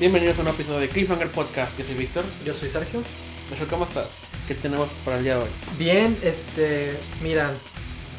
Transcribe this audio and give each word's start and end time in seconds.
Bienvenidos 0.00 0.38
a 0.38 0.40
un 0.40 0.48
episodio 0.48 0.80
de 0.80 0.88
Cliffhanger 0.88 1.30
Podcast. 1.30 1.78
Yo 1.78 1.84
soy 1.84 1.94
Víctor. 1.94 2.24
Yo 2.42 2.54
soy 2.54 2.70
Sergio. 2.70 3.02
Sergio, 3.50 3.68
¿cómo 3.68 3.84
estás? 3.84 4.08
¿Qué 4.48 4.54
tenemos 4.54 4.88
para 5.04 5.18
el 5.18 5.24
día 5.24 5.36
de 5.36 5.42
hoy? 5.42 5.50
Bien, 5.76 6.18
este, 6.22 6.98
mira, 7.22 7.50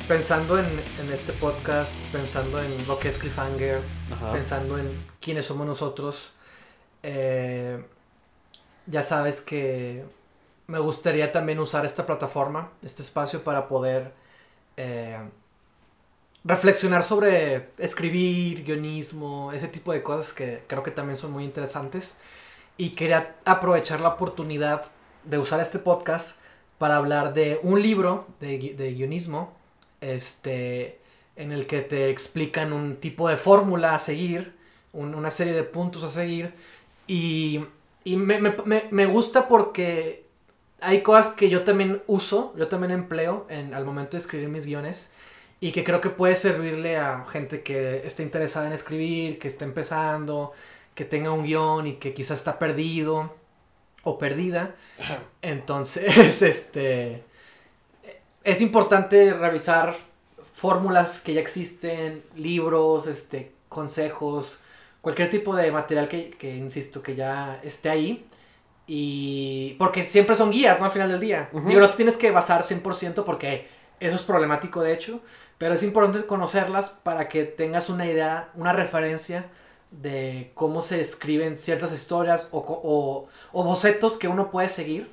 pensando 0.07 0.59
en, 0.59 0.65
en 0.65 1.11
este 1.11 1.33
podcast, 1.33 1.95
pensando 2.11 2.61
en 2.61 2.87
lo 2.87 2.99
que 2.99 3.07
es 3.07 3.17
Cliffhanger, 3.17 3.79
Ajá. 4.11 4.31
pensando 4.31 4.77
en 4.77 4.91
quiénes 5.19 5.47
somos 5.47 5.65
nosotros, 5.65 6.33
eh, 7.01 7.83
ya 8.85 9.01
sabes 9.01 9.41
que 9.41 10.05
me 10.67 10.77
gustaría 10.77 11.31
también 11.31 11.57
usar 11.57 11.83
esta 11.83 12.05
plataforma, 12.05 12.69
este 12.83 13.01
espacio 13.01 13.43
para 13.43 13.67
poder 13.67 14.13
eh, 14.77 15.17
reflexionar 16.43 17.03
sobre 17.03 17.69
escribir, 17.77 18.63
guionismo, 18.63 19.51
ese 19.53 19.67
tipo 19.67 19.91
de 19.93 20.01
cosas 20.03 20.33
que 20.33 20.63
creo 20.67 20.83
que 20.83 20.91
también 20.91 21.17
son 21.17 21.31
muy 21.31 21.43
interesantes. 21.43 22.15
Y 22.77 22.91
quería 22.91 23.35
aprovechar 23.45 24.01
la 24.01 24.09
oportunidad 24.09 24.85
de 25.23 25.37
usar 25.37 25.59
este 25.59 25.77
podcast 25.79 26.35
para 26.79 26.97
hablar 26.97 27.33
de 27.35 27.59
un 27.61 27.81
libro 27.81 28.25
de, 28.39 28.73
de 28.75 28.93
guionismo, 28.93 29.53
este, 30.01 30.99
en 31.35 31.51
el 31.51 31.67
que 31.67 31.81
te 31.81 32.09
explican 32.09 32.73
un 32.73 32.95
tipo 32.97 33.29
de 33.29 33.37
fórmula 33.37 33.93
a 33.93 33.99
seguir, 33.99 34.53
un- 34.93 35.13
una 35.13 35.29
serie 35.31 35.53
de 35.53 35.63
puntos 35.63 36.03
a 36.03 36.09
seguir. 36.09 36.53
Y, 37.07 37.63
y 38.03 38.15
me- 38.17 38.39
me- 38.39 38.83
me 38.89 39.05
gusta 39.05 39.47
porque 39.47 40.25
hay 40.79 41.01
cosas 41.03 41.33
que 41.35 41.49
yo 41.49 41.63
también 41.63 42.01
uso, 42.07 42.53
yo 42.57 42.67
también 42.67 42.91
empleo 42.91 43.45
en, 43.49 43.75
al 43.75 43.85
momento 43.85 44.11
de 44.13 44.21
escribir 44.21 44.49
mis 44.49 44.65
guiones 44.65 45.11
y 45.63 45.71
que 45.71 45.83
creo 45.83 46.01
que 46.01 46.09
puede 46.09 46.35
servirle 46.35 46.97
a 46.97 47.23
gente 47.29 47.61
que 47.61 48.05
esté 48.05 48.23
interesada 48.23 48.65
en 48.67 48.73
escribir, 48.73 49.37
que 49.39 49.47
esté 49.47 49.63
empezando, 49.63 50.51
que 50.95 51.05
tenga 51.05 51.31
un 51.31 51.45
guion 51.45 51.85
y 51.85 51.93
que 51.93 52.13
quizás 52.13 52.39
está 52.39 52.59
perdido 52.59 53.33
o 54.03 54.17
perdida. 54.17 54.75
Entonces, 55.41 56.41
este 56.41 57.23
es 58.43 58.59
importante 58.61 59.33
revisar 59.33 59.95
fórmulas 60.53 61.21
que 61.21 61.35
ya 61.35 61.41
existen, 61.41 62.23
libros, 62.35 63.05
este, 63.05 63.53
consejos, 63.69 64.61
cualquier 65.01 65.29
tipo 65.29 65.55
de 65.55 65.71
material 65.71 66.07
que, 66.07 66.31
que, 66.31 66.55
insisto, 66.55 67.03
que 67.03 67.15
ya 67.15 67.59
esté 67.63 67.89
ahí. 67.89 68.25
Y 68.87 69.75
porque 69.77 70.03
siempre 70.03 70.35
son 70.35 70.49
guías, 70.49 70.79
¿no? 70.79 70.85
Al 70.85 70.91
final 70.91 71.09
del 71.09 71.19
día. 71.19 71.49
Digo, 71.53 71.79
no 71.79 71.89
te 71.89 71.97
tienes 71.97 72.17
que 72.17 72.31
basar 72.31 72.63
100% 72.63 73.23
porque 73.23 73.67
eso 73.99 74.15
es 74.15 74.23
problemático, 74.23 74.81
de 74.81 74.93
hecho. 74.93 75.21
Pero 75.61 75.75
es 75.75 75.83
importante 75.83 76.25
conocerlas 76.25 76.89
para 76.89 77.29
que 77.29 77.43
tengas 77.43 77.87
una 77.91 78.07
idea, 78.07 78.49
una 78.55 78.73
referencia 78.73 79.45
de 79.91 80.51
cómo 80.55 80.81
se 80.81 81.01
escriben 81.01 81.55
ciertas 81.55 81.93
historias 81.93 82.49
o, 82.51 82.57
o, 82.57 83.27
o 83.51 83.63
bocetos 83.63 84.17
que 84.17 84.27
uno 84.27 84.49
puede 84.49 84.69
seguir 84.69 85.11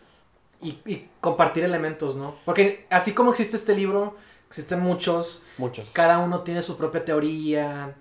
y, 0.63 0.79
y 0.87 1.11
compartir 1.21 1.65
elementos, 1.65 2.17
¿no? 2.17 2.37
Porque 2.47 2.87
así 2.89 3.13
como 3.13 3.33
existe 3.33 3.57
este 3.57 3.75
libro, 3.75 4.17
existen 4.49 4.81
muchos, 4.81 5.43
Muchos. 5.59 5.87
cada 5.93 6.19
uno 6.21 6.41
tiene 6.41 6.63
su 6.63 6.79
propia 6.79 7.05
teoría, 7.05 7.95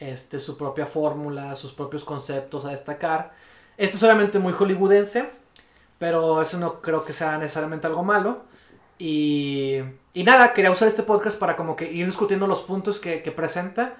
este, 0.00 0.40
su 0.40 0.58
propia 0.58 0.86
fórmula, 0.86 1.54
sus 1.54 1.72
propios 1.72 2.02
conceptos 2.02 2.64
a 2.64 2.70
destacar. 2.70 3.32
Este 3.76 3.96
es 3.96 4.02
obviamente 4.02 4.40
muy 4.40 4.52
hollywoodense, 4.52 5.30
pero 6.00 6.42
eso 6.42 6.58
no 6.58 6.80
creo 6.80 7.04
que 7.04 7.12
sea 7.12 7.38
necesariamente 7.38 7.86
algo 7.86 8.02
malo. 8.02 8.50
Y, 8.98 9.78
y 10.14 10.24
nada, 10.24 10.52
quería 10.52 10.70
usar 10.70 10.88
este 10.88 11.02
podcast 11.02 11.38
para 11.38 11.56
como 11.56 11.74
que 11.76 11.90
ir 11.90 12.06
discutiendo 12.06 12.46
los 12.46 12.60
puntos 12.60 13.00
que, 13.00 13.22
que 13.22 13.32
presenta 13.32 13.94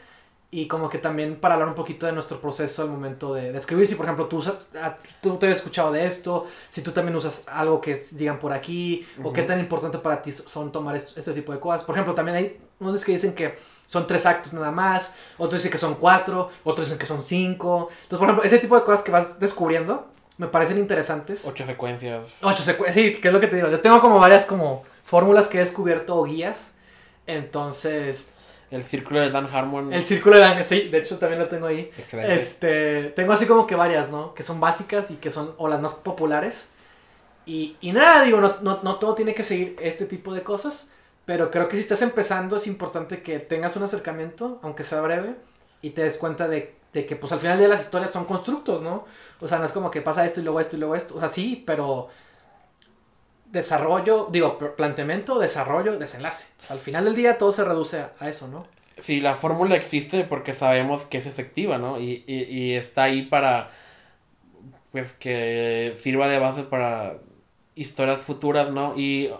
y 0.55 0.69
como 0.69 0.91
que 0.91 0.98
también 0.98 1.37
para 1.41 1.55
hablar 1.55 1.69
un 1.71 1.75
poquito 1.75 2.05
de 2.07 2.12
nuestro 2.12 2.39
proceso 2.41 2.83
al 2.83 2.89
momento 2.91 3.33
de, 3.35 3.53
de 3.53 3.59
escribir. 3.59 3.87
Si 3.87 3.95
por 3.95 4.05
ejemplo 4.05 4.27
tú, 4.27 4.37
usas, 4.37 4.69
ah, 4.81 4.98
tú 5.23 5.37
te 5.39 5.48
has 5.48 5.57
escuchado 5.57 5.91
de 5.93 6.07
esto, 6.07 6.47
si 6.69 6.83
tú 6.83 6.93
también 6.93 7.17
usas 7.17 7.45
algo 7.48 7.81
que 7.81 7.95
digan 8.13 8.39
por 8.39 8.53
aquí, 8.53 9.07
o 9.25 9.33
qué 9.33 9.42
tan 9.42 9.58
importante 9.61 9.98
para 9.98 10.23
ti 10.23 10.30
son 10.33 10.70
tomar 10.70 10.95
est- 10.97 11.17
este 11.17 11.33
tipo 11.33 11.53
de 11.53 11.59
cosas. 11.59 11.85
Por 11.85 11.95
ejemplo, 11.95 12.14
también 12.14 12.36
hay 12.36 12.61
unos 12.80 13.03
que 13.05 13.13
dicen 13.13 13.35
que 13.35 13.59
son 13.86 14.07
tres 14.07 14.27
actos 14.27 14.53
nada 14.53 14.70
más, 14.70 15.14
otros 15.39 15.61
dicen 15.63 15.73
que 15.73 15.79
son 15.79 15.95
cuatro, 15.95 16.51
otros 16.64 16.86
dicen 16.86 16.98
que 16.98 17.07
son 17.07 17.23
cinco. 17.23 17.89
Entonces, 18.03 18.19
por 18.19 18.24
ejemplo, 18.29 18.45
ese 18.45 18.59
tipo 18.59 18.77
de 18.79 18.85
cosas 18.85 19.03
que 19.03 19.11
vas 19.11 19.41
descubriendo 19.41 20.07
me 20.39 20.47
parecen 20.48 20.79
interesantes. 20.79 21.45
Ocho 21.47 21.65
secuencias. 21.67 22.23
Ocho 22.43 22.63
secuencias, 22.63 22.95
sí, 22.95 23.20
que 23.20 23.29
es 23.29 23.35
lo 23.35 23.41
que 23.41 23.48
te 23.48 23.57
digo. 23.57 23.69
Yo 23.69 23.81
tengo 23.81 24.01
como 24.01 24.19
varias 24.19 24.45
como 24.47 24.85
fórmulas 25.05 25.48
que 25.48 25.59
he 25.59 25.61
descubierto 25.61 26.17
o 26.17 26.25
guías. 26.25 26.73
Entonces, 27.27 28.29
El 28.71 28.85
círculo 28.85 29.21
de 29.21 29.31
Dan 29.31 29.48
Harmon. 29.53 29.92
el 29.92 30.05
círculo 30.05 30.37
de 30.37 30.45
ángel, 30.45 30.65
sí, 30.65 30.89
de 30.89 30.98
hecho 30.98 31.19
también 31.19 31.41
lo 31.41 31.48
tengo 31.48 31.67
ahí. 31.67 31.91
Excelente. 31.97 32.35
Este, 32.35 33.03
tengo 33.15 33.33
así 33.33 33.47
como 33.47 33.67
que 33.67 33.75
varias, 33.77 34.11
¿no? 34.11 34.35
Que 34.35 34.42
son 34.42 34.61
básicas 34.61 35.11
y 35.11 35.17
que 35.17 35.31
son 35.31 35.55
o 35.59 35.69
las 35.69 35.81
más 35.81 35.95
populares. 35.95 36.69
Y, 37.45 37.77
y 37.81 37.92
nada, 37.92 38.23
digo, 38.25 38.41
no, 38.41 38.57
no, 38.63 38.81
no 38.83 38.97
todo 38.97 39.15
tiene 39.15 39.35
que 39.35 39.45
seguir 39.45 39.77
este 39.81 40.07
tipo 40.07 40.33
de 40.33 40.42
cosas. 40.42 40.87
Pero 41.25 41.51
creo 41.51 41.69
que 41.69 41.77
si 41.77 41.83
estás 41.83 42.03
empezando 42.03 42.57
es 42.57 42.67
importante 42.67 43.23
que 43.23 43.39
tengas 43.39 43.77
un 43.77 43.85
acercamiento, 43.85 44.59
aunque 44.63 44.83
sea 44.83 45.01
breve, 45.01 45.35
y 45.81 45.91
te 45.91 46.03
des 46.03 46.17
cuenta 46.19 46.48
de, 46.48 46.75
de 46.92 47.07
que 47.07 47.17
pues 47.17 47.33
al 47.33 47.41
final 47.41 47.58
de 47.58 47.69
las 47.69 47.83
historias 47.83 48.11
son 48.13 48.25
constructos, 48.27 48.83
¿no? 48.83 49.07
O 49.41 49.48
sea, 49.48 49.58
no 49.58 49.64
es 49.64 49.73
como 49.73 49.91
que 49.91 50.03
pasa 50.03 50.25
esto 50.25 50.41
y 50.41 50.45
luego 50.45 50.61
esto 50.61 50.77
y 50.77 50.80
luego 50.80 50.97
esto. 50.97 51.17
O 51.17 51.20
sea, 51.20 51.29
sí, 51.29 51.63
pero 51.67 52.08
desarrollo, 53.47 54.29
digo, 54.30 54.58
planteamiento, 54.77 55.39
desarrollo, 55.39 55.98
desenlace. 55.98 56.48
O 56.63 56.67
sea, 56.67 56.75
al 56.75 56.80
final 56.80 57.05
del 57.05 57.14
día 57.14 57.39
todo 57.39 57.53
se 57.53 57.64
reduce 57.64 58.01
a, 58.01 58.13
a 58.19 58.29
eso, 58.29 58.48
¿no? 58.48 58.67
Sí, 59.01 59.20
la 59.20 59.35
fórmula 59.35 59.77
existe 59.77 60.25
porque 60.25 60.55
sabemos 60.55 61.05
que 61.07 61.19
es 61.19 61.27
efectiva, 61.27 61.79
¿no? 61.79 61.98
Y, 62.01 62.25
y, 62.27 62.42
y 62.45 62.75
está 62.75 63.05
ahí 63.05 63.23
para. 63.23 63.70
Pues 64.91 65.13
que 65.13 65.95
sirva 65.97 66.29
de 66.29 66.39
base 66.39 66.64
para 66.64 67.14
historias 67.74 68.20
futuras, 68.20 68.70
¿no? 68.70 68.95
Y. 68.98 69.30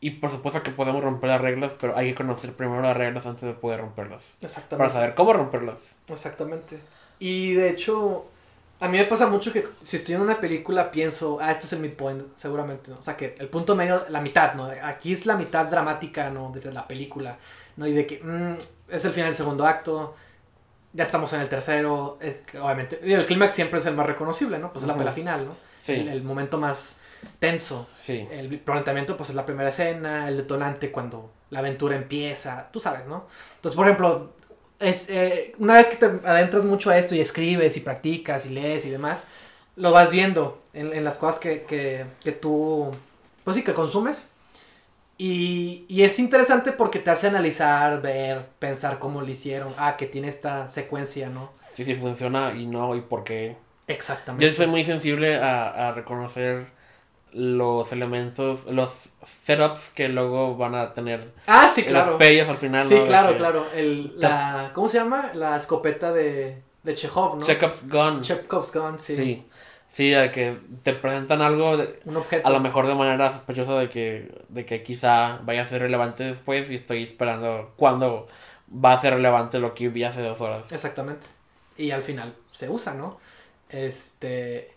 Y 0.00 0.10
por 0.10 0.30
supuesto 0.30 0.62
que 0.62 0.72
podemos 0.72 1.02
romper 1.02 1.30
las 1.30 1.40
reglas, 1.40 1.74
pero 1.80 1.96
hay 1.96 2.10
que 2.10 2.16
conocer 2.16 2.54
primero 2.54 2.82
las 2.82 2.96
reglas 2.96 3.24
antes 3.24 3.42
de 3.42 3.54
poder 3.54 3.80
romperlas. 3.80 4.24
Exactamente. 4.40 4.76
Para 4.76 4.90
saber 4.90 5.14
cómo 5.14 5.32
romperlas. 5.32 5.78
Exactamente. 6.08 6.78
Y 7.18 7.52
de 7.54 7.70
hecho, 7.70 8.26
a 8.80 8.88
mí 8.88 8.98
me 8.98 9.04
pasa 9.04 9.26
mucho 9.28 9.52
que 9.52 9.68
si 9.82 9.96
estoy 9.98 10.14
en 10.16 10.22
una 10.22 10.40
película 10.40 10.90
pienso, 10.90 11.38
ah, 11.40 11.50
este 11.52 11.66
es 11.66 11.72
el 11.72 11.80
midpoint, 11.80 12.24
seguramente, 12.36 12.90
¿no? 12.90 12.98
O 12.98 13.02
sea, 13.02 13.16
que 13.16 13.36
el 13.38 13.48
punto 13.48 13.74
medio, 13.76 14.04
la 14.08 14.20
mitad, 14.20 14.54
¿no? 14.54 14.70
Aquí 14.82 15.12
es 15.12 15.26
la 15.26 15.36
mitad 15.36 15.66
dramática, 15.66 16.30
¿no? 16.30 16.50
De 16.52 16.72
la 16.72 16.86
película, 16.88 17.36
¿no? 17.76 17.86
Y 17.86 17.92
de 17.92 18.06
que 18.06 18.20
mm, 18.22 18.92
es 18.92 19.04
el 19.04 19.12
final 19.12 19.28
del 19.28 19.36
segundo 19.36 19.66
acto, 19.66 20.14
ya 20.92 21.04
estamos 21.04 21.32
en 21.32 21.40
el 21.42 21.48
tercero, 21.48 22.18
es 22.20 22.40
obviamente, 22.60 22.98
el 23.02 23.24
clímax 23.24 23.52
siempre 23.54 23.78
es 23.80 23.86
el 23.86 23.94
más 23.94 24.06
reconocible, 24.06 24.58
¿no? 24.58 24.72
Pues 24.72 24.82
es 24.82 24.86
la 24.88 24.94
Ujú. 24.94 24.98
pelea 25.00 25.12
final, 25.14 25.44
¿no? 25.46 25.56
Sí, 25.84 25.92
El, 25.92 26.08
el 26.08 26.22
momento 26.22 26.58
más 26.58 26.96
tenso. 27.38 27.88
sí. 27.94 28.26
El 28.30 28.58
planteamiento, 28.58 29.16
pues 29.16 29.30
es 29.30 29.36
la 29.36 29.46
primera 29.46 29.68
escena, 29.70 30.28
el 30.28 30.36
detonante 30.38 30.90
cuando 30.90 31.30
la 31.50 31.60
aventura 31.60 31.94
empieza, 31.96 32.68
tú 32.72 32.80
sabes, 32.80 33.06
¿no? 33.06 33.26
Entonces, 33.56 33.76
por 33.76 33.86
ejemplo, 33.86 34.32
es, 34.82 35.08
eh, 35.08 35.54
una 35.58 35.74
vez 35.74 35.88
que 35.88 35.96
te 35.96 36.06
adentras 36.06 36.64
mucho 36.64 36.90
a 36.90 36.98
esto 36.98 37.14
y 37.14 37.20
escribes 37.20 37.76
y 37.76 37.80
practicas 37.80 38.46
y 38.46 38.50
lees 38.50 38.84
y 38.84 38.90
demás, 38.90 39.28
lo 39.76 39.92
vas 39.92 40.10
viendo 40.10 40.60
en, 40.74 40.92
en 40.92 41.04
las 41.04 41.16
cosas 41.18 41.38
que, 41.38 41.62
que, 41.62 42.04
que 42.22 42.32
tú, 42.32 42.92
pues 43.44 43.56
sí, 43.56 43.62
que 43.62 43.72
consumes. 43.74 44.28
Y, 45.18 45.84
y 45.88 46.02
es 46.02 46.18
interesante 46.18 46.72
porque 46.72 46.98
te 46.98 47.10
hace 47.10 47.28
analizar, 47.28 48.02
ver, 48.02 48.46
pensar 48.58 48.98
cómo 48.98 49.20
lo 49.20 49.28
hicieron. 49.28 49.72
Ah, 49.78 49.96
que 49.96 50.06
tiene 50.06 50.28
esta 50.28 50.68
secuencia, 50.68 51.28
¿no? 51.28 51.50
Sí, 51.74 51.84
sí 51.84 51.94
funciona 51.94 52.52
y 52.54 52.66
no, 52.66 52.96
y 52.96 53.00
por 53.02 53.22
qué. 53.24 53.56
Exactamente. 53.86 54.46
Yo 54.46 54.52
soy 54.54 54.66
muy 54.66 54.84
sensible 54.84 55.36
a, 55.36 55.88
a 55.88 55.92
reconocer 55.92 56.66
los 57.32 57.90
elementos, 57.92 58.64
los 58.66 58.92
setups 59.44 59.90
que 59.94 60.08
luego 60.08 60.56
van 60.56 60.74
a 60.74 60.92
tener 60.92 61.32
Ah, 61.46 61.68
sí, 61.68 61.82
claro. 61.84 62.10
los 62.12 62.18
payoffs 62.18 62.50
al 62.50 62.56
final. 62.58 62.84
Sí, 62.86 63.00
claro, 63.06 63.30
que 63.32 63.36
claro. 63.38 63.66
El, 63.74 64.14
la, 64.20 64.70
¿Cómo 64.74 64.88
se 64.88 64.98
llama? 64.98 65.30
La 65.34 65.56
escopeta 65.56 66.12
de, 66.12 66.58
de 66.82 66.94
Chekhov, 66.94 67.38
¿no? 67.38 67.46
Chekhov's 67.46 67.88
gun. 67.88 68.20
Chekhov's 68.22 68.72
gun, 68.74 68.98
sí. 68.98 69.16
sí. 69.16 69.46
Sí, 69.94 70.08
de 70.08 70.30
que 70.30 70.58
te 70.82 70.94
presentan 70.94 71.42
algo 71.42 71.76
de- 71.76 72.00
Un 72.06 72.16
objeto. 72.16 72.48
a 72.48 72.50
lo 72.50 72.60
mejor 72.60 72.86
de 72.86 72.94
manera 72.94 73.30
sospechosa 73.32 73.74
de 73.78 73.88
que, 73.90 74.32
de 74.48 74.64
que 74.64 74.82
quizá 74.82 75.38
vaya 75.42 75.62
a 75.62 75.66
ser 75.66 75.82
relevante 75.82 76.24
después 76.24 76.70
y 76.70 76.76
estoy 76.76 77.02
esperando 77.02 77.72
cuándo 77.76 78.26
va 78.72 78.94
a 78.94 79.00
ser 79.02 79.12
relevante 79.12 79.58
lo 79.58 79.74
que 79.74 79.90
vi 79.90 80.04
hace 80.04 80.22
dos 80.22 80.40
horas. 80.40 80.72
Exactamente. 80.72 81.26
Y 81.76 81.90
al 81.90 82.02
final 82.02 82.34
se 82.52 82.70
usa, 82.70 82.94
¿no? 82.94 83.18
Este. 83.68 84.70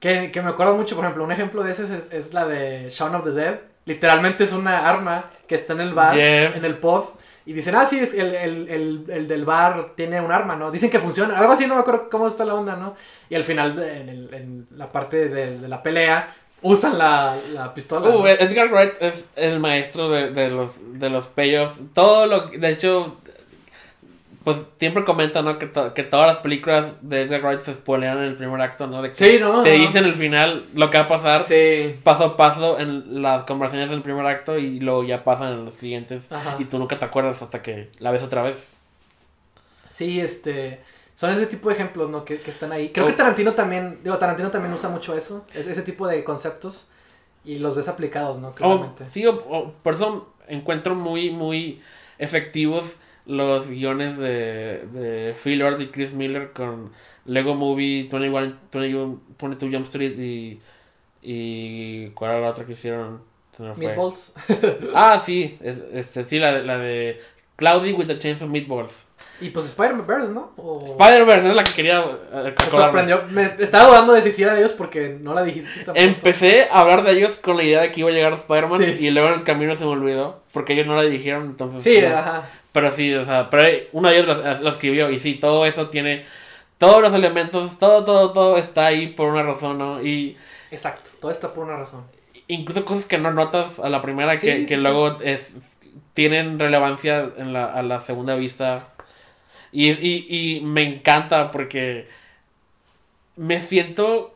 Que, 0.00 0.32
que 0.32 0.42
me 0.42 0.48
acuerdo 0.50 0.74
mucho, 0.76 0.96
por 0.96 1.04
ejemplo, 1.04 1.24
un 1.24 1.30
ejemplo 1.32 1.62
de 1.62 1.72
ese 1.72 1.84
es, 1.84 1.90
es 2.10 2.34
la 2.34 2.46
de 2.46 2.88
Shaun 2.90 3.14
of 3.14 3.24
the 3.24 3.30
Dead. 3.32 3.54
Literalmente 3.84 4.44
es 4.44 4.52
una 4.52 4.88
arma 4.88 5.26
que 5.46 5.54
está 5.54 5.74
en 5.74 5.80
el 5.80 5.94
bar, 5.94 6.14
Yeah. 6.16 6.54
en 6.56 6.64
el 6.64 6.76
pod. 6.78 7.04
Y 7.46 7.52
dicen, 7.52 7.74
ah, 7.74 7.84
sí, 7.86 7.98
es 7.98 8.14
el, 8.14 8.34
el, 8.34 8.68
el, 8.68 9.04
el 9.08 9.28
del 9.28 9.44
bar 9.44 9.86
tiene 9.96 10.20
un 10.20 10.30
arma, 10.30 10.56
¿no? 10.56 10.70
Dicen 10.70 10.90
que 10.90 11.00
funciona. 11.00 11.38
Algo 11.38 11.52
así, 11.52 11.66
no 11.66 11.74
me 11.74 11.80
acuerdo 11.80 12.08
cómo 12.10 12.26
está 12.28 12.44
la 12.44 12.54
onda, 12.54 12.76
¿no? 12.76 12.94
Y 13.28 13.34
al 13.34 13.44
final, 13.44 13.76
de- 13.76 14.00
en, 14.00 14.08
el- 14.08 14.34
en 14.34 14.66
la 14.76 14.90
parte 14.92 15.28
de, 15.28 15.58
de 15.58 15.68
la 15.68 15.82
pelea, 15.82 16.34
usan 16.62 16.96
la, 16.98 17.34
la 17.52 17.72
pistola. 17.74 18.08
Uh, 18.10 18.20
¿no? 18.20 18.26
Edgar 18.28 18.70
Wright 18.70 18.92
es 19.00 19.24
el 19.36 19.58
maestro 19.58 20.08
de, 20.10 20.30
de 20.30 20.50
los, 20.50 20.70
de 20.98 21.10
los 21.10 21.26
payoffs. 21.26 21.78
Todo 21.94 22.26
lo 22.26 22.50
que- 22.50 22.58
de 22.58 22.70
hecho, 22.70 23.16
pues 24.44 24.56
siempre 24.78 25.04
comentan, 25.04 25.44
¿no? 25.44 25.58
Que, 25.58 25.66
to- 25.66 25.92
que 25.92 26.02
todas 26.02 26.26
las 26.26 26.36
películas 26.38 26.86
de 27.02 27.22
Edgar 27.22 27.42
Wright 27.42 27.60
se 27.60 27.74
spoilean 27.74 28.18
en 28.18 28.24
el 28.24 28.36
primer 28.36 28.60
acto, 28.62 28.86
¿no? 28.86 29.02
De 29.02 29.10
que 29.10 29.14
Sí, 29.14 29.38
no, 29.38 29.62
te 29.62 29.76
no. 29.76 29.84
dicen 29.86 30.04
el 30.04 30.14
final 30.14 30.66
lo 30.74 30.88
que 30.90 30.98
va 30.98 31.04
a 31.04 31.08
pasar 31.08 31.42
Sí. 31.42 31.96
paso 32.02 32.24
a 32.24 32.36
paso 32.36 32.78
en 32.80 33.20
las 33.22 33.44
conversaciones 33.44 33.90
del 33.90 34.00
primer 34.02 34.24
acto 34.26 34.56
y 34.58 34.80
luego 34.80 35.04
ya 35.04 35.24
pasan 35.24 35.52
en 35.52 35.64
los 35.66 35.74
siguientes 35.74 36.22
Ajá. 36.30 36.56
y 36.58 36.64
tú 36.64 36.78
nunca 36.78 36.98
te 36.98 37.04
acuerdas 37.04 37.40
hasta 37.42 37.60
que 37.62 37.90
la 37.98 38.10
ves 38.10 38.22
otra 38.22 38.42
vez. 38.42 38.66
Sí, 39.88 40.20
este. 40.20 40.80
Son 41.16 41.30
ese 41.30 41.46
tipo 41.46 41.68
de 41.68 41.74
ejemplos, 41.74 42.08
¿no? 42.08 42.24
Que, 42.24 42.38
que 42.38 42.50
están 42.50 42.72
ahí. 42.72 42.90
Creo 42.90 43.04
Oh. 43.04 43.08
que 43.08 43.14
Tarantino 43.14 43.52
también. 43.52 43.98
Digo, 44.02 44.16
Tarantino 44.16 44.50
también 44.50 44.72
usa 44.72 44.88
mucho 44.88 45.14
eso. 45.14 45.44
es- 45.54 45.66
ese 45.66 45.82
tipo 45.82 46.06
de 46.06 46.24
conceptos. 46.24 46.88
Y 47.44 47.58
los 47.58 47.74
ves 47.74 47.88
aplicados, 47.88 48.38
¿no? 48.38 48.48
O, 48.48 48.54
Claramente. 48.54 49.08
sí, 49.10 49.26
o- 49.26 49.34
o- 49.34 49.72
por 49.82 49.94
eso 49.94 50.32
encuentro 50.48 50.94
muy, 50.94 51.30
muy 51.30 51.80
efectivos 52.18 52.84
los 53.30 53.68
guiones 53.68 54.18
de, 54.18 54.84
de 54.92 55.34
Phil 55.42 55.58
Lord 55.58 55.80
y 55.80 55.86
Chris 55.88 56.12
Miller 56.14 56.50
con 56.52 56.90
Lego 57.24 57.54
Movie, 57.54 58.08
21, 58.10 58.54
21, 58.72 59.20
22 59.40 59.72
Jump 59.74 59.86
Street 59.86 60.18
y, 60.18 60.60
y 61.22 62.08
¿cuál 62.10 62.32
era 62.32 62.40
la 62.40 62.50
otra 62.50 62.64
que 62.64 62.72
hicieron? 62.72 63.22
Meatballs. 63.76 64.34
Ah, 64.94 65.22
sí, 65.24 65.58
es- 65.62 65.82
este, 65.92 66.24
sí, 66.24 66.38
la, 66.38 66.52
de- 66.52 66.64
la 66.64 66.78
de 66.78 67.20
Cloudy 67.56 67.92
with 67.92 68.06
the 68.06 68.18
Chains 68.18 68.40
of 68.42 68.48
Meatballs. 68.48 68.92
Y 69.42 69.50
pues 69.50 69.66
Spider-Verse, 69.66 70.32
¿no? 70.32 70.52
O... 70.56 70.84
Spider-Verse 70.98 71.48
es 71.48 71.54
la 71.54 71.62
que 71.64 71.72
quería 71.72 72.00
eh, 72.32 72.54
Me 72.58 72.70
sorprendió. 72.70 73.22
Me 73.30 73.54
estaba 73.58 73.86
dudando 73.88 74.12
de 74.12 74.20
si 74.22 74.32
sí 74.32 74.42
era 74.42 74.52
de 74.54 74.60
ellos 74.60 74.72
porque 74.72 75.16
no 75.20 75.32
la 75.34 75.42
dijiste 75.44 75.70
tampoco. 75.84 75.98
Empecé 75.98 76.68
a 76.70 76.80
hablar 76.80 77.02
de 77.04 77.12
ellos 77.12 77.36
con 77.36 77.56
la 77.56 77.64
idea 77.64 77.80
de 77.82 77.90
que 77.92 78.00
iba 78.00 78.10
a 78.10 78.12
llegar 78.12 78.32
Spider-Man 78.34 78.78
Sí. 78.78 78.96
y 79.00 79.10
luego 79.10 79.28
en 79.28 79.34
el 79.34 79.44
camino 79.44 79.76
se 79.76 79.84
me 79.84 79.90
olvidó 79.90 80.42
porque 80.52 80.74
ellos 80.74 80.86
no 80.86 80.94
la 80.96 81.02
dijeron, 81.02 81.44
entonces... 81.46 81.82
Sí, 81.82 82.02
no. 82.06 82.16
ajá. 82.16 82.50
Pero 82.72 82.92
sí, 82.92 83.12
o 83.14 83.24
sea, 83.24 83.50
pero 83.50 83.64
uno 83.92 84.08
de 84.08 84.18
ellos 84.18 84.26
lo, 84.36 84.54
lo 84.62 84.70
escribió 84.70 85.10
y 85.10 85.18
sí, 85.18 85.34
todo 85.34 85.66
eso 85.66 85.88
tiene... 85.88 86.24
Todos 86.78 87.02
los 87.02 87.12
elementos, 87.12 87.78
todo, 87.78 88.04
todo, 88.04 88.32
todo 88.32 88.56
está 88.56 88.86
ahí 88.86 89.08
por 89.08 89.28
una 89.28 89.42
razón, 89.42 89.76
¿no? 89.78 90.02
Y 90.02 90.36
Exacto. 90.70 91.10
Todo 91.20 91.30
está 91.30 91.52
por 91.52 91.64
una 91.64 91.76
razón. 91.76 92.04
incluso 92.48 92.84
cosas 92.86 93.04
que 93.04 93.18
no 93.18 93.32
notas 93.32 93.78
a 93.80 93.88
la 93.90 94.00
primera 94.00 94.38
Sí, 94.38 94.46
que, 94.46 94.56
sí, 94.60 94.66
que 94.66 94.76
sí. 94.76 94.82
luego 94.82 95.20
es- 95.20 95.50
tienen 96.14 96.58
relevancia 96.58 97.28
en 97.36 97.52
la, 97.52 97.66
a 97.66 97.82
la 97.82 98.00
segunda 98.00 98.34
vista. 98.34 98.88
Y, 99.72 99.90
y, 99.90 100.26
y 100.56 100.60
me 100.62 100.82
encanta 100.82 101.50
porque 101.50 102.08
me 103.36 103.60
siento 103.60 104.34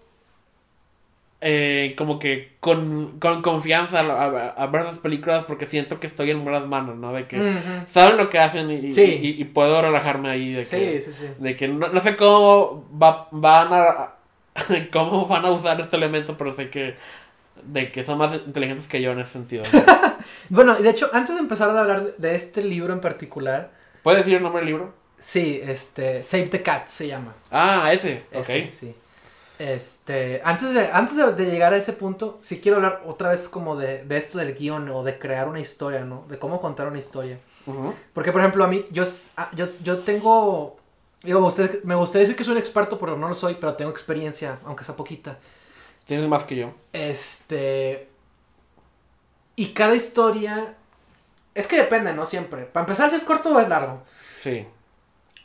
eh, 1.46 1.94
como 1.98 2.18
que 2.18 2.52
con, 2.60 3.18
con 3.20 3.42
confianza 3.42 4.00
a, 4.00 4.24
a- 4.24 4.48
a 4.48 4.66
ver 4.68 4.84
las 4.86 4.98
películas 4.98 5.44
porque 5.46 5.66
siento 5.66 6.00
que 6.00 6.06
estoy 6.06 6.30
en 6.30 6.42
buenas 6.42 6.66
manos, 6.66 6.96
¿no? 6.96 7.12
De 7.12 7.26
que 7.26 7.36
saben 7.92 8.16
lo 8.16 8.30
que 8.30 8.38
hacen 8.38 8.70
y, 8.70 8.90
Sí. 8.90 9.02
y- 9.22 9.40
y 9.42 9.44
puedo 9.44 9.82
relajarme 9.82 10.30
ahí 10.30 10.52
de 10.54 10.64
Sí, 10.64 10.76
que, 10.76 11.00
sí, 11.02 11.12
sí. 11.12 11.26
de 11.38 11.54
que 11.54 11.68
no, 11.68 11.88
no 11.88 12.00
sé 12.00 12.16
cómo 12.16 12.88
va- 13.00 13.28
van 13.30 13.68
a 13.72 14.14
cómo 14.92 15.26
van 15.26 15.44
a 15.44 15.50
usar 15.50 15.78
este 15.80 15.96
elemento, 15.96 16.36
pero 16.38 16.54
sé 16.54 16.70
que 16.70 16.94
de 17.62 17.92
que 17.92 18.04
son 18.04 18.18
más 18.18 18.32
inteligentes 18.34 18.88
que 18.88 19.00
yo 19.02 19.12
en 19.12 19.20
ese 19.20 19.30
sentido. 19.32 19.62
Bueno, 20.48 20.76
y 20.78 20.82
de 20.82 20.90
hecho, 20.90 21.10
antes 21.12 21.34
de 21.34 21.40
empezar 21.42 21.68
a 21.70 21.78
hablar 21.80 22.16
de 22.16 22.34
este 22.34 22.62
libro 22.62 22.92
en 22.94 23.00
particular, 23.00 23.70
¿Puedes 24.02 24.20
decir 24.20 24.36
el 24.36 24.42
nombre 24.42 24.60
del 24.60 24.68
libro? 24.70 24.94
sí, 25.18 25.60
este, 25.62 26.22
Save 26.22 26.48
the 26.48 26.62
Cat 26.62 26.86
se 26.88 27.08
llama. 27.08 27.34
Ah, 27.50 27.90
ese, 27.92 28.22
ok. 28.32 28.40
Ese, 28.40 28.70
sí. 28.70 28.94
Este, 29.58 30.40
antes 30.44 30.74
de, 30.74 30.90
antes 30.92 31.16
de, 31.16 31.32
de 31.32 31.46
llegar 31.46 31.72
a 31.72 31.76
ese 31.76 31.92
punto, 31.92 32.38
sí 32.42 32.60
quiero 32.60 32.76
hablar 32.78 33.02
otra 33.06 33.30
vez 33.30 33.48
como 33.48 33.76
de, 33.76 34.04
de 34.04 34.16
esto 34.16 34.38
del 34.38 34.54
guion 34.54 34.88
o 34.88 35.04
de 35.04 35.18
crear 35.18 35.48
una 35.48 35.60
historia, 35.60 36.04
¿no? 36.04 36.24
De 36.28 36.38
cómo 36.38 36.60
contar 36.60 36.88
una 36.88 36.98
historia. 36.98 37.38
Porque, 38.12 38.32
por 38.32 38.40
ejemplo, 38.40 38.64
a 38.64 38.66
mí, 38.66 38.84
yo, 38.90 39.04
ah, 39.36 39.50
yo, 39.54 39.66
yo 39.82 40.00
tengo, 40.00 40.76
digo, 41.22 41.38
usted, 41.46 41.82
me 41.84 41.94
gustaría 41.94 42.22
decir 42.22 42.36
que 42.36 42.44
soy 42.44 42.52
un 42.52 42.58
experto, 42.58 42.98
pero 42.98 43.16
no 43.16 43.28
lo 43.28 43.34
soy, 43.34 43.54
pero 43.54 43.74
tengo 43.74 43.90
experiencia, 43.90 44.58
aunque 44.64 44.84
sea 44.84 44.96
poquita. 44.96 45.38
Tienes 46.04 46.28
más 46.28 46.44
que 46.44 46.56
yo. 46.56 46.74
Este, 46.92 48.08
y 49.56 49.68
cada 49.68 49.94
historia, 49.94 50.74
es 51.54 51.66
que 51.66 51.76
depende, 51.76 52.12
¿no? 52.12 52.26
Siempre. 52.26 52.64
Para 52.64 52.84
empezar, 52.84 53.08
si 53.08 53.16
es 53.16 53.24
corto 53.24 53.54
o 53.54 53.60
es 53.60 53.68
largo. 53.68 54.02
Sí. 54.42 54.66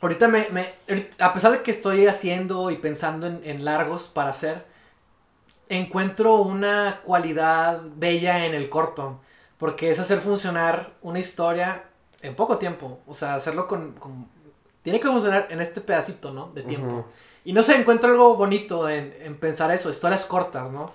Ahorita 0.00 0.28
me, 0.28 0.48
me- 0.50 0.74
ahorita- 0.88 1.26
a 1.26 1.32
pesar 1.34 1.52
de 1.52 1.62
que 1.62 1.70
estoy 1.70 2.06
haciendo 2.06 2.70
y 2.70 2.76
pensando 2.76 3.26
en, 3.26 3.42
en 3.44 3.64
largos 3.64 4.04
para 4.04 4.30
hacer, 4.30 4.64
encuentro 5.68 6.36
una 6.36 7.00
cualidad 7.04 7.80
bella 7.96 8.44
en 8.46 8.54
el 8.54 8.68
corto, 8.68 9.20
porque 9.58 9.90
es 9.90 9.98
hacer 9.98 10.20
funcionar 10.20 10.92
una 11.02 11.18
historia 11.18 11.84
en 12.22 12.34
poco 12.34 12.58
tiempo, 12.58 13.00
o 13.06 13.14
sea, 13.14 13.34
hacerlo 13.34 13.66
con... 13.66 13.92
con- 13.92 14.28
tiene 14.82 14.98
que 14.98 15.08
funcionar 15.08 15.46
en 15.50 15.60
este 15.60 15.82
pedacito, 15.82 16.32
¿no? 16.32 16.50
De 16.54 16.62
tiempo. 16.62 17.04
Y 17.44 17.52
no 17.52 17.62
sé, 17.62 17.76
encuentro 17.76 18.10
algo 18.10 18.34
bonito 18.36 18.88
en, 18.88 19.14
en 19.20 19.36
pensar 19.36 19.70
eso, 19.70 19.90
historias 19.90 20.24
cortas, 20.24 20.70
¿no? 20.70 20.92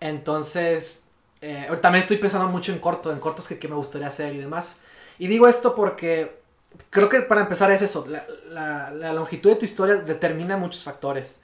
Entonces, 0.00 1.02
eh, 1.40 1.66
también 1.80 2.02
estoy 2.02 2.18
pensando 2.18 2.48
mucho 2.48 2.72
en 2.72 2.78
corto, 2.78 3.10
en 3.10 3.20
cortos 3.20 3.48
que, 3.48 3.58
que 3.58 3.68
me 3.68 3.74
gustaría 3.76 4.08
hacer 4.08 4.34
y 4.34 4.38
demás. 4.38 4.80
Y 5.18 5.28
digo 5.28 5.48
esto 5.48 5.74
porque 5.74 6.41
creo 6.90 7.08
que 7.08 7.20
para 7.22 7.42
empezar 7.42 7.70
es 7.72 7.82
eso, 7.82 8.06
la, 8.08 8.26
la- 8.50 8.90
la 8.90 9.12
longitud 9.12 9.50
de 9.50 9.56
tu 9.56 9.64
historia 9.64 9.96
determina 9.96 10.56
muchos 10.56 10.82
factores. 10.84 11.40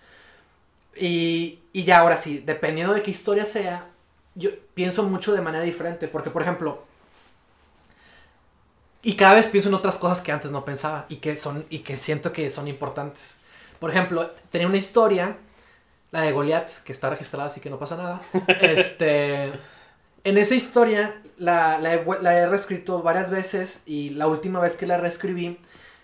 Y, 0.97 1.61
y 1.73 1.85
ya 1.85 1.99
ahora 2.01 2.17
sí, 2.17 2.43
dependiendo 2.45 2.93
de 2.95 3.03
qué 3.03 3.11
historia 3.11 3.45
sea, 3.45 3.87
yo 4.35 4.51
pienso 4.75 5.05
mucho 5.05 5.33
de 5.33 5.41
manera 5.41 5.65
diferente, 5.65 6.09
porque 6.09 6.31
por 6.31 6.43
ejemplo, 6.43 6.83
y 9.03 9.15
cada 9.17 9.35
vez 9.35 9.47
pienso 9.49 9.69
en 9.69 9.75
otras 9.75 9.97
cosas 9.97 10.21
que 10.21 10.33
antes 10.33 10.51
no 10.51 10.65
pensaba 10.65 11.07
y 11.09 11.17
que, 11.17 11.37
son, 11.37 11.65
y 11.71 11.81
que 11.81 11.97
siento 11.97 12.33
que 12.33 12.51
son 12.51 12.67
importantes. 12.69 13.37
Por 13.79 13.91
ejemplo, 13.91 14.31
tenía 14.51 14.67
una 14.67 14.77
historia, 14.77 15.37
la 16.13 16.23
de 16.23 16.33
Goliath, 16.33 16.83
que 16.85 16.93
está 16.93 17.11
registrada, 17.11 17.47
así 17.49 17.61
que 17.61 17.71
no 17.71 17.79
pasa 17.79 17.97
nada. 17.97 18.23
este, 18.61 19.53
en 20.25 20.39
esa 20.39 20.55
historia 20.57 21.23
la, 21.38 21.79
la 21.79 21.96
la 22.20 22.35
he 22.35 22.46
reescrito 22.46 23.02
varias 23.02 23.31
veces 23.31 23.82
y 23.87 24.11
la 24.11 24.26
última 24.26 24.61
vez 24.61 24.76
que 24.76 24.87
la 24.87 24.96
reescribí 24.96 25.58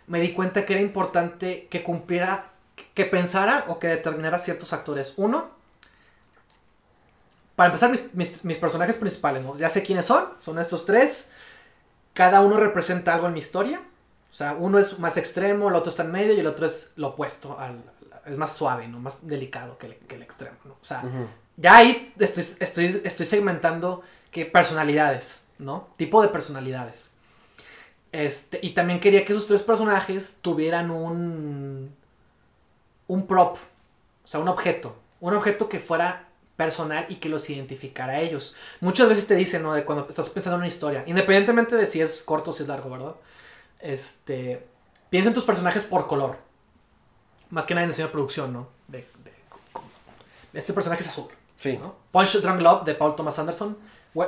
me 0.06 0.20
di 0.20 0.32
cuenta 0.32 0.64
que 0.64 0.74
era 0.74 0.82
importante 0.82 1.66
que 1.70 1.82
cumpliera, 1.82 2.50
que 2.94 3.04
pensara 3.04 3.64
o 3.68 3.78
que 3.78 3.88
determinara 3.88 4.38
ciertos 4.38 4.72
actores. 4.72 5.14
Uno, 5.16 5.50
para 7.56 7.68
empezar, 7.68 7.90
mis, 7.90 8.12
mis- 8.14 8.44
mis 8.44 8.58
personajes 8.58 8.96
principales, 8.96 9.42
¿no? 9.42 9.56
Ya 9.56 9.70
sé 9.70 9.82
quiénes 9.82 10.06
son, 10.06 10.24
son 10.40 10.58
estos 10.58 10.84
tres. 10.84 11.30
Cada 12.12 12.40
uno 12.40 12.56
representa 12.58 13.14
algo 13.14 13.28
en 13.28 13.32
mi 13.34 13.38
historia. 13.38 13.80
O 14.30 14.34
sea, 14.34 14.54
uno 14.58 14.78
es 14.78 14.98
más 14.98 15.16
extremo, 15.16 15.68
el 15.68 15.76
otro 15.76 15.90
está 15.90 16.02
en 16.02 16.10
medio 16.10 16.34
y 16.34 16.40
el 16.40 16.46
otro 16.48 16.66
es 16.66 16.90
lo 16.96 17.08
opuesto, 17.08 17.56
al, 17.58 17.80
es 18.26 18.36
más 18.36 18.52
suave, 18.56 18.88
¿no? 18.88 18.98
Más 18.98 19.24
delicado 19.26 19.78
que 19.78 19.86
el, 19.86 19.94
que 19.96 20.16
el 20.16 20.22
extremo, 20.22 20.56
¿no? 20.64 20.72
O 20.72 20.84
sea, 20.84 21.04
ya 21.56 21.76
ahí 21.76 22.12
estoy, 22.18 22.44
estoy, 22.58 23.00
estoy 23.04 23.26
segmentando 23.26 24.02
que 24.34 24.44
personalidades, 24.44 25.42
¿no? 25.58 25.88
Tipo 25.96 26.20
de 26.20 26.28
personalidades. 26.28 27.12
Este, 28.10 28.58
y 28.62 28.74
también 28.74 28.98
quería 29.00 29.24
que 29.24 29.32
esos 29.32 29.46
tres 29.46 29.62
personajes 29.62 30.38
tuvieran 30.42 30.90
un. 30.90 31.94
un 33.06 33.26
prop. 33.26 33.56
O 34.24 34.28
sea, 34.28 34.40
un 34.40 34.48
objeto. 34.48 34.96
Un 35.20 35.34
objeto 35.34 35.68
que 35.68 35.78
fuera 35.80 36.28
personal 36.56 37.06
y 37.08 37.16
que 37.16 37.28
los 37.28 37.48
identificara 37.48 38.14
a 38.14 38.20
ellos. 38.20 38.54
Muchas 38.80 39.08
veces 39.08 39.26
te 39.26 39.34
dicen, 39.36 39.62
¿no? 39.62 39.72
De 39.72 39.84
cuando 39.84 40.08
estás 40.08 40.28
pensando 40.30 40.56
en 40.56 40.62
una 40.62 40.68
historia. 40.68 41.04
Independientemente 41.06 41.76
de 41.76 41.86
si 41.86 42.00
es 42.00 42.22
corto 42.22 42.50
o 42.50 42.54
si 42.54 42.62
es 42.64 42.68
largo, 42.68 42.90
¿verdad? 42.90 43.14
Este. 43.80 44.66
Piensa 45.10 45.28
en 45.28 45.34
tus 45.34 45.44
personajes 45.44 45.84
por 45.86 46.06
color. 46.08 46.38
Más 47.50 47.66
que 47.66 47.74
nada 47.74 47.84
en 47.84 47.90
diseño 47.90 48.08
de 48.08 48.12
producción, 48.12 48.52
¿no? 48.52 48.68
De, 48.88 48.98
de- 48.98 49.32
este 50.54 50.72
personaje 50.72 51.02
es 51.02 51.08
azul. 51.08 51.28
Sí. 51.56 51.78
¿no? 51.78 51.94
Punch 52.12 52.40
Drunk 52.40 52.60
Love 52.60 52.84
de 52.84 52.94
Paul 52.94 53.14
Thomas 53.16 53.38
Anderson. 53.38 53.76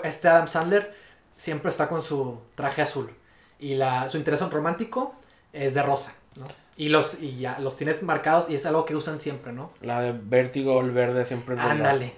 Este 0.03 0.29
Adam 0.29 0.49
Sandler 0.49 0.95
siempre 1.37 1.71
está 1.71 1.89
con 1.89 2.03
su 2.03 2.41
traje 2.55 2.83
azul. 2.83 3.11
Y 3.59 3.75
la, 3.75 4.09
su 4.11 4.17
interés 4.17 4.41
romántico 4.51 5.15
es 5.53 5.75
de 5.75 5.83
rosa. 5.83 6.15
¿no? 6.37 6.45
Y, 6.77 6.89
los, 6.91 7.21
y 7.21 7.39
ya 7.39 7.59
los 7.59 7.77
tienes 7.77 8.03
marcados 8.03 8.51
y 8.51 8.55
es 8.55 8.67
algo 8.67 8.85
que 8.85 8.95
usan 8.95 9.19
siempre, 9.19 9.53
¿no? 9.53 9.71
La 9.81 10.01
de 10.03 10.13
Vértigo, 10.13 10.81
el 10.81 10.91
verde 10.91 11.25
siempre 11.25 11.55
es. 11.55 11.61
Ándale. 11.61 12.13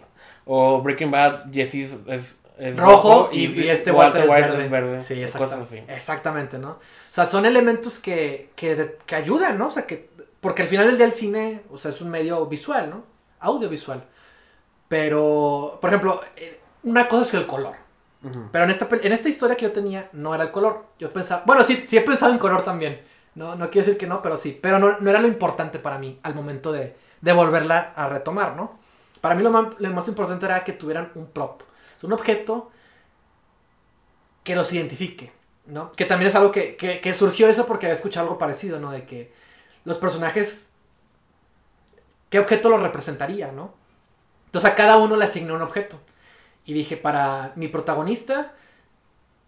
O 0.46 0.80
Breaking 0.82 1.10
Bad, 1.10 1.52
Jesse 1.52 1.92
es, 2.06 2.76
Rojo 2.76 3.28
y, 3.30 3.46
y 3.46 3.68
este 3.68 3.92
Walter, 3.92 4.24
es 4.24 4.30
White 4.30 4.68
verde. 4.68 5.00
Sí, 5.00 5.14
o 5.14 5.26
exacta- 5.26 5.38
cosas 5.38 5.66
así. 5.68 5.82
exactamente, 5.86 6.58
¿no? 6.58 6.70
O 6.70 6.78
sea, 7.12 7.24
son 7.24 7.46
elementos 7.46 8.00
que, 8.00 8.50
que, 8.56 8.96
que 9.06 9.14
ayudan, 9.14 9.58
¿no? 9.58 9.68
O 9.68 9.70
sea, 9.70 9.86
que... 9.86 10.10
Porque 10.40 10.62
al 10.62 10.68
final 10.68 10.86
del 10.86 10.96
día 10.96 11.06
el 11.06 11.12
cine, 11.12 11.62
o 11.70 11.78
sea, 11.78 11.92
es 11.92 12.00
un 12.00 12.10
medio 12.10 12.46
visual, 12.46 12.90
¿no? 12.90 13.04
Audiovisual. 13.38 14.02
Pero, 14.88 15.78
por 15.80 15.90
ejemplo, 15.90 16.20
eh, 16.36 16.57
una 16.82 17.08
cosa 17.08 17.22
es 17.22 17.34
el 17.34 17.46
color. 17.46 17.76
Pero 18.50 18.64
en 18.64 18.70
esta, 18.70 18.88
en 18.90 19.12
esta 19.12 19.28
historia 19.28 19.56
que 19.56 19.64
yo 19.64 19.72
tenía 19.72 20.08
no 20.12 20.34
era 20.34 20.44
el 20.44 20.50
color. 20.50 20.86
Yo 20.98 21.12
pensaba, 21.12 21.44
bueno, 21.46 21.62
sí, 21.62 21.84
sí 21.86 21.96
he 21.96 22.00
pensado 22.00 22.32
en 22.32 22.38
color 22.38 22.64
también. 22.64 23.00
No, 23.36 23.54
no 23.54 23.70
quiero 23.70 23.86
decir 23.86 23.98
que 23.98 24.08
no, 24.08 24.20
pero 24.22 24.36
sí. 24.36 24.58
Pero 24.60 24.78
no, 24.78 24.98
no 24.98 25.10
era 25.10 25.20
lo 25.20 25.28
importante 25.28 25.78
para 25.78 25.98
mí 25.98 26.18
al 26.22 26.34
momento 26.34 26.72
de, 26.72 26.96
de 27.20 27.32
volverla 27.32 27.92
a 27.94 28.08
retomar, 28.08 28.56
¿no? 28.56 28.78
Para 29.20 29.34
mí 29.34 29.42
lo 29.42 29.50
más, 29.50 29.66
lo 29.78 29.90
más 29.92 30.08
importante 30.08 30.46
era 30.46 30.64
que 30.64 30.72
tuvieran 30.72 31.12
un 31.14 31.28
prop. 31.28 31.62
Sea, 31.98 32.08
un 32.08 32.12
objeto 32.12 32.70
que 34.42 34.56
los 34.56 34.72
identifique. 34.72 35.32
¿no? 35.68 35.92
Que 35.92 36.04
también 36.04 36.28
es 36.28 36.34
algo 36.34 36.50
que, 36.50 36.76
que, 36.76 37.00
que 37.00 37.14
surgió 37.14 37.48
eso 37.48 37.66
porque 37.66 37.86
había 37.86 37.94
escuchado 37.94 38.26
algo 38.26 38.38
parecido, 38.38 38.80
¿no? 38.80 38.90
De 38.90 39.04
que 39.04 39.32
los 39.84 39.98
personajes, 39.98 40.72
¿qué 42.30 42.38
objeto 42.38 42.70
los 42.70 42.82
representaría, 42.82 43.52
¿no? 43.52 43.74
Entonces 44.46 44.70
a 44.70 44.74
cada 44.74 44.96
uno 44.96 45.16
le 45.16 45.24
asignó 45.24 45.54
un 45.54 45.62
objeto. 45.62 46.00
Y 46.68 46.74
dije, 46.74 46.98
para 46.98 47.52
mi 47.56 47.68
protagonista 47.68 48.52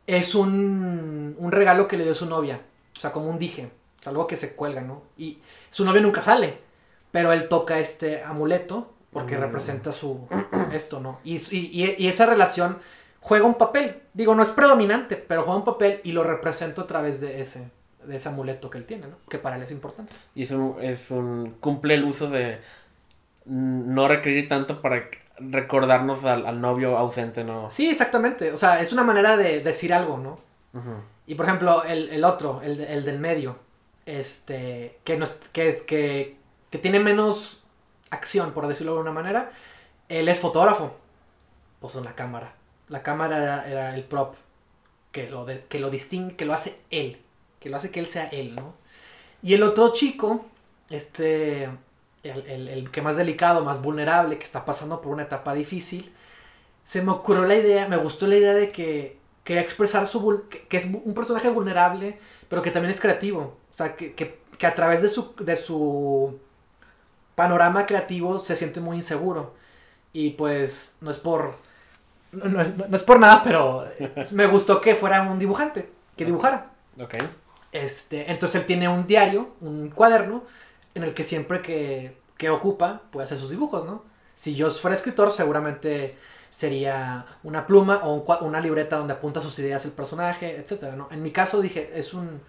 es 0.07 0.35
un, 0.35 1.37
un 1.39 1.53
regalo 1.53 1.87
que 1.87 1.99
le 1.99 2.05
dio 2.05 2.15
su 2.15 2.25
novia. 2.27 2.61
O 2.97 3.00
sea, 3.00 3.12
como 3.12 3.29
un 3.29 3.39
dije. 3.39 3.71
O 4.00 4.03
sea, 4.03 4.11
algo 4.11 4.27
que 4.27 4.37
se 4.37 4.55
cuelga, 4.55 4.81
¿no? 4.81 5.03
Y 5.19 5.39
su 5.69 5.85
novia 5.85 6.00
nunca 6.00 6.23
sale. 6.23 6.59
Pero 7.12 7.33
él 7.33 7.49
toca 7.49 7.79
este 7.79 8.23
amuleto 8.23 8.95
porque 9.12 9.37
Mm. 9.37 9.41
representa 9.41 9.93
su 9.93 10.27
esto, 10.73 11.00
¿no? 11.00 11.21
Y, 11.25 11.37
y, 11.55 11.95
y 11.99 12.09
esa 12.09 12.25
relación 12.25 12.79
juega 13.21 13.45
un 13.45 13.55
papel. 13.55 14.00
Digo, 14.15 14.35
no 14.35 14.43
es 14.43 14.49
predominante, 14.49 15.17
pero 15.17 15.43
juega 15.43 15.59
un 15.59 15.65
papel 15.67 16.00
y 16.05 16.12
lo 16.12 16.25
represento 16.25 16.81
a 16.83 16.87
través 16.87 17.21
de 17.21 17.43
ese, 17.43 17.71
de 18.07 18.17
ese 18.17 18.29
amuleto 18.31 18.71
que 18.71 18.79
él 18.79 18.85
tiene, 18.87 19.09
¿no? 19.09 19.17
Que 19.29 19.39
para 19.39 19.57
él 19.57 19.62
es 19.65 19.71
importante. 19.73 20.15
Y 20.35 20.45
es 20.45 20.53
un, 20.53 20.77
es 20.81 21.11
un 21.11 21.57
cumple 21.61 21.95
el 21.97 22.05
uso 22.05 22.31
de 22.31 22.61
no 23.45 24.09
requerir 24.09 24.49
tanto 24.49 24.81
para 24.81 25.11
recordarnos 25.41 26.25
al, 26.25 26.47
al 26.47 26.61
novio 26.61 26.97
ausente, 26.99 27.45
¿no? 27.45 27.71
Sí, 27.71 27.89
exactamente. 27.89 28.53
O 28.53 28.57
sea, 28.57 28.81
es 28.81 28.93
una 28.93 29.03
manera 29.03 29.37
de 29.37 29.61
decir 29.61 29.93
algo, 29.93 30.19
¿no? 30.19 30.39
Y 31.27 31.35
por 31.35 31.47
ejemplo, 31.47 31.83
el, 31.85 32.09
el 32.11 32.25
otro, 32.25 32.61
el, 32.63 32.81
el 32.81 33.05
del 33.05 33.19
medio, 33.19 33.57
este, 34.07 34.99
que, 35.05 35.17
no 35.17 35.25
es, 35.25 35.39
que, 35.53 35.69
es, 35.69 35.83
que, 35.83 36.37
que 36.71 36.79
tiene 36.79 37.01
menos 37.01 37.63
acción, 38.11 38.53
por 38.53 38.67
decirlo 38.69 38.93
de 38.93 38.99
alguna 39.01 39.15
manera, 39.15 39.51
él 40.09 40.29
es 40.29 40.39
fotógrafo. 40.39 40.97
Pues 41.81 41.95
en 41.97 42.05
la 42.05 42.15
cámara. 42.15 42.53
La 42.89 43.03
cámara 43.03 43.39
era, 43.39 43.69
era 43.69 43.95
el 43.95 44.05
prop 44.05 44.35
que 45.13 45.29
lo, 45.31 45.45
de- 45.45 45.65
que 45.69 45.79
lo 45.79 45.91
distingue, 45.91 46.37
que 46.37 46.45
lo 46.45 46.53
hace 46.55 46.79
él. 46.91 47.21
Que 47.59 47.69
lo 47.71 47.77
hace 47.77 47.91
que 47.91 48.01
él 48.01 48.07
sea 48.07 48.27
él, 48.29 48.55
¿no? 48.57 48.75
Y 49.43 49.55
el 49.55 49.63
otro 49.63 49.93
chico, 49.93 50.45
este, 50.91 51.69
el, 52.23 52.47
el- 52.47 52.69
el 52.69 52.91
que 52.91 53.03
más 53.03 53.17
delicado, 53.17 53.65
más 53.65 53.83
vulnerable, 53.83 54.39
que 54.39 54.45
está 54.45 54.65
pasando 54.65 55.00
por 55.00 55.12
una 55.12 55.25
etapa 55.25 55.55
difícil, 55.55 56.12
se 56.85 57.03
me 57.03 57.12
ocurrió 57.12 57.45
la 57.47 57.57
idea, 57.57 57.89
me 57.89 57.97
gustó 57.97 58.27
la 58.27 58.37
idea 58.37 58.55
de 58.55 58.71
que 58.73 59.19
quería 59.45 59.62
expresar 59.62 60.07
su 60.09 60.45
que, 60.50 60.62
que 60.69 60.77
es 60.79 60.87
un 60.87 61.15
personaje 61.15 61.49
vulnerable, 61.50 62.19
pero 62.49 62.62
que 62.62 62.71
también 62.71 62.93
es 62.93 63.00
creativo. 63.00 63.57
O 63.73 63.75
sea, 63.77 63.97
que, 63.97 64.15
que- 64.15 64.41
que 64.59 64.67
a 64.67 64.75
través 64.75 65.03
de 65.03 65.09
su, 65.09 65.35
de 65.41 65.57
su 65.57 66.39
panorama 67.35 67.87
creativo 67.87 68.39
se 68.39 68.57
siente 68.57 68.81
muy 68.81 68.97
inseguro. 68.97 69.55
Y 70.12 70.31
pues 70.31 70.97
no 71.00 71.11
es 71.11 71.19
por. 71.19 71.55
No, 72.33 72.45
no- 72.47 72.87
no 72.89 72.97
es 72.97 73.03
por 73.03 73.19
nada, 73.21 73.43
pero 73.45 73.87
me 74.33 74.47
gustó 74.47 74.81
que 74.81 74.95
fuera 74.95 75.23
un 75.23 75.39
dibujante, 75.39 75.89
que 76.17 76.25
dibujara. 76.25 76.71
Ok. 77.00 77.15
Este, 77.73 78.31
entonces 78.31 78.61
él 78.61 78.67
tiene 78.67 78.89
un 78.89 79.07
diario, 79.07 79.50
un 79.61 79.91
cuaderno, 79.91 80.43
en 80.95 81.03
el 81.05 81.15
que 81.15 81.25
siempre 81.25 81.63
que, 81.63 82.17
que 82.37 82.51
ocupa 82.51 83.03
puede 83.11 83.25
hacer 83.25 83.39
sus 83.39 83.51
dibujos, 83.51 83.85
¿no? 83.87 84.05
Si 84.35 84.55
yo 84.55 84.71
fuera 84.71 84.95
escritor, 84.97 85.33
seguramente 85.33 86.17
sería 86.49 87.27
una 87.45 87.67
pluma 87.67 88.01
o 88.05 88.25
una 88.45 88.61
libreta 88.61 88.97
donde 88.97 89.13
apunta 89.15 89.41
sus 89.41 89.59
ideas 89.59 89.85
el 89.85 89.93
personaje, 89.93 90.57
etcétera, 90.57 90.97
¿no? 90.97 91.09
En 91.11 91.23
mi 91.23 91.31
caso 91.31 91.61
dije, 91.61 91.93
es 91.95 92.13
un, 92.15 92.41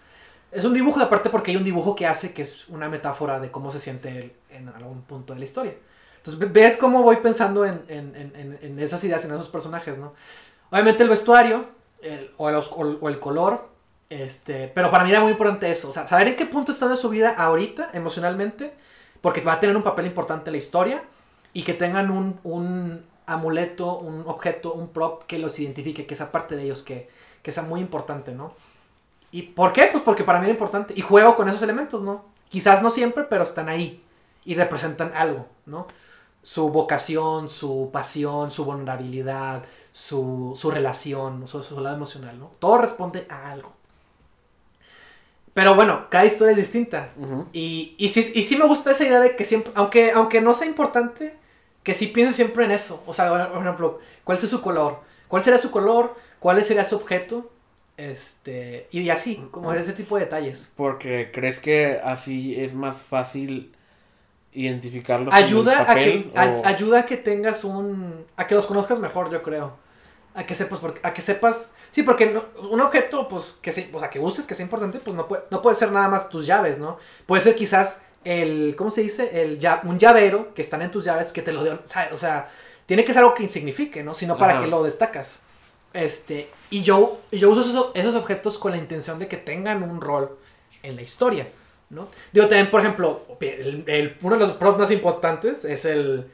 es 0.51 0.63
un 0.65 0.73
dibujo, 0.73 0.99
aparte 1.01 1.29
porque 1.29 1.51
hay 1.51 1.57
un 1.57 1.63
dibujo 1.63 1.95
que 1.95 2.07
hace 2.07 2.33
que 2.33 2.41
es 2.43 2.67
una 2.69 2.89
metáfora 2.89 3.39
de 3.39 3.51
cómo 3.51 3.71
se 3.71 3.79
siente 3.79 4.09
él 4.17 4.33
en 4.49 4.69
algún 4.69 5.01
punto 5.03 5.33
de 5.33 5.39
la 5.39 5.45
historia. 5.45 5.73
Entonces, 6.17 6.39
ve- 6.39 6.47
ves 6.47 6.77
cómo 6.77 7.03
voy 7.03 7.17
pensando 7.17 7.65
en, 7.65 7.83
en- 7.87 8.15
en- 8.61 8.79
esas 8.79 9.03
ideas, 9.03 9.23
en 9.25 9.31
esos 9.33 9.49
personajes, 9.49 9.97
¿no? 9.97 10.13
Obviamente 10.71 11.03
el 11.03 11.09
vestuario, 11.09 11.65
el- 12.01 12.31
o 12.37 12.49
el- 12.49 12.97
o 13.01 13.09
el 13.09 13.19
color, 13.19 13.69
este, 14.11 14.67
pero 14.67 14.91
para 14.91 15.05
mí 15.05 15.09
era 15.09 15.21
muy 15.21 15.31
importante 15.31 15.71
eso, 15.71 15.89
o 15.89 15.93
sea, 15.93 16.05
saber 16.05 16.27
en 16.27 16.35
qué 16.35 16.45
punto 16.45 16.73
está 16.73 16.89
de 16.89 16.97
su 16.97 17.07
vida 17.07 17.33
ahorita, 17.37 17.91
emocionalmente, 17.93 18.73
porque 19.21 19.39
va 19.39 19.53
a 19.53 19.59
tener 19.61 19.77
un 19.77 19.83
papel 19.83 20.05
importante 20.05 20.49
en 20.49 20.51
la 20.51 20.57
historia, 20.57 21.03
y 21.53 21.63
que 21.63 21.73
tengan 21.73 22.11
un, 22.11 22.37
un 22.43 23.05
amuleto, 23.25 23.99
un 23.99 24.23
objeto, 24.27 24.73
un 24.73 24.89
prop 24.89 25.23
que 25.27 25.39
los 25.39 25.57
identifique, 25.59 26.05
que 26.05 26.15
sea 26.17 26.29
parte 26.29 26.57
de 26.57 26.63
ellos, 26.63 26.83
que, 26.83 27.09
que 27.41 27.53
sea 27.53 27.63
muy 27.63 27.79
importante, 27.79 28.33
¿no? 28.33 28.53
¿Y 29.31 29.43
por 29.43 29.71
qué? 29.71 29.87
Pues 29.89 30.03
porque 30.03 30.25
para 30.25 30.39
mí 30.39 30.45
era 30.45 30.53
importante. 30.53 30.93
Y 30.95 31.01
juego 31.01 31.35
con 31.35 31.47
esos 31.47 31.61
elementos, 31.61 32.01
¿no? 32.01 32.25
Quizás 32.49 32.81
no 32.81 32.89
siempre, 32.89 33.23
pero 33.23 33.43
están 33.43 33.69
ahí. 33.69 34.03
Y 34.43 34.55
representan 34.55 35.13
algo, 35.15 35.47
¿no? 35.65 35.87
Su 36.41 36.69
vocación, 36.69 37.49
su 37.49 37.89
pasión, 37.93 38.51
su 38.51 38.65
vulnerabilidad, 38.65 39.63
su, 39.93 40.53
su 40.57 40.71
relación, 40.71 41.47
su, 41.47 41.63
su 41.63 41.79
lado 41.79 41.95
emocional, 41.95 42.37
¿no? 42.39 42.51
Todo 42.59 42.77
responde 42.77 43.25
a 43.29 43.51
algo. 43.51 43.71
Pero 45.53 45.75
bueno, 45.75 46.05
cada 46.09 46.25
historia 46.25 46.51
es 46.51 46.57
distinta. 46.57 47.09
Y, 47.51 47.95
y, 47.97 48.09
sí, 48.09 48.31
y 48.35 48.43
sí 48.43 48.55
me 48.55 48.65
gusta 48.65 48.91
esa 48.91 49.05
idea 49.05 49.19
de 49.19 49.35
que 49.35 49.43
siempre, 49.45 49.71
aunque, 49.75 50.11
aunque 50.11 50.39
no 50.41 50.53
sea 50.53 50.67
importante, 50.67 51.33
que 51.83 51.93
sí 51.93 52.07
piense 52.07 52.33
siempre 52.33 52.65
en 52.65 52.71
eso. 52.71 53.03
O 53.05 53.13
sea, 53.13 53.49
por 53.51 53.61
ejemplo, 53.61 53.99
¿cuál 54.23 54.37
es 54.37 54.49
su 54.49 54.61
color? 54.61 54.99
¿Cuál 55.27 55.43
será 55.43 55.57
su 55.57 55.71
color? 55.71 56.15
¿Cuál 56.39 56.63
sería 56.63 56.85
su 56.85 56.95
objeto? 56.95 57.51
Este, 57.97 58.87
y 58.91 59.09
así, 59.09 59.43
como 59.51 59.73
ese 59.73 59.93
tipo 59.93 60.15
de 60.17 60.23
detalles. 60.25 60.71
Porque 60.75 61.31
crees 61.33 61.59
que 61.59 61.99
así 62.03 62.59
es 62.59 62.73
más 62.73 62.97
fácil 62.97 63.73
identificarlos 64.53 65.33
en 65.33 65.39
el 65.39 65.45
Ayuda 65.45 65.79
a, 65.79 65.85
papel 65.85 66.31
a- 66.35 66.45
o- 66.47 66.65
ayuda 66.65 66.99
a 67.01 67.05
que 67.05 67.17
tengas 67.17 67.63
un... 67.63 68.25
a 68.37 68.47
que 68.47 68.55
los 68.55 68.65
conozcas 68.65 68.99
mejor, 68.99 69.31
yo 69.31 69.41
creo. 69.43 69.73
A 70.33 70.45
que 70.45 70.55
sepas, 70.55 70.79
porque, 70.79 70.99
a 71.03 71.13
que 71.13 71.21
sepas... 71.21 71.71
Sí, 71.91 72.03
porque 72.03 72.27
no- 72.27 72.45
un 72.69 72.79
objeto, 72.79 73.27
pues, 73.27 73.55
que 73.61 73.73
se, 73.73 73.89
o 73.93 73.99
sea, 73.99 74.09
que 74.09 74.19
uses, 74.19 74.45
que 74.45 74.55
sea 74.55 74.63
importante, 74.63 74.99
pues 74.99 75.15
no 75.15 75.27
puede, 75.27 75.43
no 75.51 75.61
puede 75.61 75.75
ser 75.75 75.91
nada 75.91 76.07
más 76.07 76.29
tus 76.29 76.45
llaves, 76.45 76.77
¿no? 76.77 76.97
Puede 77.25 77.41
ser 77.41 77.55
quizás 77.55 78.01
el, 78.23 78.75
¿cómo 78.77 78.91
se 78.91 79.01
dice? 79.01 79.41
El, 79.41 79.59
un 79.83 79.99
llavero 79.99 80.53
que 80.53 80.61
están 80.61 80.81
en 80.83 80.91
tus 80.91 81.03
llaves 81.03 81.27
que 81.27 81.41
te 81.41 81.51
lo 81.51 81.63
dio, 81.63 81.79
o 82.13 82.17
sea, 82.17 82.49
tiene 82.85 83.03
que 83.03 83.11
ser 83.13 83.23
algo 83.23 83.35
que 83.35 83.43
insignifique, 83.43 84.03
¿no? 84.03 84.13
Sino 84.13 84.37
para 84.37 84.53
Ajá. 84.53 84.61
que 84.63 84.67
lo 84.69 84.83
destacas. 84.83 85.39
Este, 85.93 86.49
y 86.69 86.81
yo, 86.83 87.19
yo 87.33 87.49
uso 87.49 87.61
esos, 87.61 87.91
esos 87.93 88.15
objetos 88.15 88.57
con 88.57 88.71
la 88.71 88.77
intención 88.77 89.19
de 89.19 89.27
que 89.27 89.35
tengan 89.37 89.83
un 89.83 89.99
rol 89.99 90.37
en 90.83 90.95
la 90.95 91.01
historia, 91.01 91.47
¿no? 91.89 92.07
Digo, 92.31 92.47
también, 92.47 92.71
por 92.71 92.79
ejemplo, 92.79 93.23
el- 93.41 93.83
el- 93.87 94.17
uno 94.21 94.37
de 94.37 94.47
los 94.47 94.55
props 94.55 94.79
más 94.79 94.91
importantes 94.91 95.65
es 95.65 95.83
el, 95.83 96.31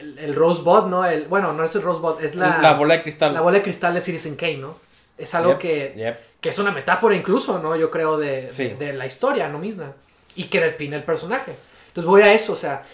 el, 0.00 0.18
el 0.18 0.34
Rosebud, 0.34 0.86
¿no? 0.86 1.04
El, 1.04 1.26
bueno, 1.26 1.52
no 1.52 1.64
es 1.64 1.74
el 1.74 1.82
Rosebud, 1.82 2.20
es 2.22 2.34
la, 2.34 2.58
la 2.58 2.74
bola 2.74 2.94
de 2.94 3.02
cristal. 3.02 3.34
la 3.34 3.40
bola 3.40 3.58
de 3.58 3.62
cristal 3.62 3.94
de 3.94 4.00
Citizen 4.00 4.36
Kane, 4.36 4.58
¿no? 4.58 4.76
Es 5.16 5.34
algo 5.34 5.52
Yep, 5.52 5.58
que, 5.58 5.94
yep. 5.96 6.18
que 6.40 6.48
es 6.50 6.58
una 6.58 6.70
metáfora 6.70 7.14
incluso, 7.16 7.58
¿no? 7.58 7.74
Yo 7.76 7.90
creo 7.90 8.16
de, 8.18 8.50
Sí. 8.56 8.68
de, 8.68 8.74
de 8.76 8.92
la 8.92 9.06
historia, 9.06 9.48
¿no? 9.48 9.58
Misma. 9.58 9.92
Y 10.36 10.44
que 10.44 10.60
define 10.60 10.96
el 10.96 11.02
personaje. 11.04 11.56
Entonces 11.88 12.06
voy 12.08 12.22
a 12.22 12.32
eso, 12.32 12.52
o 12.52 12.56
sea, 12.56 12.84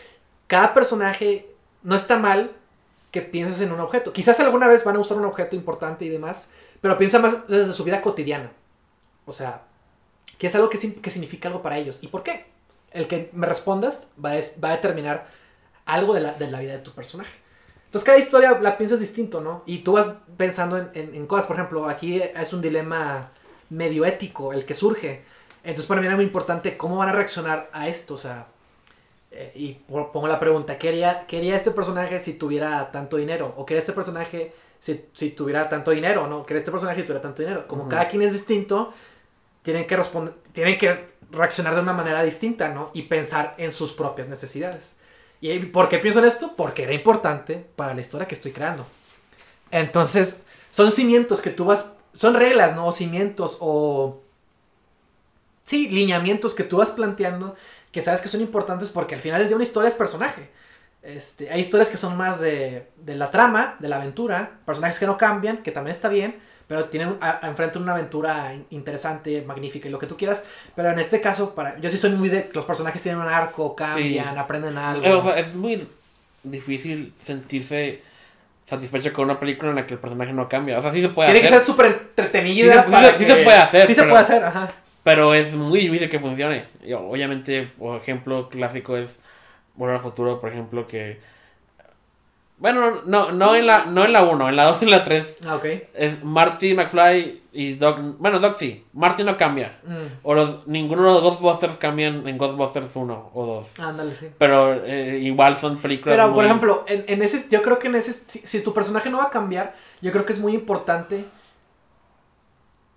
cada 0.47 0.73
personaje 0.73 1.47
no 1.83 1.95
está 1.97 2.19
mal 2.19 2.51
que 3.11 3.21
pienses 3.23 3.61
en 3.61 3.71
un 3.73 3.81
objeto. 3.81 4.13
Quizás 4.13 4.41
alguna 4.41 4.67
vez 4.69 4.83
van 4.85 4.97
a 4.97 5.01
usar 5.01 5.19
un 5.19 5.25
objeto 5.27 5.55
importante 5.55 6.05
y 6.05 6.09
demás, 6.09 6.49
pero 6.81 6.97
piensa 6.99 7.19
más 7.19 7.47
desde 7.47 7.73
su 7.75 7.85
vida 7.85 8.01
cotidiana. 8.01 8.51
O 9.27 9.33
sea, 9.33 9.63
que 10.39 10.47
es 10.49 10.55
algo 10.55 10.69
que, 10.71 10.79
que 11.01 11.11
significa 11.11 11.49
algo 11.49 11.63
para 11.63 11.79
ellos. 11.79 12.03
¿Y 12.03 12.09
por 12.09 12.23
qué? 12.23 12.47
El 12.91 13.07
que 13.07 13.29
me 13.33 13.47
respondas 13.47 14.07
va 14.23 14.31
a, 14.31 14.39
es- 14.39 14.59
va 14.63 14.69
a 14.71 14.73
determinar 14.77 15.27
algo 15.87 16.15
de 16.15 16.21
la, 16.21 16.33
de 16.35 16.51
la 16.51 16.61
vida 16.61 16.73
de 16.73 16.79
tu 16.79 16.93
personaje. 16.93 17.33
Entonces 17.87 18.05
cada 18.07 18.19
historia 18.19 18.59
la 18.61 18.77
piensas 18.77 18.99
distinto, 19.01 19.41
¿no? 19.41 19.63
Y 19.67 19.79
tú 19.79 19.93
vas 19.93 20.15
pensando 20.37 20.79
en, 20.79 20.91
en- 20.95 21.15
en 21.15 21.27
cosas, 21.27 21.47
por 21.47 21.57
ejemplo, 21.57 21.89
aquí 21.89 22.21
es 22.21 22.53
un 22.53 22.61
dilema 22.61 23.31
medio 23.71 24.05
ético 24.05 24.53
el 24.53 24.65
que 24.65 24.75
surge. 24.75 25.23
Entonces 25.63 25.87
para 25.87 26.01
mí 26.01 26.07
era 26.07 26.17
muy 26.17 26.25
importante 26.25 26.77
cómo 26.77 26.97
van 26.97 27.09
a 27.09 27.13
reaccionar 27.13 27.71
a 27.73 27.89
esto, 27.89 28.15
o 28.15 28.19
sea, 28.19 28.47
eh, 29.31 29.53
y 29.55 29.73
po- 29.75 30.11
pongo 30.13 30.29
la 30.29 30.39
pregunta, 30.41 30.77
¿qué 30.79 30.89
haría, 30.89 31.27
qué 31.27 31.39
haría 31.39 31.57
este 31.57 31.71
personaje 31.71 32.21
si 32.21 32.35
tuviera 32.35 32.91
tanto 32.91 33.17
dinero? 33.17 33.55
¿O 33.57 33.65
qué 33.65 33.75
haría 33.75 33.81
este 33.81 33.93
personaje 33.93 34.53
si, 34.81 35.07
si 35.15 35.31
tuviera 35.31 35.69
tanto 35.69 35.91
dinero? 35.93 36.27
¿No? 36.27 36.45
¿Qué 36.45 36.53
haría 36.55 36.61
este 36.61 36.71
personaje 36.73 37.01
si 37.01 37.07
tuviera 37.07 37.23
tanto 37.23 37.43
dinero? 37.43 37.67
Como 37.67 37.83
Ujú. 37.83 37.91
cada 37.91 38.09
quien 38.09 38.23
es 38.23 38.33
distinto, 38.33 38.93
tienen 39.63 39.87
que 39.87 39.97
responder, 39.97 40.35
tienen 40.53 40.79
que 40.79 41.15
reaccionar 41.31 41.75
de 41.75 41.81
una 41.81 41.93
manera 41.93 42.23
distinta, 42.23 42.69
¿no? 42.69 42.91
Y 42.93 43.03
pensar 43.03 43.55
en 43.59 43.73
sus 43.73 43.93
propias 43.93 44.29
necesidades. 44.29 44.97
¿Y 45.53 45.59
por 45.59 45.91
qué 45.91 45.99
pienso 45.99 46.21
en 46.21 46.25
esto? 46.25 46.55
Porque 46.57 46.85
era 46.85 46.95
importante 46.95 47.67
para 47.77 47.93
la 47.93 48.01
historia 48.01 48.27
que 48.27 48.35
estoy 48.35 48.53
creando. 48.53 48.87
Entonces, 49.71 50.41
son 50.71 50.91
cimientos 50.91 51.43
que 51.43 51.51
tú 51.51 51.67
vas, 51.67 51.93
son 52.15 52.33
reglas, 52.33 52.75
¿no? 52.75 52.87
O 52.87 52.93
cimientos 52.93 53.59
o... 53.61 54.23
Sí, 55.65 55.91
lineamientos 55.91 56.55
que 56.55 56.65
tú 56.65 56.79
vas 56.79 56.93
planteando 56.93 57.57
que 57.93 58.01
sabes 58.01 58.23
que 58.23 58.31
son 58.31 58.41
importantes 58.41 58.89
porque 58.89 59.17
al 59.17 59.21
final 59.21 59.47
día 59.47 59.55
una 59.55 59.65
historia 59.65 59.89
es 59.89 59.95
personaje. 59.95 60.49
Este, 61.03 61.51
hay 61.51 61.61
historias 61.61 61.91
que 61.91 61.99
son 61.99 62.17
más 62.17 62.41
de, 62.41 62.89
de 62.97 63.15
la 63.15 63.31
trama, 63.31 63.77
de 63.81 63.89
la 63.89 63.97
aventura, 63.97 64.61
personajes 64.65 64.99
que 64.99 65.07
no 65.07 65.19
cambian, 65.19 65.59
que 65.59 65.73
también 65.73 65.93
está 65.93 66.09
bien, 66.09 66.39
pero 66.67 66.87
tienen 66.87 67.17
a, 67.21 67.45
a 67.45 67.49
enfrente 67.49 67.79
una 67.79 67.93
aventura 67.93 68.55
in- 68.55 68.67
interesante, 68.71 69.43
magnífica 69.43 69.89
y 69.89 69.91
lo 69.91 69.99
que 69.99 70.07
tú 70.07 70.17
quieras. 70.17 70.43
Pero 70.75 70.91
en 70.91 70.99
este 70.99 71.21
caso, 71.21 71.55
para 71.55 71.79
yo 71.79 71.91
sí 71.91 71.99
soy 71.99 72.11
muy 72.13 72.29
de 72.29 72.51
los 72.53 72.65
personajes 72.65 73.03
tienen 73.03 73.21
un 73.21 73.29
arco, 73.29 73.75
cambian, 73.77 74.39
aprenden 74.39 74.79
algo. 74.79 75.05
Eh, 75.05 75.13
o 75.13 75.23
sea, 75.23 75.39
es 75.39 75.55
muy 75.55 75.87
difícil 76.43 77.13
sentirse 77.25 78.03
satisfecho 78.69 79.13
con 79.13 79.27
una 79.27 79.39
película 79.39 79.71
en 79.71 79.77
la 79.77 79.87
que 79.87 79.95
el 79.95 80.01
personaje 80.01 80.33
no 80.33 80.49
cambia. 80.49 80.79
O 80.79 80.83
sea, 80.83 80.91
sí 80.93 81.03
se 81.03 81.09
puede 81.11 81.29
Tiene 81.33 81.41
que 81.43 81.47
hacer. 81.49 81.59
ser 81.61 81.67
súper 81.67 81.87
entretenida. 81.87 82.85
Sí 82.87 82.91
se- 82.91 83.13
sí 83.13 83.19
sí 83.19 83.25
que- 83.27 83.33
se 83.39 83.45
puede 83.45 83.59
hacer, 83.59 83.87
Sí 83.87 83.95
se 83.95 84.01
pero- 84.03 84.11
puede 84.13 84.23
hacer, 84.23 84.45
ajá. 84.45 84.69
Pero 85.03 85.35
es 85.35 85.53
muy 85.53 85.81
difícil 85.81 86.09
que 86.09 86.19
funcione. 86.19 86.65
Y 86.83 86.95
obviamente, 86.95 87.71
por 87.79 88.01
ejemplo 88.01 88.49
clásico 88.49 88.97
es 88.97 89.11
Volver 89.75 89.97
al 89.97 90.03
Futuro, 90.03 90.41
por 90.41 90.51
ejemplo, 90.51 90.87
que... 90.87 91.21
Bueno, 92.65 93.03
no, 93.05 93.31
no 93.31 93.55
en 93.55 93.67
la 93.67 93.85
no 93.85 94.07
en 94.07 94.13
la 94.15 94.23
1, 94.23 94.49
en 94.49 94.57
la 94.57 94.65
2 94.65 94.79
y 94.81 94.85
en 94.87 94.91
la 94.91 95.05
3. 95.05 95.37
Ah, 95.47 95.57
ok. 95.57 95.65
Es 95.93 96.25
Marty 96.25 96.73
McFly 96.73 97.43
y 97.53 97.75
Doc... 97.75 97.99
Bueno, 98.17 98.39
Doc 98.39 98.57
sí. 98.59 98.87
Marty 98.95 99.23
no 99.23 99.37
cambia. 99.37 99.81
Mm, 99.85 100.21
O 100.23 100.33
los, 100.33 100.67
ninguno 100.67 101.03
de 101.03 101.09
los 101.13 101.23
Ghostbusters 101.23 101.77
cambian 101.77 102.27
en 102.27 102.39
Ghostbusters 102.39 102.89
1 102.97 103.31
o 103.35 103.47
2. 103.47 103.81
ándale, 103.81 104.15
sí. 104.15 104.31
Pero 104.39 104.83
eh, 104.83 105.19
igual 105.23 105.57
son 105.57 105.77
películas 105.77 106.17
Pero, 106.17 106.33
por 106.33 106.43
ejemplo, 106.47 106.85
en, 106.89 107.05
en 107.07 107.23
ese, 107.23 107.45
yo 107.51 107.61
creo 107.61 107.79
que 107.79 107.89
en 107.89 107.97
ese, 107.97 108.15
si, 108.15 108.39
si 108.39 108.63
tu 108.63 108.73
personaje 108.73 109.11
no 109.11 109.19
va 109.19 109.25
a 109.25 109.31
cambiar, 109.31 109.75
yo 110.01 110.11
creo 110.11 110.25
que 110.25 110.33
es 110.33 110.39
muy 110.39 110.55
importante 110.55 111.27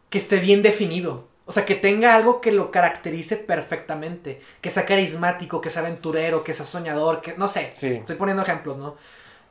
que 0.09 0.17
esté 0.17 0.37
bien 0.37 0.61
definido. 0.61 1.27
O 1.45 1.51
sea, 1.51 1.65
que 1.65 1.75
tenga 1.75 2.15
algo 2.15 2.39
que 2.39 2.53
lo 2.53 2.71
caracterice 2.71 3.35
perfectamente. 3.35 4.41
Que 4.61 4.69
sea 4.69 4.85
carismático, 4.85 5.59
que 5.59 5.69
sea 5.69 5.81
aventurero, 5.81 6.45
que 6.45 6.53
sea 6.53 6.65
soñador, 6.65 7.19
que 7.19 7.33
no 7.35 7.49
sé. 7.49 7.73
Sí. 7.75 7.87
Estoy 7.87 8.15
poniendo 8.15 8.43
ejemplos, 8.43 8.77
¿no? 8.77 8.95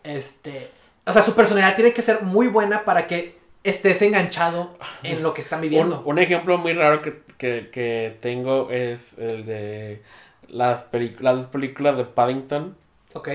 Este, 0.07 0.71
o 1.05 1.13
sea, 1.13 1.23
su 1.23 1.35
personalidad 1.35 1.77
tiene 1.77 1.93
que 1.93 2.03
ser 2.03 2.23
muy 2.23 2.47
buena 2.49 2.85
para 2.85 3.07
que 3.07 3.37
estés 3.65 4.01
enganchado 4.03 4.77
en 5.03 5.23
lo 5.23 5.35
que 5.35 5.41
están 5.41 5.61
viviendo. 5.61 6.03
un 6.05 6.19
ejemplo 6.19 6.57
muy 6.59 6.73
raro 6.73 7.03
que, 7.03 7.21
que, 7.37 7.69
que 7.73 8.17
tengo 8.21 8.71
es 8.71 9.01
el 9.19 9.45
de 9.45 10.03
las, 10.49 10.85
dos 11.21 11.47
películas 11.49 11.97
de 11.97 12.05
Paddington. 12.05 12.77
Ok, 13.15 13.29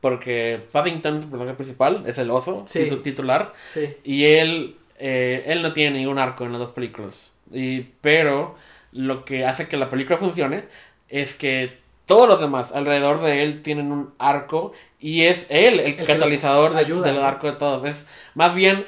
Porque 0.00 0.60
Paddington 0.72 1.18
es 1.18 1.24
el 1.24 1.30
personaje 1.30 1.56
principal, 1.56 2.04
es 2.06 2.18
el 2.18 2.30
oso 2.30 2.64
Sí. 2.66 2.80
titu- 2.88 3.02
titular. 3.02 3.52
sí. 3.68 3.96
Y 4.04 4.26
él, 4.26 4.76
eh, 4.98 5.42
él 5.46 5.62
no 5.62 5.72
tiene 5.72 5.98
ningún 5.98 6.18
arco 6.18 6.44
en 6.44 6.52
las 6.52 6.60
dos 6.60 6.72
películas. 6.72 7.32
Y, 7.50 7.80
pero 8.00 8.54
lo 8.92 9.24
que 9.24 9.44
hace 9.46 9.66
que 9.68 9.76
la 9.76 9.90
película 9.90 10.18
funcione 10.18 10.64
es 11.08 11.34
que 11.34 11.78
todos 12.12 12.28
los 12.28 12.40
demás 12.40 12.72
alrededor 12.72 13.22
de 13.22 13.42
él 13.42 13.62
tienen 13.62 13.90
un 13.90 14.12
arco 14.18 14.72
y 15.00 15.22
es 15.22 15.46
él 15.48 15.80
el, 15.80 15.96
catalizador 15.96 16.74
de- 16.74 16.84
del 16.84 17.22
arco 17.22 17.46
de 17.46 17.56
todos. 17.56 17.86
Es, 17.88 17.96
más 18.34 18.54
bien 18.54 18.84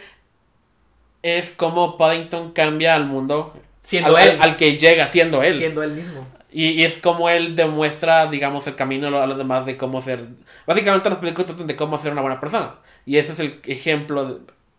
es 1.22 1.50
como 1.52 1.96
Paddington 1.96 2.52
cambia 2.52 2.94
al 2.94 3.06
mundo 3.06 3.54
Siendo 3.82 4.16
al, 4.16 4.28
él. 4.28 4.38
al 4.40 4.56
que 4.56 4.76
llega 4.76 5.08
siendo 5.08 5.42
él. 5.42 5.54
Siendo 5.56 5.82
él 5.82 5.92
mismo. 5.92 6.26
Y, 6.52 6.68
y 6.68 6.84
es 6.84 6.98
como 6.98 7.28
él 7.30 7.56
demuestra, 7.56 8.26
digamos, 8.26 8.66
el 8.66 8.76
camino 8.76 9.08
a 9.08 9.10
lo- 9.10 9.22
a 9.22 9.26
los 9.26 9.38
demás 9.38 9.64
de 9.66 9.76
cómo 9.76 10.02
ser. 10.02 10.26
Básicamente 10.66 11.08
las 11.10 11.18
películas 11.18 11.46
tratan 11.46 11.66
de 11.66 11.76
cómo 11.76 11.98
ser 11.98 12.12
una 12.12 12.20
buena 12.22 12.40
persona. 12.40 12.74
Y 13.06 13.16
ese 13.16 13.32
es 13.32 13.38
el 13.40 13.60
ejemplo 13.64 14.24
de, 14.26 14.36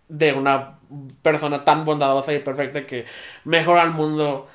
de 0.10 0.34
una 0.34 0.80
persona 1.24 1.64
tan 1.66 1.84
bondadosa 1.84 2.32
y 2.34 2.40
perfecta 2.40 2.86
que 2.86 3.06
mejora 3.44 3.82
al 3.82 3.92
mundo 3.92 4.48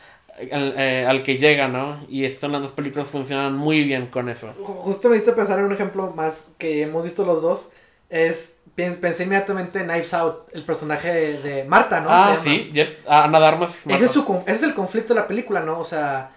al, 0.53 0.75
eh, 0.77 1.05
al 1.07 1.23
que 1.23 1.37
llega, 1.39 1.69
¿no? 1.69 2.05
Y 2.09 2.25
estas 2.25 2.51
las 2.51 2.61
dos 2.63 2.73
películas 2.73 3.09
funcionan 3.09 3.55
muy 3.57 3.85
bien 3.85 4.07
con 4.07 4.29
eso. 4.29 4.49
Ju- 4.61 4.65
Justo 4.83 5.09
me 5.09 5.17
hiciste 5.17 5.33
pensar 5.33 5.59
en 5.59 5.67
un 5.67 5.73
ejemplo 5.73 6.13
más 6.15 6.49
que 6.59 6.83
hemos 6.83 7.05
visto 7.05 7.25
los 7.25 7.43
dos. 7.43 7.71
Es, 8.09 8.61
pens- 8.77 8.99
pensé 8.99 9.23
inmediatamente 9.25 9.79
en 9.81 9.87
Knives 9.87 10.13
Out, 10.15 10.49
el 10.53 10.65
personaje 10.65 11.13
de, 11.13 11.39
de 11.43 11.65
Marta, 11.65 12.01
¿no? 12.01 12.09
ah, 12.11 12.37
sí, 12.43 12.71
Jet- 12.73 12.99
Ana 13.07 13.39
de 13.39 13.47
Armas. 13.47 13.73
Ese 13.87 14.05
es, 14.07 14.11
su, 14.11 14.23
ese 14.47 14.53
es 14.57 14.63
el 14.65 14.75
conflicto 14.75 15.15
de 15.15 15.21
la 15.21 15.29
película, 15.29 15.61
¿no? 15.61 15.79
O 15.79 15.85
sea, 15.85 16.31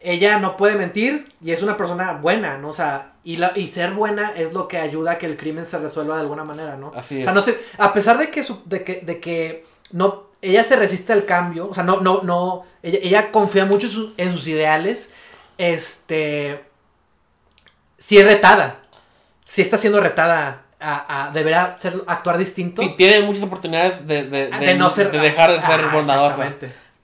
ella 0.00 0.38
no 0.38 0.56
puede 0.56 0.74
mentir 0.76 1.28
y 1.42 1.52
es 1.52 1.62
una 1.62 1.76
persona 1.76 2.12
buena, 2.14 2.58
¿no? 2.58 2.70
O 2.70 2.72
sea, 2.74 3.12
y, 3.24 3.36
la, 3.38 3.52
y 3.56 3.68
ser 3.68 3.92
buena 3.92 4.32
es 4.36 4.52
lo 4.52 4.68
que 4.68 4.78
ayuda 4.78 5.12
a 5.12 5.18
que 5.18 5.26
el 5.26 5.36
crimen 5.36 5.64
se 5.64 5.78
resuelva 5.78 6.16
de 6.16 6.20
alguna 6.22 6.44
manera, 6.44 6.76
¿no? 6.76 6.92
Así 6.94 7.20
O 7.20 7.22
sea, 7.22 7.30
es. 7.30 7.34
no 7.36 7.40
sé, 7.42 7.58
a 7.78 7.94
pesar 7.94 8.18
de 8.18 8.30
que, 8.30 8.42
su- 8.42 8.62
de 8.66 8.82
que, 8.84 9.00
de 9.00 9.18
que 9.20 9.64
no, 9.92 10.24
ella 10.44 10.62
se 10.64 10.76
resiste 10.76 11.12
al 11.12 11.24
cambio, 11.24 11.68
o 11.68 11.74
sea, 11.74 11.82
no, 11.84 12.00
no, 12.00 12.22
no, 12.22 12.64
ella, 12.82 12.98
ella 13.02 13.30
confía 13.30 13.64
mucho 13.64 13.86
en, 13.86 13.92
su- 13.92 14.14
en 14.16 14.32
sus 14.32 14.46
ideales, 14.48 15.12
este, 15.58 16.60
sí 17.98 18.18
es 18.18 18.24
retada, 18.24 18.76
sí 19.44 19.62
está 19.62 19.76
siendo 19.78 20.00
retada 20.00 20.62
a, 20.80 21.26
a 21.28 21.30
deberá 21.30 21.76
ser, 21.78 21.94
actuar 22.06 22.36
distinto. 22.38 22.82
Sí, 22.82 22.94
tiene 22.96 23.20
muchas 23.26 23.42
oportunidades 23.44 24.06
de, 24.06 24.24
de, 24.24 24.48
de- 24.48 24.74
no 24.74 24.90
ser, 24.90 25.10
de 25.10 25.18
dejar 25.18 25.50
de 25.52 25.60
ser 25.60 25.80
Ah, 25.84 25.90
bondadosa. 25.92 26.52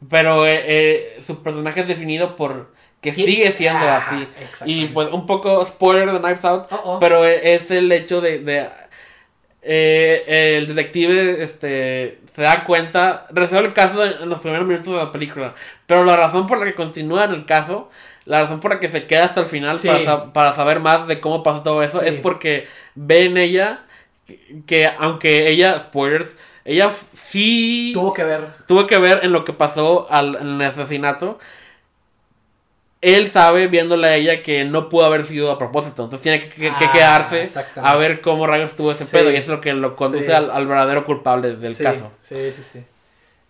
Pero 0.09 0.47
eh, 0.47 0.65
eh, 0.67 1.23
su 1.27 1.43
personaje 1.43 1.81
es 1.81 1.89
definido 1.89 2.35
por 2.37 2.73
que 3.01 3.15
sigue 3.15 3.53
siendo 3.53 3.89
Ajá, 3.89 4.17
así. 4.17 4.29
Y 4.67 4.87
pues 4.89 5.09
un 5.11 5.25
poco 5.27 5.65
spoiler 5.65 6.11
de 6.13 6.19
Knives 6.21 6.45
Out, 6.45 6.67
Oh, 6.71 6.81
oh. 6.85 6.99
pero 6.99 7.25
eh, 7.27 7.55
es 7.55 7.71
el 7.71 7.91
hecho 7.93 8.21
de... 8.21 8.39
de, 8.41 8.69
eh, 9.63 10.57
el 10.59 10.67
detective 10.69 11.43
este, 11.43 12.19
se 12.35 12.43
da 12.43 12.65
cuenta, 12.65 13.27
resuelve 13.31 13.69
el 13.69 13.75
caso 13.75 14.05
en, 14.05 14.29
los 14.29 14.41
primeros 14.41 14.67
minutos 14.67 14.93
de 14.95 14.99
la 15.05 15.13
película, 15.13 15.55
pero 15.87 16.05
la 16.05 16.17
razón 16.17 16.47
por 16.47 16.59
la 16.59 16.65
que 16.65 16.75
continúa 16.75 17.25
en 17.25 17.33
el 17.33 17.45
caso, 17.45 17.91
la 18.25 18.43
razón 18.43 18.61
por 18.61 18.73
la 18.73 18.81
que 18.81 18.89
se 18.89 19.07
queda 19.07 19.25
hasta 19.25 19.41
el 19.41 19.47
final 19.47 19.77
Sí. 19.79 19.89
para, 19.89 20.33
para 20.33 20.55
saber 20.55 20.81
más 20.81 21.07
de 21.07 21.21
cómo 21.21 21.43
pasó 21.43 21.63
todo 21.63 21.83
eso, 21.83 22.01
Sí. 22.01 22.09
es 22.09 22.17
porque 22.17 22.67
ve 22.95 23.25
en 23.27 23.37
ella 23.37 23.81
que, 24.27 24.63
que 24.67 24.91
aunque 24.99 25.51
ella, 25.51 25.81
spoilers, 25.81 26.31
ella 26.65 26.91
sí 27.29 27.91
Tuvo 27.95 28.13
que 28.15 28.25
ver. 28.25 28.49
tuvo 28.67 28.87
que 28.87 28.99
ver 28.99 29.21
en 29.23 29.33
lo 29.33 29.45
que 29.45 29.53
pasó 29.53 30.07
al, 30.11 30.37
en 30.37 30.47
el 30.61 30.63
asesinato. 30.63 31.39
Él 33.03 33.31
sabe, 33.31 33.67
viéndole 33.69 34.07
a 34.09 34.15
ella, 34.17 34.43
que 34.43 34.65
no 34.67 34.89
pudo 34.91 35.07
haber 35.07 35.25
sido 35.25 35.51
a 35.51 35.59
propósito. 35.59 36.05
Entonces 36.05 36.23
tiene 36.23 36.41
que, 36.41 36.49
que- 36.51 36.61
que 36.79 36.85
Ah, 36.85 36.91
quedarse 36.93 37.49
a 37.77 37.97
ver 37.97 38.21
cómo 38.21 38.47
rayos 38.47 38.71
estuvo 38.71 38.93
ese 38.93 39.05
Sí. 39.07 39.13
pedo. 39.17 39.31
Y 39.31 39.37
es 39.37 39.47
lo 39.49 39.61
que 39.61 39.73
lo 39.73 39.95
conduce 39.95 40.27
Sí. 40.27 40.33
al, 40.33 40.51
al 40.51 40.67
verdadero 40.67 41.07
culpable 41.07 41.57
del 41.57 41.75
sí, 41.75 41.83
caso. 41.83 42.13
Sí, 42.21 42.37
sí, 42.55 42.63
sí. 42.63 42.85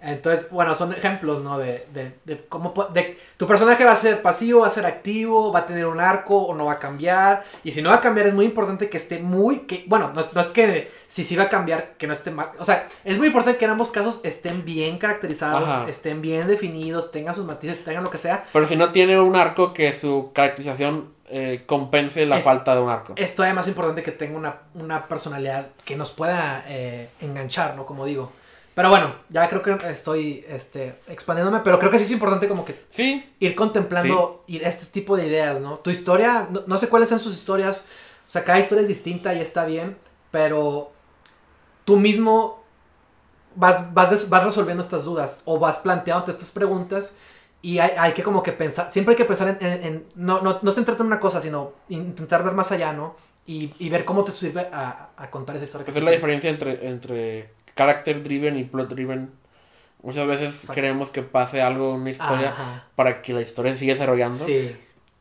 Entonces, 0.03 0.49
bueno, 0.51 0.75
son 0.75 0.93
ejemplos, 0.95 1.41
¿no? 1.43 1.59
De, 1.59 1.87
de, 1.93 2.15
de 2.25 2.45
cómo... 2.49 2.73
De, 2.95 3.19
tu 3.37 3.47
personaje 3.47 3.85
va 3.85 3.93
a 3.93 3.97
ser 3.97 4.23
pasivo, 4.23 4.61
va 4.63 4.67
a 4.69 4.71
ser 4.71 4.87
activo, 4.87 5.53
va 5.53 5.61
a 5.61 5.67
tener 5.67 5.85
un 5.87 6.01
arco 6.01 6.39
o 6.39 6.55
no 6.55 6.65
va 6.65 6.73
a 6.73 6.79
cambiar. 6.79 7.45
Y 7.65 7.73
si 7.73 7.83
no 7.83 7.91
va 7.91 7.97
a 7.97 8.01
cambiar, 8.01 8.27
es 8.27 8.35
muy 8.35 8.47
importante 8.47 8.89
que 8.89 8.97
esté 8.97 9.19
muy... 9.19 9.61
Que, 9.61 9.85
bueno, 9.87 10.11
no, 10.15 10.21
es- 10.23 10.33
no 10.33 10.41
es 10.41 10.47
que 10.49 10.91
si 11.07 11.23
sí 11.25 11.37
va 11.37 11.45
a 11.45 11.49
cambiar, 11.51 11.95
que 11.99 12.07
no 12.07 12.15
esté 12.15 12.31
mal. 12.31 12.51
O 12.59 12.65
sea, 12.65 12.89
es 13.05 13.19
muy 13.19 13.27
importante 13.27 13.59
que 13.59 13.65
en 13.67 13.73
ambos 13.73 13.91
casos 13.91 14.21
estén 14.23 14.65
bien 14.65 14.97
caracterizados, 14.99 15.69
Ajá. 15.69 15.89
estén 15.91 16.23
bien 16.23 16.47
definidos, 16.47 17.11
tengan 17.13 17.35
sus 17.35 17.45
matices, 17.45 17.85
tengan 17.85 18.03
lo 18.05 18.11
que 18.11 18.19
sea. 18.19 18.45
Pero 18.55 18.67
si 18.67 18.77
no 18.77 18.93
tiene 18.93 19.21
un 19.21 19.37
arco 19.37 19.75
que 19.75 19.93
su 19.93 20.31
caracterización 20.35 21.13
eh, 21.29 21.63
compense 21.67 22.25
la 22.27 22.39
Es- 22.39 22.45
falta 22.45 22.75
de 22.75 22.81
un 22.81 22.89
arco. 22.89 23.13
Es 23.17 23.35
todavía 23.35 23.55
más 23.55 23.69
importante 23.69 24.03
que 24.03 24.13
tenga 24.13 24.37
una, 24.39 24.55
una 24.75 25.07
personalidad 25.07 25.69
que 25.85 25.95
nos 25.97 26.11
pueda 26.11 26.65
eh, 26.69 27.11
enganchar, 27.21 27.77
¿no? 27.77 27.85
Como 27.87 28.05
digo. 28.07 28.33
Pero 28.81 28.89
bueno, 28.89 29.15
ya 29.29 29.47
creo 29.51 29.61
que 29.61 29.77
estoy 29.91 30.43
este, 30.49 30.95
expandiéndome, 31.07 31.61
pero 31.63 31.79
creo 31.79 31.91
que 31.91 31.99
sí 31.99 32.05
es 32.05 32.11
importante 32.13 32.49
como 32.49 32.65
que 32.65 32.87
Sí, 32.89 33.31
ir 33.39 33.55
contemplando 33.55 34.43
y 34.47 34.57
este 34.65 34.87
tipo 34.87 35.19
de 35.19 35.27
ideas, 35.27 35.61
¿no? 35.61 35.77
Tu 35.81 35.91
historia, 35.91 36.49
no, 36.51 36.63
no 36.67 36.79
sé 36.79 36.89
cuáles 36.89 37.11
son 37.11 37.21
sus 37.21 37.35
historias, 37.35 37.85
o 38.27 38.31
sea, 38.31 38.43
cada 38.43 38.59
historia 38.59 38.81
es 38.81 38.89
distinta 38.89 39.35
y 39.35 39.41
está 39.41 39.67
bien, 39.67 39.99
pero 40.31 40.93
tú 41.85 41.99
mismo 41.99 42.65
vas, 43.55 43.93
vas, 43.93 44.29
vas 44.31 44.45
resolviendo 44.45 44.83
estas 44.83 45.05
dudas 45.05 45.43
o 45.45 45.59
vas 45.59 45.77
planteándote 45.79 46.31
estas 46.31 46.51
preguntas 46.51 47.15
y 47.61 47.81
hay, 47.81 47.91
hay 47.99 48.13
que 48.15 48.23
como 48.23 48.43
que 48.43 48.53
pensar, 48.53 48.91
siempre 48.91 49.13
hay 49.13 49.17
que 49.19 49.27
pensar 49.27 49.59
en, 49.61 49.67
en- 49.67 49.85
en- 49.85 50.05
no, 50.15 50.41
no, 50.41 50.59
no 50.63 50.73
centrarte 50.73 51.03
en 51.03 51.09
una 51.09 51.21
cosa, 51.21 51.43
sino 51.43 51.73
intentar 51.91 52.43
ver 52.43 52.55
más 52.55 52.73
allá, 52.73 52.95
¿no? 52.95 53.15
Y, 53.47 53.75
y 53.79 53.89
ver 53.91 54.05
cómo 54.05 54.23
te 54.25 54.33
sirve 54.33 54.69
a, 54.73 55.09
a 55.17 55.31
contar 55.31 55.57
esa 55.57 55.65
historia. 55.65 55.85
que 55.85 55.91
esa 55.91 55.99
es 55.99 56.03
tú 56.03 56.05
la 56.07 56.11
quieres. 56.17 56.23
diferencia 56.23 56.51
entre, 56.51 56.89
entre 56.89 57.51
character 57.81 58.23
driven 58.23 58.59
y 58.59 58.65
plot 58.65 58.91
driven. 58.91 59.31
Muchas 60.03 60.27
veces 60.27 60.55
Exacto. 60.55 60.75
queremos 60.75 61.11
que 61.11 61.23
pase 61.23 61.63
algo 61.63 61.95
en 61.95 62.01
una 62.03 62.11
historia 62.11 62.51
Ajá. 62.51 62.85
para 62.95 63.23
que 63.23 63.33
la 63.33 63.41
historia 63.43 63.77
siga 63.77 63.95
desarrollando. 63.95 64.37
Sí, 64.39 64.77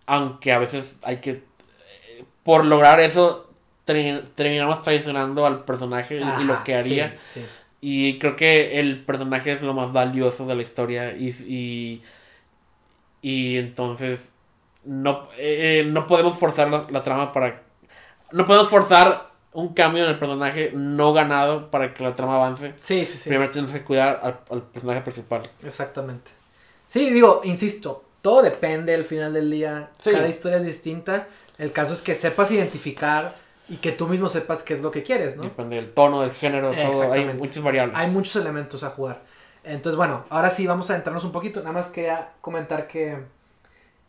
aunque 0.06 0.52
a 0.52 0.60
veces 0.60 0.96
hay 1.04 1.18
que 1.18 1.32
eh, 1.32 2.24
por 2.44 2.66
lograr 2.66 3.00
eso 3.00 3.50
ter- 3.86 4.26
terminamos 4.36 4.82
traicionando 4.82 5.46
al 5.46 5.64
personaje 5.64 6.18
y- 6.20 6.42
y 6.42 6.44
lo 6.46 6.64
que 6.64 6.76
haría 6.76 7.18
sí, 7.26 7.40
sí. 7.42 7.46
y 7.82 8.20
creo 8.20 8.36
que 8.36 8.80
el 8.80 9.04
personaje 9.06 9.52
es 9.54 9.62
lo 9.62 9.74
más 9.74 9.92
valioso 9.94 10.46
de 10.46 10.56
la 10.56 10.62
historia 10.62 11.14
y 11.16 11.30
y, 11.48 12.02
y 13.22 13.58
entonces 13.58 14.30
no 14.86 15.28
eh, 15.38 15.84
no 15.88 16.08
podemos 16.08 16.38
forzar 16.40 16.70
la, 16.70 16.88
la 16.90 17.04
trama 17.04 17.32
para 17.34 17.62
no 18.32 18.46
podemos 18.46 18.70
forzar 18.70 19.29
un 19.54 19.74
cambio 19.74 20.04
en 20.04 20.12
el 20.12 20.20
personaje 20.20 20.72
no 20.74 21.14
ganado 21.14 21.72
para 21.72 21.94
que 21.94 22.04
la 22.04 22.16
trama 22.16 22.36
avance 22.36 22.76
Sí, 22.82 23.06
sí, 23.06 23.18
sí. 23.18 23.30
primero 23.30 23.52
tenemos 23.52 23.72
que 23.72 23.84
cuidar 23.84 24.20
al, 24.24 24.40
al 24.50 24.62
personaje 24.64 25.02
principal 25.02 25.50
Exactamente. 25.64 26.32
Sí, 26.86 27.10
digo, 27.12 27.42
insisto, 27.44 28.04
todo 28.22 28.42
depende 28.42 28.96
al 28.96 29.04
final 29.04 29.34
del 29.34 29.52
día. 29.52 29.90
Sí. 30.04 30.12
Cada 30.12 30.28
historia 30.28 30.58
es 30.58 30.66
distinta. 30.66 31.28
El 31.58 31.72
caso 31.72 31.94
es 31.94 32.02
que 32.02 32.16
sepas 32.16 32.52
identificar 32.52 33.36
y 33.68 33.78
que 33.78 33.92
tú 33.92 34.08
mismo 34.08 34.30
sepas 34.30 34.64
qué 34.64 34.74
es 34.74 34.82
lo 34.82 34.90
que 34.92 35.04
quieres, 35.04 35.38
¿no? 35.38 35.44
depende 35.44 35.76
del 35.76 35.92
tono 35.94 36.22
del 36.22 36.32
género 36.32 36.72
todo 36.72 37.14
hay 37.14 37.26
muchas 37.26 37.62
variables 37.62 37.96
Hay 37.96 38.10
muchos 38.10 38.36
elementos 38.36 38.84
a 38.84 38.90
jugar. 38.90 39.22
Entonces, 39.64 39.96
bueno, 39.98 40.26
ahora 40.30 40.50
sí 40.50 40.66
vamos 40.66 40.90
a 40.90 40.94
adentrarnos 40.94 41.24
un 41.24 41.32
poquito. 41.32 41.60
Nada 41.60 41.74
más 41.74 41.88
quería 41.88 42.30
comentar 42.42 42.88
que, 42.88 43.18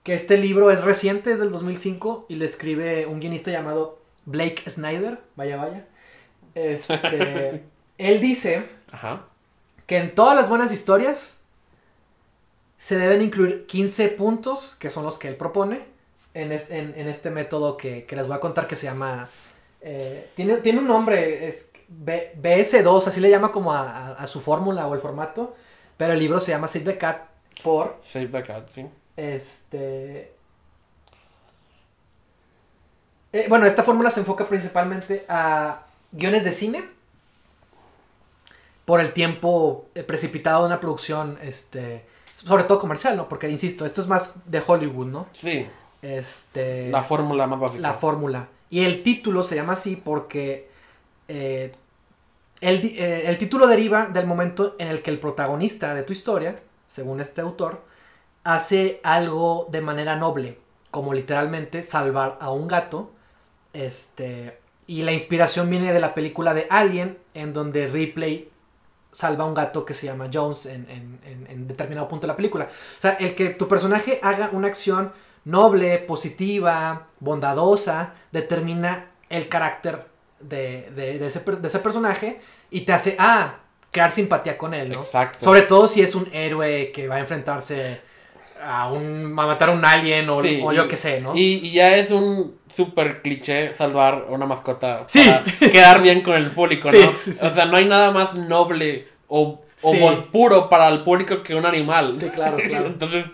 que 0.03 0.15
este 0.15 0.39
libro 0.39 0.71
es 0.71 0.83
reciente, 0.83 1.33
es 1.33 1.41
del 1.41 1.51
2005 1.51 2.27
y 2.29 2.37
lo 2.37 2.45
escribe 2.47 3.05
un 3.07 3.21
guionista 3.21 3.51
llamado 3.51 4.00
Blake 4.31 4.69
Snyder. 4.71 5.19
Vaya, 5.37 5.57
vaya. 5.57 5.85
Este, 6.55 7.63
él 7.99 8.21
dice 8.21 8.65
Ajá. 8.91 9.23
que 9.87 9.99
en 9.99 10.15
todas 10.15 10.37
las 10.37 10.49
buenas 10.49 10.73
historias 10.73 11.41
se 12.79 12.97
deben 12.99 13.23
incluir 13.23 13.67
15 13.67 14.09
puntos, 14.09 14.77
que 14.81 14.91
son 14.91 15.05
los 15.05 15.19
que 15.19 15.29
él 15.29 15.37
propone, 15.37 15.83
en, 16.35 16.53
es- 16.53 16.71
en- 16.71 16.95
en 16.97 17.09
este 17.09 17.31
método 17.31 17.77
que, 17.77 18.05
que 18.07 18.17
les 18.17 18.27
voy 18.27 18.37
a 18.37 18.41
contar 18.41 18.67
que 18.67 18.77
se 18.77 18.87
llama... 18.87 19.29
eh, 19.83 20.31
tiene, 20.35 20.57
tiene 20.59 20.79
un 20.79 20.89
nombre, 20.89 21.47
es 21.49 21.71
B- 21.89 22.33
BS2, 22.41 23.07
así 23.09 23.21
le 23.21 23.29
llama 23.31 23.53
como 23.53 23.73
a, 23.73 23.81
a- 23.91 24.13
a 24.15 24.27
su 24.27 24.41
fórmula 24.41 24.87
o 24.87 24.95
el 24.95 25.01
formato, 25.01 25.55
pero 25.97 26.15
el 26.15 26.19
libro 26.19 26.41
se 26.41 26.53
llama 26.53 26.69
Save 26.69 26.85
the 26.87 26.99
Cat 26.99 27.19
por... 27.63 27.97
Save 28.03 28.29
the 28.29 28.43
cat, 28.45 28.69
sí. 28.75 28.87
Este. 29.17 30.33
Eh, 33.33 33.47
bueno, 33.49 33.67
esta 33.67 33.83
fórmula 33.83 34.11
se 34.11 34.21
enfoca 34.21 34.49
principalmente 34.49 35.25
a 35.29 35.83
guiones 36.13 36.45
de 36.45 36.53
cine. 36.53 36.89
Por 38.85 39.01
el 39.01 39.13
tiempo 39.13 39.87
eh, 39.95 40.03
precipitado 40.03 40.61
de 40.63 40.67
una 40.67 40.81
producción, 40.81 41.39
este. 41.43 42.05
Sobre 42.35 42.65
todo 42.65 42.79
comercial, 42.79 43.17
¿no? 43.17 43.29
Porque, 43.29 43.49
insisto, 43.49 43.85
esto 43.85 44.01
es 44.01 44.07
más 44.09 44.33
de 44.47 44.63
Hollywood, 44.67 45.07
¿no? 45.07 45.27
Sí, 45.35 45.67
Este. 46.03 46.89
la 46.91 47.03
fórmula 47.03 47.47
más 47.47 47.61
básica. 47.61 47.81
La 47.81 47.95
fórmula. 47.95 48.49
Y 48.71 48.85
el 48.85 49.03
título 49.03 49.43
se 49.45 49.57
llama 49.57 49.75
así 49.75 49.97
porque 49.97 50.71
eh, 51.29 51.73
el, 52.61 52.85
eh, 52.85 53.25
el 53.29 53.37
título 53.39 53.67
deriva 53.67 54.07
del 54.07 54.27
momento 54.27 54.75
en 54.79 54.89
el 54.89 55.03
que 55.03 55.11
el 55.11 55.21
protagonista 55.21 55.95
de 55.95 56.03
tu 56.03 56.13
historia, 56.13 56.57
según 56.89 57.21
este 57.21 57.43
autor, 57.43 57.83
hace 58.43 59.01
algo 59.03 59.69
de 59.71 59.83
manera 59.83 60.17
noble, 60.17 60.59
como 60.91 61.13
literalmente 61.13 61.83
salvar 61.83 62.39
a 62.41 62.51
un 62.51 62.67
gato. 62.69 63.11
Este, 63.73 64.59
y 64.87 65.03
la 65.03 65.13
inspiración 65.13 65.71
viene 65.71 65.93
de 65.93 66.01
la 66.01 66.15
película 66.15 66.55
de 66.55 66.67
Alien, 66.71 67.19
en 67.35 67.53
donde 67.53 67.87
Ripley 67.87 68.49
salva 69.13 69.45
a 69.45 69.47
un 69.47 69.55
gato 69.55 69.85
que 69.85 69.95
se 69.95 70.07
llama 70.07 70.29
Jones 70.33 70.67
en, 70.67 70.89
en- 70.91 71.47
en- 71.49 71.67
determinado 71.69 72.09
punto 72.09 72.23
de 72.23 72.29
la 72.29 72.37
película. 72.37 72.67
O 72.67 73.01
sea, 73.01 73.13
el 73.13 73.35
que 73.35 73.51
tu 73.51 73.67
personaje 73.69 74.19
haga 74.23 74.51
una 74.53 74.69
acción 74.69 75.13
noble, 75.45 75.99
positiva, 75.99 77.07
bondadosa, 77.19 78.15
determina 78.33 79.07
el 79.29 79.49
carácter 79.49 80.07
de, 80.41 80.91
de- 80.95 81.19
de 81.19 81.27
ese, 81.27 81.41
de 81.41 81.69
ese 81.69 81.79
personaje 81.81 82.41
y 82.71 82.83
te 82.83 82.93
hace, 82.93 83.17
ah, 83.19 83.57
crear 83.91 84.11
simpatía 84.13 84.57
con 84.59 84.75
él, 84.75 84.91
¿no? 84.91 85.03
Exacto. 85.03 85.45
Sobre 85.45 85.63
todo 85.63 85.87
si 85.89 86.03
es 86.03 86.15
un 86.15 86.29
héroe 86.33 86.93
que 86.93 87.09
va 87.09 87.17
a 87.17 87.21
enfrentarse 87.21 88.01
a 88.63 88.91
un 88.91 89.33
a 89.39 89.47
matar 89.47 89.71
a 89.71 89.73
un 89.73 89.85
alien 89.85 90.29
o, 90.29 90.43
Sí, 90.43 90.61
o 90.63 90.73
yo 90.73 90.87
qué 90.89 90.97
sé, 90.97 91.21
¿no? 91.21 91.37
Y, 91.37 91.61
y 91.67 91.71
ya 91.73 91.97
es 91.97 92.11
un 92.11 92.57
súper 92.75 93.23
cliché 93.23 93.75
salvar 93.75 94.27
una 94.29 94.47
mascota 94.47 95.05
Sí. 95.09 95.23
para 95.25 95.45
quedar 95.73 96.03
bien 96.03 96.21
con 96.23 96.35
el 96.35 96.51
público, 96.51 96.91
Sí, 96.91 96.99
¿no? 97.05 97.13
sí, 97.23 97.33
sí. 97.33 97.45
O 97.47 97.53
sea, 97.53 97.65
no 97.67 97.77
hay 97.77 97.85
nada 97.87 98.11
más 98.13 98.35
noble 98.35 99.09
o, 99.29 99.61
o 99.83 100.23
puro 100.31 100.69
para 100.69 100.89
el 100.89 101.03
público 101.03 101.43
que 101.43 101.55
un 101.55 101.67
animal. 101.67 102.15
Sí, 102.17 102.29
claro, 102.29 102.57
claro. 102.59 102.87
Entonces, 102.89 103.25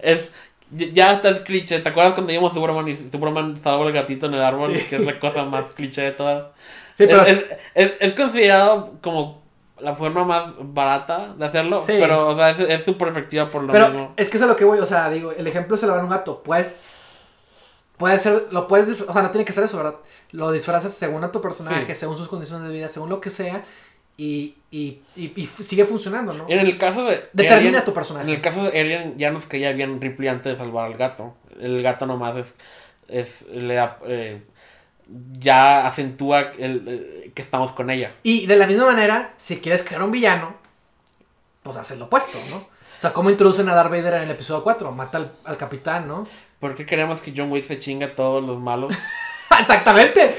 es, 0.00 0.30
ya 0.70 1.12
está 1.12 1.30
es 1.30 1.40
cliché. 1.40 1.78
¿Te 1.80 1.88
acuerdas 1.88 2.14
cuando 2.14 2.32
vimos 2.32 2.52
Superman 2.52 2.88
y 2.88 2.96
Superman 3.10 3.58
salva 3.62 3.86
al 3.86 3.92
gatito 3.92 4.26
en 4.26 4.34
el 4.34 4.42
árbol? 4.42 4.72
Sí. 4.74 4.84
Que 4.90 4.96
es 4.96 5.02
la 5.06 5.18
cosa 5.18 5.44
más 5.44 5.64
cliché 5.74 6.02
de 6.02 6.12
todas. 6.12 6.46
Sí, 6.94 7.06
pero 7.06 7.22
es, 7.22 7.28
es- 7.28 7.44
es- 7.74 7.92
es 8.00 8.12
considerado 8.14 8.92
como 9.02 9.42
la 9.80 9.94
forma 9.94 10.24
más 10.24 10.52
barata 10.60 11.34
de 11.36 11.44
hacerlo, 11.46 11.80
Sí. 11.82 11.94
pero 11.98 12.28
o 12.28 12.36
sea, 12.36 12.50
es- 12.50 12.84
súper 12.84 13.08
efectiva 13.08 13.50
por 13.50 13.62
lo 13.64 13.72
Pero 13.72 13.88
mismo. 13.88 14.14
es 14.16 14.28
que 14.30 14.36
eso 14.36 14.44
es 14.46 14.50
a 14.50 14.52
lo 14.52 14.56
que 14.56 14.64
voy, 14.64 14.78
o 14.78 14.86
sea, 14.86 15.10
digo, 15.10 15.32
el 15.32 15.46
ejemplo 15.46 15.74
es 15.74 15.80
salvar 15.80 16.02
un 16.02 16.10
gato. 16.10 16.42
Puedes. 16.44 16.72
Puede 17.96 18.18
ser, 18.18 18.48
lo 18.50 18.66
puedes, 18.66 19.00
o 19.00 19.12
sea, 19.12 19.22
no 19.22 19.30
tiene 19.30 19.44
que 19.44 19.52
ser 19.52 19.64
eso, 19.64 19.76
¿verdad? 19.76 19.94
Lo 20.32 20.50
disfrazas 20.50 20.92
según 20.92 21.22
a 21.22 21.30
tu 21.30 21.40
personaje, 21.40 21.86
Sí. 21.86 22.00
según 22.00 22.16
sus 22.18 22.26
condiciones 22.28 22.68
de 22.68 22.74
vida, 22.74 22.88
según 22.88 23.08
lo 23.08 23.20
que 23.20 23.30
sea, 23.30 23.64
y, 24.16 24.56
y, 24.70 25.00
y, 25.16 25.28
sigue 25.62 25.84
funcionando, 25.84 26.32
¿no? 26.32 26.46
En 26.48 26.58
el 26.60 26.76
caso 26.78 27.04
de. 27.04 27.24
Determina 27.32 27.78
Alien- 27.78 27.84
tu 27.84 27.94
personaje. 27.94 28.26
En 28.28 28.34
el 28.34 28.40
caso 28.40 28.64
de 28.64 28.80
Alien 28.80 29.16
ya 29.16 29.30
nos 29.30 29.46
caía 29.46 29.72
bien 29.72 30.00
Ripley 30.00 30.28
antes 30.28 30.52
de 30.52 30.56
salvar 30.58 30.86
al 30.86 30.96
gato. 30.96 31.34
El 31.60 31.82
gato 31.82 32.06
nomás 32.06 32.36
es. 32.36 32.54
es 33.06 33.42
le 33.48 33.74
da, 33.74 33.98
eh, 34.06 34.42
ya 35.38 35.86
acentúa 35.86 36.52
el, 36.58 36.84
eh, 36.86 37.32
que 37.34 37.42
estamos 37.42 37.72
con 37.72 37.90
ella. 37.90 38.14
Y 38.22 38.46
de 38.46 38.56
la 38.56 38.66
misma 38.66 38.86
manera, 38.86 39.34
si 39.36 39.58
quieres 39.58 39.82
crear 39.82 40.02
un 40.02 40.10
villano, 40.10 40.54
pues 41.62 41.76
haz 41.76 41.90
el 41.90 42.02
opuesto, 42.02 42.38
¿no? 42.50 42.56
O 42.58 43.00
sea, 43.00 43.12
¿cómo 43.12 43.30
introducen 43.30 43.68
a 43.68 43.74
Darth 43.74 43.90
Vader 43.90 44.14
en 44.14 44.22
el 44.22 44.30
episodio 44.30 44.62
4? 44.62 44.90
Mata 44.92 45.18
al, 45.18 45.32
al 45.44 45.56
capitán, 45.56 46.08
¿no? 46.08 46.26
¿Por 46.58 46.74
qué 46.74 46.86
queremos 46.86 47.20
que 47.20 47.34
John 47.36 47.50
Wick 47.52 47.66
se 47.66 47.78
chinga 47.78 48.06
a 48.06 48.14
todos 48.14 48.42
los 48.42 48.58
malos? 48.60 48.94
Exactamente. 49.60 50.36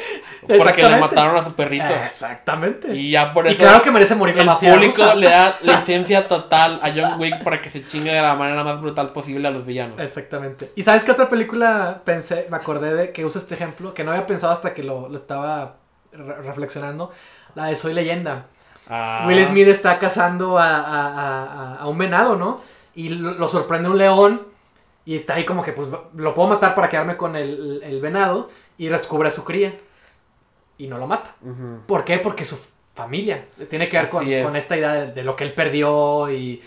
Porque 0.48 0.84
le 0.84 0.98
mataron 0.98 1.36
a 1.38 1.44
su 1.44 1.54
perrito. 1.54 1.86
Exactamente. 1.86 2.94
Y 2.96 3.10
ya 3.12 3.34
por 3.34 3.48
Y 3.48 3.50
eso. 3.50 3.58
claro 3.58 3.82
que 3.82 3.90
merece 3.92 4.14
morir 4.16 4.36
la 4.36 4.42
el 4.44 4.48
mafia 4.48 4.74
público 4.74 4.94
rusa. 4.98 5.16
le 5.16 5.30
da 5.30 5.58
licencia 5.62 6.28
total 6.28 6.80
a 6.84 6.92
John 6.96 7.20
Wick 7.20 7.44
para 7.44 7.60
que 7.62 7.72
se 7.72 7.84
chingue 7.84 8.12
de 8.12 8.22
la 8.22 8.36
manera 8.36 8.64
más 8.64 8.80
brutal 8.80 9.08
posible 9.08 9.48
a 9.48 9.52
los 9.52 9.66
villanos. 9.66 10.00
Exactamente. 10.00 10.72
¿Y 10.76 10.84
sabes 10.84 11.04
qué 11.04 11.12
otra 11.12 11.30
película 11.30 12.02
pensé, 12.06 12.46
me 12.52 12.58
acordé 12.58 12.94
de 12.94 13.12
que 13.12 13.26
usa 13.26 13.42
este 13.42 13.56
ejemplo, 13.56 13.94
que 13.96 14.04
no 14.04 14.12
había 14.12 14.28
pensado 14.28 14.54
hasta 14.54 14.74
que 14.76 14.84
lo, 14.84 15.10
lo 15.10 15.16
estaba 15.18 15.78
re- 16.12 16.42
reflexionando? 16.44 17.12
La 17.56 17.66
de 17.66 17.76
Soy 17.76 17.94
Leyenda. 17.94 18.46
Ah, 18.88 19.24
Will 19.28 19.44
Smith 19.48 19.68
está 19.68 19.98
cazando 19.98 20.60
a- 20.60 20.78
a- 20.78 21.76
a 21.78 21.88
un 21.88 21.98
venado, 21.98 22.36
¿no? 22.36 22.62
Y 22.94 23.10
lo, 23.10 23.32
lo 23.32 23.50
sorprende 23.50 23.90
un 23.90 23.98
león 23.98 24.44
y 25.06 25.16
está 25.16 25.36
ahí 25.36 25.44
como 25.44 25.64
que, 25.64 25.72
pues, 25.74 25.88
lo 26.16 26.34
puedo 26.36 26.50
matar 26.50 26.76
para 26.76 26.88
quedarme 26.88 27.18
con 27.18 27.36
el, 27.36 27.82
el 27.84 28.00
venado 28.00 28.50
y 28.78 28.88
descubre 28.88 29.30
a 29.30 29.32
su 29.32 29.44
cría 29.44 29.74
y 30.78 30.88
no 30.88 30.98
lo 30.98 31.08
mata. 31.08 31.36
¿Por 31.88 32.04
qué? 32.04 32.18
Porque 32.20 32.46
su 32.46 32.58
familia 32.94 33.46
tiene 33.70 33.88
que 33.90 33.98
ver 33.98 34.10
con, 34.10 34.26
es. 34.32 34.46
con 34.46 34.56
esta 34.56 34.78
idea 34.78 34.94
de, 34.94 35.12
de 35.14 35.24
lo 35.24 35.36
que 35.36 35.44
él 35.46 35.54
perdió 35.54 36.30
y, 36.32 36.62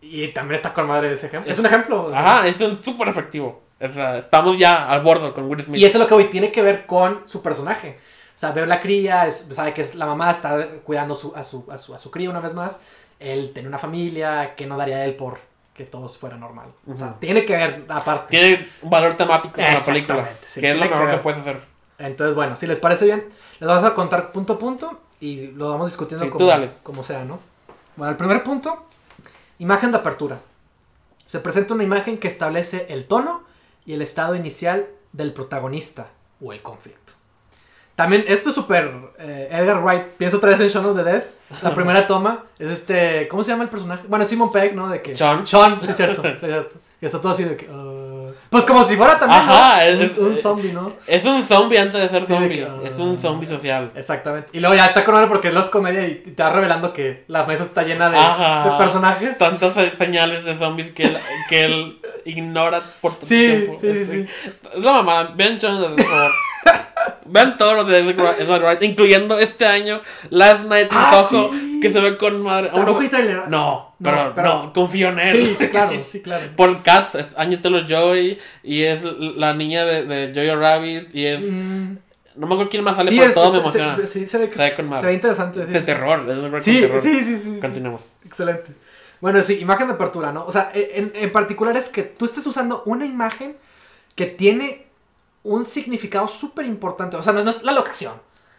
y 0.00 0.28
también 0.28 0.56
está 0.56 0.72
con 0.72 0.86
madre 0.86 1.12
ese 1.12 1.26
ejemplo. 1.26 1.50
Es 1.50 1.58
un 1.58 1.66
ejemplo. 1.66 2.10
Ajá, 2.14 2.46
es 2.46 2.60
un 2.60 2.76
súper 2.78 3.08
efectivo. 3.08 3.62
Estamos 3.80 4.58
ya 4.58 4.88
al 4.90 5.02
bordo 5.02 5.32
con 5.34 5.44
Will 5.48 5.62
Smith. 5.62 5.78
Y 5.80 5.84
eso 5.84 5.98
es 5.98 6.00
lo 6.00 6.06
que 6.08 6.14
hoy 6.14 6.24
tiene 6.24 6.50
que 6.50 6.62
ver 6.62 6.86
con 6.86 7.22
su 7.26 7.42
personaje. 7.42 7.98
O 8.34 8.38
sea, 8.38 8.52
veo 8.52 8.66
la 8.66 8.80
cría, 8.80 9.26
es- 9.26 9.48
sabe 9.52 9.72
que 9.74 9.82
es 9.82 9.94
la 9.94 10.06
mamá, 10.06 10.30
está 10.30 10.66
cuidando 10.84 11.14
su- 11.14 11.32
a, 11.34 11.42
su, 11.44 11.64
a, 11.70 11.78
su, 11.78 11.94
a 11.94 11.98
su 11.98 12.10
cría 12.10 12.30
una 12.30 12.40
vez 12.40 12.54
más. 12.54 12.80
Él 13.18 13.50
tiene 13.52 13.68
una 13.68 13.78
familia, 13.78 14.54
que 14.56 14.66
no 14.66 14.76
daría 14.76 15.04
él 15.04 15.14
por 15.16 15.38
que 15.78 15.84
todo 15.84 16.08
fuera 16.08 16.36
normal. 16.36 16.70
O 16.92 16.96
sea, 16.96 17.14
tiene 17.20 17.46
que 17.46 17.56
ver 17.56 17.84
aparte. 17.88 18.30
Tiene 18.30 18.68
un 18.82 18.90
valor 18.90 19.14
temático 19.14 19.54
con 19.54 19.62
la 19.62 19.70
película. 19.70 20.18
Exactamente, 20.18 20.46
sí, 20.48 20.60
que 20.60 20.70
es 20.72 20.76
lo 20.76 20.82
que 20.82 20.88
mejor 20.90 21.10
que, 21.12 21.16
puedes 21.18 21.38
hacer. 21.38 21.62
Entonces, 21.98 22.34
bueno, 22.34 22.56
si 22.56 22.66
les 22.66 22.80
parece 22.80 23.04
bien, 23.04 23.28
les 23.60 23.68
vamos 23.68 23.84
a 23.84 23.94
contar 23.94 24.32
punto 24.32 24.54
a 24.54 24.58
punto 24.58 25.00
y 25.20 25.52
lo 25.52 25.70
vamos 25.70 25.90
discutiendo 25.90 26.24
Sí, 26.24 26.30
como, 26.32 26.50
como 26.82 27.02
sea, 27.04 27.24
¿no? 27.24 27.38
Bueno, 27.94 28.10
el 28.10 28.16
primer 28.16 28.42
punto, 28.42 28.86
imagen 29.60 29.92
de 29.92 29.98
apertura. 29.98 30.40
Se 31.26 31.38
presenta 31.38 31.74
una 31.74 31.84
imagen 31.84 32.18
que 32.18 32.26
establece 32.26 32.86
el 32.88 33.06
tono 33.06 33.44
y 33.86 33.92
el 33.94 34.02
estado 34.02 34.34
inicial 34.34 34.88
del 35.12 35.32
protagonista 35.32 36.08
o 36.40 36.52
el 36.52 36.60
conflicto. 36.60 37.12
También, 37.98 38.24
esto 38.28 38.50
es 38.50 38.54
súper 38.54 38.92
eh, 39.18 39.48
Edgar 39.50 39.82
Wright. 39.82 40.02
Pienso 40.16 40.36
otra 40.36 40.50
vez 40.50 40.60
en 40.60 40.68
Shaun 40.68 40.86
of 40.86 40.96
the 40.96 41.02
Dead. 41.02 41.24
La 41.62 41.74
primera 41.74 42.06
toma 42.06 42.44
es 42.60 42.70
este. 42.70 43.26
¿Cómo 43.26 43.42
se 43.42 43.50
llama 43.50 43.64
el 43.64 43.70
personaje? 43.70 44.04
Bueno, 44.06 44.24
Simon 44.24 44.52
Pegg, 44.52 44.72
¿no? 44.76 44.88
De 44.88 45.02
que. 45.02 45.16
Sean. 45.16 45.44
Sean, 45.44 45.80
sí, 45.84 45.92
cierto. 45.92 46.22
sí, 46.22 46.46
cierto. 46.46 46.76
Y 47.00 47.06
está 47.06 47.20
todo 47.20 47.32
así 47.32 47.42
de 47.42 47.56
que. 47.56 47.68
ah. 47.68 48.30
pues 48.50 48.64
como 48.64 48.84
si 48.86 48.94
fuera 48.96 49.18
también. 49.18 49.44
¿no? 49.44 49.52
Ajá, 49.52 49.84
es- 49.84 50.16
un, 50.16 50.26
un 50.26 50.32
es- 50.34 50.42
zombie, 50.42 50.72
¿no? 50.72 50.92
Es 51.08 51.24
un 51.24 51.42
zombie 51.42 51.78
antes 51.80 52.00
de 52.00 52.08
ser 52.08 52.24
Sí, 52.24 52.32
de 52.34 52.38
zombie. 52.38 52.54
que. 52.54 52.88
Es 52.88 52.98
un 52.98 53.18
zombie 53.18 53.48
social. 53.48 53.90
Exactamente. 53.96 54.50
Y 54.52 54.60
luego 54.60 54.76
ya 54.76 54.86
está 54.86 55.04
con 55.04 55.16
él 55.20 55.26
porque 55.26 55.48
es 55.48 55.54
los 55.54 55.66
comedia 55.68 56.06
y 56.06 56.14
te 56.36 56.40
va 56.40 56.50
revelando 56.50 56.92
que 56.92 57.24
la 57.26 57.46
mesa 57.46 57.64
está 57.64 57.82
llena 57.82 58.10
de, 58.10 58.18
personajes. 58.78 59.38
Tantas 59.38 59.72
se- 59.74 59.96
señales 59.96 60.44
de 60.44 60.56
zombies 60.56 60.92
que 60.92 61.02
él, 61.04 61.16
que 61.48 61.64
él 61.64 61.98
ignora 62.26 62.80
por 63.00 63.14
todo 63.14 63.26
Sí, 63.26 63.38
tiempo. 63.46 63.76
sí, 63.80 64.04
sí, 64.04 64.26
Es 64.76 64.84
la 64.84 64.92
mamá. 64.92 65.32
Vean 65.34 65.58
Dead, 65.58 65.96
por 65.96 66.04
favor. 66.04 66.30
Vean 67.26 67.56
todo 67.56 67.74
lo 67.74 67.84
de 67.84 67.98
Edgar 68.00 68.62
Wright, 68.62 68.82
incluyendo 68.82 69.38
este 69.38 69.66
año 69.66 70.00
Last 70.30 70.64
Night 70.64 70.90
in 70.92 70.98
Ah, 70.98 71.26
Soho, 71.28 71.50
sí. 71.52 71.80
que 71.80 71.90
se 71.90 72.00
ve 72.00 72.16
con 72.16 72.42
madre. 72.42 72.70
¿Tampoco 72.72 73.00
hay 73.00 73.08
trailer? 73.08 73.36
No, 73.48 73.48
No, 73.48 73.94
pero, 74.02 74.32
pero- 74.34 74.48
no, 74.48 74.72
confío 74.72 75.08
en 75.10 75.18
él. 75.20 75.46
Sí, 75.46 75.56
sí, 75.58 75.68
claro, 75.70 75.92
sí, 76.10 76.20
claro. 76.22 76.44
Por 76.56 76.70
el 76.70 76.82
cast, 76.82 77.14
es 77.16 77.26
Anya 77.36 77.60
Taylor-Joy 77.62 78.38
y 78.62 78.82
es 78.82 79.02
la 79.36 79.54
niña 79.54 79.84
de, 79.84 80.04
de 80.28 80.46
Jojo 80.48 80.60
Rabbit 80.60 81.14
y 81.14 81.26
es... 81.26 81.46
Mm, 81.50 81.96
No 82.36 82.46
me 82.46 82.54
acuerdo 82.54 82.70
quién 82.70 82.84
más 82.84 82.96
sale, 82.96 83.10
sí, 83.10 83.16
pero 83.16 83.28
es- 83.30 83.34
todo 83.34 83.52
me 83.52 83.58
emociona. 83.58 83.96
Se, 83.96 84.06
sí, 84.06 84.26
se 84.26 84.38
ve 84.38 84.48
que 84.48 84.56
Se 84.56 84.62
ve 84.62 84.76
se 85.00 85.06
ve 85.06 85.12
interesante. 85.14 85.66
de 85.66 85.80
terror, 85.80 86.20
un 86.20 86.62
Sí, 86.62 86.80
terror. 86.80 87.00
sí, 87.00 87.24
sí, 87.24 87.36
sí. 87.38 87.58
Continuemos. 87.60 88.02
Excelente. 88.24 88.72
Bueno, 89.20 89.42
sí, 89.42 89.58
imagen 89.58 89.88
de 89.88 89.94
apertura, 89.94 90.30
¿no? 90.32 90.44
O 90.46 90.52
sea, 90.52 90.70
en, 90.74 91.10
en 91.14 91.32
particular 91.32 91.76
es 91.76 91.88
que 91.88 92.04
tú 92.04 92.24
estés 92.24 92.46
usando 92.46 92.82
una 92.86 93.04
imagen 93.04 93.56
que 94.14 94.26
tiene 94.26 94.86
un 95.42 95.64
significado 95.64 96.28
súper 96.28 96.66
importante. 96.66 97.16
O 97.16 97.22
sea, 97.22 97.32
no, 97.32 97.48
es 97.48 97.62
la 97.62 97.72
locación. 97.72 98.14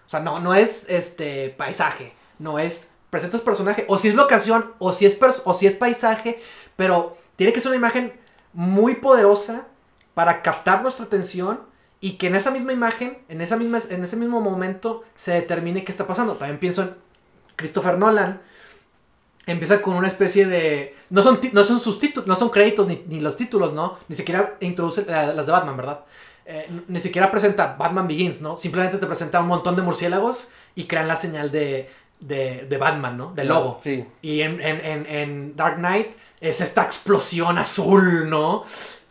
O 0.06 0.10
sea, 0.10 0.20
no, 0.20 0.40
no 0.40 0.56
es 0.56 0.90
este 0.90 1.50
paisaje. 1.50 2.14
No 2.40 2.60
es 2.60 2.92
presentas 3.10 3.42
personaje. 3.42 3.86
O 3.88 3.98
si 3.98 4.08
es 4.08 4.16
locación, 4.16 4.74
o 4.80 4.94
si 4.94 5.06
es, 5.06 5.18
o 5.44 5.54
si 5.54 5.68
es 5.68 5.76
paisaje. 5.76 6.42
Pero 6.76 7.18
tiene 7.36 7.54
que 7.54 7.62
ser 7.62 7.70
una 7.70 7.78
imagen 7.78 8.14
muy 8.54 8.96
poderosa 8.96 9.68
para 10.14 10.42
captar 10.42 10.82
nuestra 10.82 11.06
atención 11.06 11.62
y 12.02 12.14
que 12.14 12.28
en 12.28 12.36
esa 12.36 12.52
misma 12.52 12.74
imagen, 12.74 13.20
en, 13.28 13.42
esa 13.42 13.58
misma, 13.58 13.80
en 13.90 14.04
ese 14.04 14.16
mismo 14.16 14.42
momento, 14.42 15.04
se 15.16 15.32
determine 15.32 15.84
qué 15.84 15.92
está 15.92 16.08
pasando. 16.08 16.36
También 16.36 16.60
pienso 16.60 16.84
en 16.84 16.96
Christopher 17.56 17.98
Nolan. 17.98 18.42
Empieza 19.46 19.82
con 19.82 19.96
una 19.96 20.08
especie 20.08 20.46
de... 20.46 20.96
No 21.10 21.24
son, 21.24 21.40
no 21.52 21.64
son 21.64 21.80
sus 21.80 22.00
no 22.26 22.36
son 22.36 22.50
créditos 22.50 22.88
ni, 22.88 23.04
ni 23.08 23.20
los 23.20 23.36
títulos, 23.36 23.74
¿no? 23.74 23.98
Ni 24.08 24.16
siquiera 24.16 24.58
introduce 24.60 25.02
eh, 25.02 25.34
las 25.36 25.46
de 25.46 25.52
Batman, 25.52 25.76
¿verdad? 25.76 26.02
Eh, 26.52 26.68
ni 26.88 27.00
siquiera 27.00 27.30
presenta 27.30 27.76
Batman 27.78 28.08
Begins, 28.08 28.42
¿no? 28.42 28.58
Simplemente 28.58 28.98
te 28.98 29.06
presenta 29.06 29.40
un 29.40 29.46
montón 29.48 29.76
de 29.76 29.84
murciélagos 29.84 30.48
y 30.74 30.86
crean 30.86 31.08
la 31.08 31.16
señal 31.16 31.52
de, 31.52 31.92
de, 32.20 32.66
de 32.68 32.78
Batman, 32.78 33.16
¿no? 33.18 33.34
Del 33.34 33.50
logo. 33.50 33.80
Sí. 33.84 34.04
Y 34.24 34.42
en, 34.42 34.60
en, 34.60 34.84
en, 34.84 35.06
en 35.06 35.56
Dark 35.56 35.76
Knight 35.76 36.08
es 36.42 36.60
esta 36.62 36.82
explosión 36.82 37.60
azul, 37.60 38.28
¿no? 38.28 38.64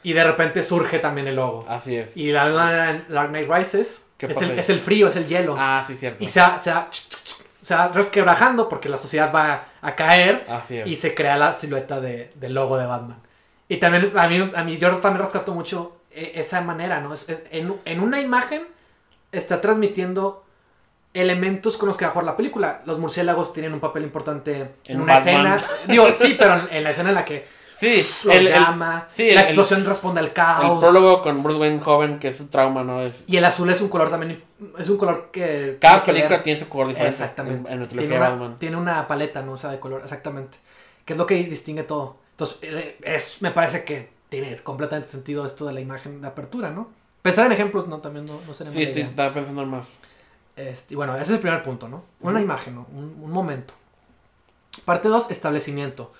Y 0.03 0.14
de 0.14 0.24
repente 0.24 0.64
surge 0.64 0.98
también 0.98 1.29
el 1.29 1.37
logo. 1.37 1.64
Así 1.68 1.94
es. 1.94 2.11
Y 2.16 2.33
la 2.33 2.46
misma 2.46 2.64
manera 2.64 2.90
en 2.90 3.05
Dark 3.09 3.29
Knight 3.29 3.48
Rises 3.48 4.05
¿Qué 4.16 4.27
es 4.27 4.42
el, 4.42 4.59
es 4.59 4.68
el 4.68 4.81
frío, 4.81 5.07
es 5.07 5.14
el 5.14 5.29
hielo. 5.29 5.55
Ah, 5.57 5.85
sí, 5.87 5.96
cierto. 5.96 6.24
Y 6.24 6.29
se 6.29 6.40
va, 6.40 6.59
se, 6.59 6.72
va, 6.72 6.88
se 7.62 7.74
va 7.77 7.87
resquebrajando 7.87 8.68
porque 8.68 8.88
la 8.88 8.98
sociedad 8.98 9.33
va 9.33 9.66
a 9.81 9.94
caer 9.94 10.44
Así 10.48 10.79
es. 10.79 10.88
y 10.88 10.96
se 10.96 11.14
crea 11.14 11.37
la 11.37 11.55
silueta 11.55 12.01
de, 12.01 12.33
del 12.35 12.53
logo 12.55 12.77
de 12.79 12.87
Batman. 12.87 13.18
Y 13.68 13.77
también 13.77 14.11
a 14.16 14.27
mí, 14.27 14.51
a 14.57 14.64
mí 14.64 14.77
yo 14.79 14.96
también 14.96 15.24
rescato 15.24 15.55
mucho 15.55 15.98
esa 16.11 16.61
manera, 16.62 17.01
¿no? 17.01 17.14
Es, 17.14 17.29
es- 17.29 17.42
en, 17.51 17.75
en 17.85 18.01
una 18.01 18.21
imagen 18.21 18.62
está 19.33 19.61
transmitiendo 19.61 20.44
elementos 21.14 21.77
con 21.77 21.88
los 21.88 21.97
que 21.97 22.05
va 22.05 22.11
a 22.11 22.12
jugar 22.12 22.27
la 22.27 22.37
película. 22.37 22.83
Los 22.87 22.99
murciélagos 22.99 23.53
tienen 23.53 23.73
un 23.73 23.81
papel 23.81 24.05
importante 24.05 24.57
en, 24.61 24.71
En 24.87 25.01
una 25.01 25.14
Batman. 25.14 25.47
escena. 25.57 25.64
Digo, 25.88 26.07
sí, 26.18 26.37
pero 26.38 26.68
en, 26.71 26.85
la 26.85 26.90
escena 26.90 27.09
en 27.11 27.14
la 27.14 27.25
que 27.25 27.47
Sí, 27.81 28.05
los 28.25 28.35
el, 28.35 28.49
el, 28.49 28.53
llama, 28.55 29.09
sí, 29.16 29.29
el- 29.29 29.35
la 29.37 29.40
el- 29.42 29.47
explosión 29.47 29.85
responde 29.85 30.18
al 30.21 30.27
el 30.27 30.33
caos. 30.33 30.81
prólogo 30.81 31.23
con 31.23 31.42
Bruce 31.44 31.61
Wayne 31.61 31.81
joven, 31.81 32.18
que 32.18 32.29
es 32.29 32.37
su 32.37 32.47
trauma, 32.49 32.83
¿no? 32.83 33.03
Es, 33.03 33.12
Y 33.29 33.37
el 33.37 33.44
azul 33.44 33.71
es 33.71 33.81
un 33.81 33.88
color 33.88 34.11
también, 34.11 34.42
es 34.79 34.88
un 34.88 34.97
color 34.97 35.31
que... 35.33 35.79
cada 35.81 36.03
tiene 36.03 36.18
película 36.18 36.42
tiene 36.42 36.59
su 36.61 36.68
color 36.68 36.88
diferente. 36.88 37.14
Exactamente. 37.14 37.71
En, 37.73 37.81
una, 38.12 38.18
Batman. 38.18 38.59
tiene 38.59 38.77
una 38.77 39.07
paleta, 39.07 39.42
¿no? 39.42 39.53
O 39.53 39.57
sea, 39.57 39.71
de 39.71 39.79
color, 39.79 40.01
exactamente. 40.03 40.59
Que 41.05 41.12
es 41.12 41.18
lo 41.18 41.25
que 41.27 41.37
distingue 41.37 41.85
todo. 41.85 42.16
Entonces, 42.33 42.59
eh, 42.62 42.99
es, 43.03 43.40
me 43.42 43.53
parece 43.53 43.85
que 43.85 44.09
tiene 44.29 44.57
completamente 44.62 45.09
sentido 45.11 45.47
esto 45.47 45.67
de 45.67 45.73
la 45.73 45.81
imagen 45.81 46.21
de 46.21 46.29
apertura, 46.29 46.71
¿no? 46.71 46.88
Pensar 47.23 47.47
en 47.47 47.53
ejemplos, 47.53 47.88
no, 47.88 47.99
también 47.99 48.27
no, 48.27 48.41
no 48.47 48.55
sería 48.55 48.73
Sí, 48.73 48.81
idea. 48.83 49.07
estaba 49.07 49.35
pensando 49.35 49.62
en 49.62 49.69
más. 49.71 49.87
Este, 50.57 50.95
y 50.95 50.97
bueno, 50.97 51.14
ese 51.14 51.25
es 51.25 51.31
el 51.31 51.41
primer 51.41 51.62
punto, 51.62 51.88
¿no? 51.88 52.05
Una 52.21 52.41
imagen, 52.41 52.75
¿no? 52.77 52.87
Un, 52.93 53.17
un 53.21 53.31
momento. 53.31 53.75
Parte 54.85 55.09
2, 55.09 55.31
establecimiento. 55.31 56.12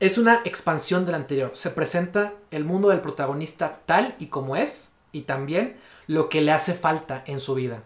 Es 0.00 0.18
una 0.18 0.42
expansión 0.44 1.06
del 1.06 1.14
anterior. 1.16 1.50
Se 1.54 1.70
presenta 1.70 2.32
el 2.50 2.64
mundo 2.64 2.88
del 2.90 3.00
protagonista 3.00 3.80
tal 3.86 4.14
y 4.18 4.26
como 4.26 4.54
es 4.56 4.92
y 5.10 5.22
también 5.22 5.76
lo 6.06 6.28
que 6.28 6.40
le 6.40 6.52
hace 6.52 6.74
falta 6.74 7.22
en 7.26 7.40
su 7.40 7.54
vida. 7.54 7.82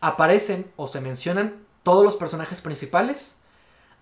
Aparecen 0.00 0.70
o 0.76 0.86
se 0.86 1.00
mencionan 1.00 1.56
todos 1.82 2.04
los 2.04 2.16
personajes 2.16 2.60
principales. 2.60 3.36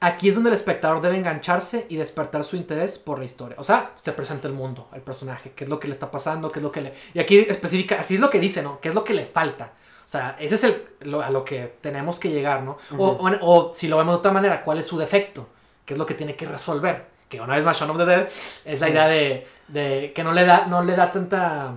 Aquí 0.02 0.30
es 0.30 0.34
donde 0.34 0.48
el 0.48 0.56
espectador 0.56 1.02
debe 1.02 1.18
engancharse 1.18 1.84
y 1.90 1.96
despertar 1.96 2.42
su 2.44 2.56
interés 2.56 2.96
por 2.96 3.18
la 3.18 3.26
historia. 3.26 3.56
O 3.58 3.64
sea, 3.64 3.90
se 4.00 4.12
presenta 4.12 4.48
el 4.48 4.54
mundo, 4.54 4.88
el 4.94 5.02
personaje, 5.02 5.52
qué 5.54 5.64
es 5.64 5.70
lo 5.70 5.78
que 5.78 5.88
le 5.88 5.92
está 5.92 6.10
pasando, 6.10 6.50
qué 6.50 6.58
es 6.58 6.62
lo 6.62 6.72
que 6.72 6.80
le... 6.80 6.94
Y 7.12 7.18
aquí 7.18 7.38
especifica, 7.38 8.00
así 8.00 8.14
es 8.14 8.20
lo 8.20 8.30
que 8.30 8.40
dice, 8.40 8.62
¿no? 8.62 8.80
¿Qué 8.80 8.88
es 8.88 8.94
lo 8.94 9.04
que 9.04 9.12
le 9.12 9.26
falta? 9.26 9.72
O 10.02 10.08
sea, 10.08 10.36
ese 10.40 10.54
es 10.54 10.64
el, 10.64 10.82
lo, 11.00 11.20
a 11.20 11.28
lo 11.30 11.44
que 11.44 11.76
tenemos 11.82 12.18
que 12.18 12.30
llegar, 12.30 12.62
¿no? 12.62 12.78
o, 12.96 13.10
Ujú. 13.12 13.26
o, 13.42 13.56
o 13.68 13.74
si 13.74 13.88
lo 13.88 13.98
vemos 13.98 14.14
de 14.14 14.18
otra 14.20 14.32
manera, 14.32 14.64
¿cuál 14.64 14.78
es 14.78 14.86
su 14.86 14.96
defecto? 14.98 15.46
¿Qué 15.84 15.94
es 15.94 15.98
lo 15.98 16.06
que 16.06 16.14
tiene 16.14 16.34
que 16.34 16.46
resolver? 16.46 17.04
Que 17.28 17.40
una 17.40 17.54
vez 17.54 17.64
más, 17.64 17.78
Shaun 17.78 17.90
of 17.90 17.98
the 17.98 18.06
Dead 18.06 18.28
es 18.64 18.80
la 18.80 18.88
idea 18.88 19.06
de, 19.06 19.46
de 19.68 20.12
que 20.14 20.24
no 20.24 20.32
le, 20.32 20.44
da, 20.46 20.66
no 20.66 20.82
le 20.82 20.96
da 20.96 21.12
tanta 21.12 21.74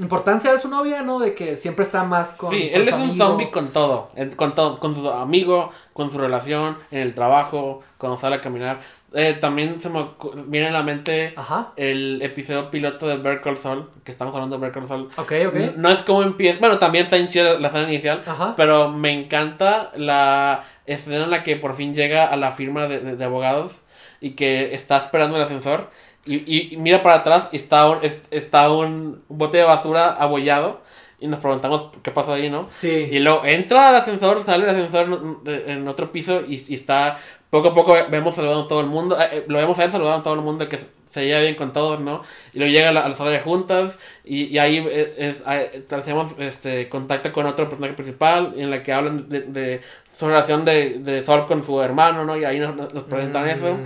importancia 0.00 0.52
a 0.52 0.58
su 0.58 0.68
novia, 0.68 1.02
¿no? 1.02 1.18
De 1.18 1.34
que 1.34 1.56
siempre 1.56 1.84
está 1.84 2.04
más 2.04 2.34
con. 2.34 2.50
sí, 2.50 2.70
él 2.72 2.86
es 2.88 2.94
un 2.94 3.16
zombie 3.16 3.50
con 3.50 3.68
todo, 3.68 4.10
con 4.36 4.54
todo, 4.54 4.78
con 4.78 4.94
su 4.94 5.08
amigo, 5.10 5.70
con 5.92 6.10
su 6.12 6.18
relación, 6.18 6.76
en 6.90 7.00
el 7.00 7.14
trabajo, 7.14 7.82
cuando 7.98 8.18
sale 8.18 8.36
a 8.36 8.40
caminar. 8.40 8.80
Eh, 9.14 9.38
también 9.40 9.80
se 9.80 9.88
me 9.88 10.06
viene 10.46 10.68
a 10.68 10.70
la 10.70 10.82
mente 10.82 11.32
Ajá. 11.34 11.72
el 11.76 12.20
episodio 12.20 12.70
piloto 12.70 13.08
de 13.08 13.16
Better 13.16 13.40
Call 13.40 13.56
Saul, 13.56 13.88
que 14.04 14.12
estamos 14.12 14.34
hablando 14.34 14.58
de 14.58 14.66
Better 14.66 14.80
Call 14.82 14.88
Saul. 14.88 15.08
Ok, 15.16 15.32
ok. 15.48 15.76
No 15.76 15.88
es 15.88 16.00
como 16.02 16.22
empieza, 16.22 16.58
bueno, 16.60 16.78
también 16.78 17.04
está 17.04 17.16
en 17.16 17.28
chida 17.28 17.58
la 17.58 17.68
escena 17.68 17.88
inicial, 17.90 18.22
Ajá. 18.26 18.52
pero 18.56 18.90
me 18.90 19.10
encanta 19.10 19.92
la 19.96 20.64
escena 20.84 21.24
en 21.24 21.30
la 21.30 21.42
que 21.42 21.56
por 21.56 21.74
fin 21.74 21.94
llega 21.94 22.26
a 22.26 22.36
la 22.36 22.52
firma 22.52 22.86
de, 22.86 23.00
de- 23.00 23.16
de 23.16 23.24
abogados 23.24 23.72
y 24.20 24.32
que 24.32 24.74
está 24.74 24.98
esperando 24.98 25.36
el 25.36 25.42
ascensor 25.44 25.88
y, 26.34 26.72
y- 26.74 26.76
mira 26.76 27.02
para 27.02 27.16
atrás 27.16 27.48
y 27.52 27.56
está 27.56 27.88
un, 27.88 27.98
es- 28.02 28.20
está 28.30 28.70
un 28.70 29.22
bote 29.28 29.58
de 29.58 29.64
basura 29.64 30.08
abollado 30.14 30.80
y 31.20 31.26
nos 31.26 31.40
preguntamos 31.40 31.90
qué 32.02 32.10
pasó 32.12 32.32
ahí, 32.34 32.48
¿no? 32.48 32.68
Sí. 32.70 33.08
Y 33.10 33.18
luego 33.18 33.42
entra 33.44 33.88
al 33.88 33.96
ascensor, 33.96 34.44
sale 34.44 34.64
el 34.64 34.70
ascensor 34.70 35.36
en, 35.46 35.88
otro 35.88 36.12
piso 36.12 36.42
y, 36.46 36.62
y 36.68 36.74
está 36.74 37.18
poco 37.50 37.68
a 37.68 37.74
poco 37.74 37.96
vemos 38.10 38.34
saludando 38.34 38.64
a 38.64 38.68
todo 38.68 38.80
el 38.80 38.86
mundo, 38.86 39.16
eh, 39.20 39.44
lo 39.48 39.58
vemos 39.58 39.78
a 39.78 39.84
él 39.84 39.90
saludando 39.90 40.18
a 40.20 40.22
todo 40.22 40.34
el 40.34 40.42
mundo 40.42 40.68
que 40.68 40.78
se 41.10 41.24
lleva 41.24 41.40
bien 41.40 41.54
con 41.54 41.72
todos, 41.72 41.98
¿no? 41.98 42.22
Y 42.52 42.58
luego 42.58 42.72
llega 42.72 42.90
a 42.90 42.92
la, 42.92 43.00
a 43.00 43.08
la 43.08 43.16
sala 43.16 43.30
de 43.30 43.40
juntas 43.40 43.98
y, 44.24 44.44
y 44.44 44.58
ahí 44.58 44.86
es, 45.16 45.42
ahí 45.46 45.66
hacemos 45.90 46.32
este, 46.38 46.88
contacto 46.90 47.32
con 47.32 47.46
otro 47.46 47.66
personaje 47.66 47.94
principal 47.94 48.52
en 48.58 48.70
la 48.70 48.82
que 48.82 48.92
hablan 48.92 49.28
de, 49.30 49.40
de 49.40 49.80
su 50.12 50.26
relación 50.28 50.66
de, 50.66 50.98
de 50.98 51.22
Thor 51.22 51.46
con 51.46 51.64
su 51.64 51.80
hermano, 51.80 52.24
¿no? 52.26 52.36
Y 52.36 52.44
ahí 52.44 52.58
nos, 52.60 52.76
nos 52.76 53.02
presentan 53.04 53.46
Mm. 53.46 53.48
eso. 53.48 53.76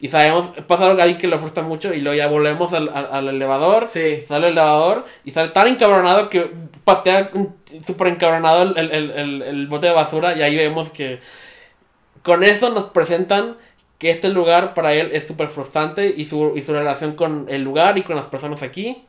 Y 0.00 0.08
sabemos, 0.08 0.46
pasa 0.68 0.86
algo 0.86 1.02
ahí 1.02 1.18
que 1.18 1.26
le 1.26 1.38
frustra 1.38 1.62
mucho 1.64 1.92
y 1.92 2.00
luego 2.00 2.16
ya 2.16 2.28
volvemos 2.28 2.72
al, 2.72 2.88
al, 2.88 3.08
al 3.12 3.28
elevador. 3.28 3.86
Sí. 3.88 4.22
Sale 4.28 4.46
el 4.46 4.52
elevador 4.52 5.04
y 5.24 5.32
sale 5.32 5.48
tan 5.50 5.66
encabronado 5.66 6.28
que 6.28 6.50
patea 6.84 7.30
súper 7.86 8.06
encabronado 8.08 8.62
el, 8.62 8.78
el, 8.78 9.10
el, 9.10 9.42
el- 9.42 9.66
bote 9.66 9.88
de 9.88 9.92
basura 9.92 10.36
y 10.36 10.42
ahí 10.42 10.56
vemos 10.56 10.90
que 10.90 11.18
con 12.22 12.44
eso 12.44 12.70
nos 12.70 12.84
presentan 12.84 13.56
que 13.98 14.10
este 14.10 14.28
lugar 14.28 14.74
para 14.74 14.92
él 14.94 15.10
es 15.12 15.26
súper 15.26 15.48
frustrante 15.48 16.14
y 16.16 16.24
su, 16.26 16.52
y 16.56 16.62
su 16.62 16.72
relación 16.72 17.14
con 17.16 17.46
el 17.48 17.62
lugar 17.62 17.98
y 17.98 18.02
con 18.02 18.14
las 18.16 18.26
personas 18.26 18.62
aquí. 18.62 19.04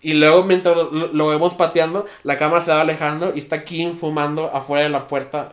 Y 0.00 0.14
luego 0.14 0.44
mientras 0.44 0.74
lo, 0.74 0.90
lo- 0.90 1.08
lo 1.08 1.26
vemos 1.28 1.52
pateando, 1.54 2.06
la 2.22 2.38
cámara 2.38 2.64
se 2.64 2.70
va 2.70 2.80
alejando 2.80 3.32
y 3.34 3.40
está 3.40 3.64
Kim 3.64 3.96
fumando 3.98 4.46
afuera 4.54 4.84
de 4.84 4.88
la 4.88 5.06
puerta, 5.06 5.52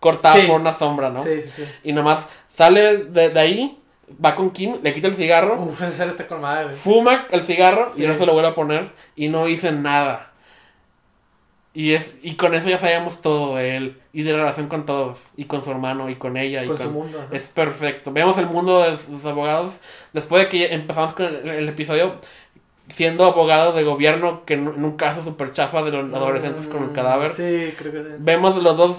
cortada 0.00 0.34
Sí. 0.36 0.46
por 0.48 0.60
una 0.60 0.74
sombra, 0.74 1.10
¿no? 1.10 1.22
Sí, 1.22 1.42
sí. 1.42 1.64
Y 1.84 1.92
nomás 1.92 2.24
sale 2.56 3.04
de, 3.04 3.30
de 3.30 3.40
ahí, 3.40 3.78
va 4.24 4.34
con 4.34 4.50
Kim, 4.50 4.76
le 4.82 4.94
quita 4.94 5.08
el 5.08 5.14
cigarro, 5.14 5.60
Uf, 5.60 5.80
ese 5.82 6.06
está 6.08 6.26
con 6.26 6.40
madre, 6.40 6.74
fuma 6.76 7.26
el 7.30 7.42
cigarro 7.44 7.88
Sí. 7.90 8.04
y 8.04 8.06
no 8.06 8.16
se 8.16 8.26
lo 8.26 8.32
vuelve 8.32 8.48
a 8.50 8.54
poner 8.54 8.90
y 9.16 9.28
no 9.28 9.46
dice 9.46 9.72
nada. 9.72 10.32
Y, 11.74 11.92
es, 11.92 12.14
y 12.22 12.34
con 12.34 12.54
eso 12.54 12.68
ya 12.68 12.78
sabíamos 12.78 13.20
todo 13.22 13.56
de 13.56 13.76
él 13.76 14.00
y 14.12 14.22
de 14.22 14.32
la 14.32 14.38
relación 14.38 14.66
con 14.68 14.84
todos, 14.84 15.18
y 15.36 15.44
con 15.44 15.62
su 15.62 15.70
hermano, 15.70 16.10
y 16.10 16.16
con 16.16 16.36
ella. 16.36 16.64
y 16.64 16.66
Con 16.66 16.78
su 16.78 16.90
mundo. 16.90 17.24
Es 17.30 17.44
perfecto. 17.44 18.10
Vemos 18.10 18.36
el 18.38 18.46
mundo 18.46 18.80
de 18.82 18.98
los 19.10 19.24
abogados. 19.24 19.74
Después 20.12 20.42
de 20.44 20.48
que 20.48 20.74
empezamos 20.74 21.12
con 21.12 21.26
el, 21.26 21.48
el 21.48 21.68
episodio 21.68 22.16
siendo 22.88 23.24
abogado 23.26 23.74
de 23.74 23.84
gobierno, 23.84 24.42
que 24.44 24.54
en, 24.54 24.66
un 24.66 24.96
caso 24.96 25.22
súper 25.22 25.52
chafa 25.52 25.82
de 25.82 25.92
los 25.92 26.12
adolescentes 26.16 26.66
con 26.66 26.82
el 26.82 26.90
Mm, 26.90 26.94
cadáver. 26.94 27.30
Sí, 27.32 27.72
creo 27.78 27.92
que 27.92 28.02
sí. 28.02 28.14
Vemos 28.18 28.56
los 28.56 28.76
dos 28.76 28.96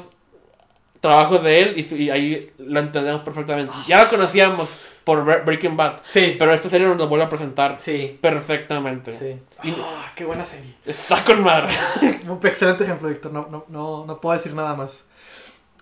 trabajos 1.02 1.44
de 1.44 1.60
él 1.62 1.86
y 2.00 2.10
ahí 2.12 2.52
lo 2.60 2.80
entendemos 2.80 3.22
perfectamente. 3.24 3.74
Ya 3.88 4.04
lo 4.04 4.10
conocíamos 4.10 4.70
por 5.04 5.26
Bre- 5.26 5.44
Breaking 5.46 5.76
Bad, 5.78 6.02
Sí. 6.08 6.36
pero 6.38 6.54
esta 6.54 6.70
serie 6.70 6.88
nos 6.88 6.98
lo 6.98 7.08
vuelve 7.08 7.26
a 7.26 7.30
presentar 7.30 7.80
Sí. 7.80 8.18
perfectamente. 8.22 9.12
Sí. 9.12 9.40
Y- 9.64 9.76
Ah, 9.82 10.12
qué 10.16 10.26
buena 10.26 10.46
serie. 10.46 10.76
Está 10.86 11.24
con 11.26 11.44
madre. 11.44 11.74
Un 12.28 12.40
excelente 12.44 12.84
ejemplo, 12.84 13.08
Víctor. 13.10 13.32
No, 13.32 13.48
no, 13.50 13.66
no, 13.70 14.06
no 14.06 14.22
puedo 14.22 14.38
decir 14.38 14.54
nada 14.54 14.76
más. 14.76 15.06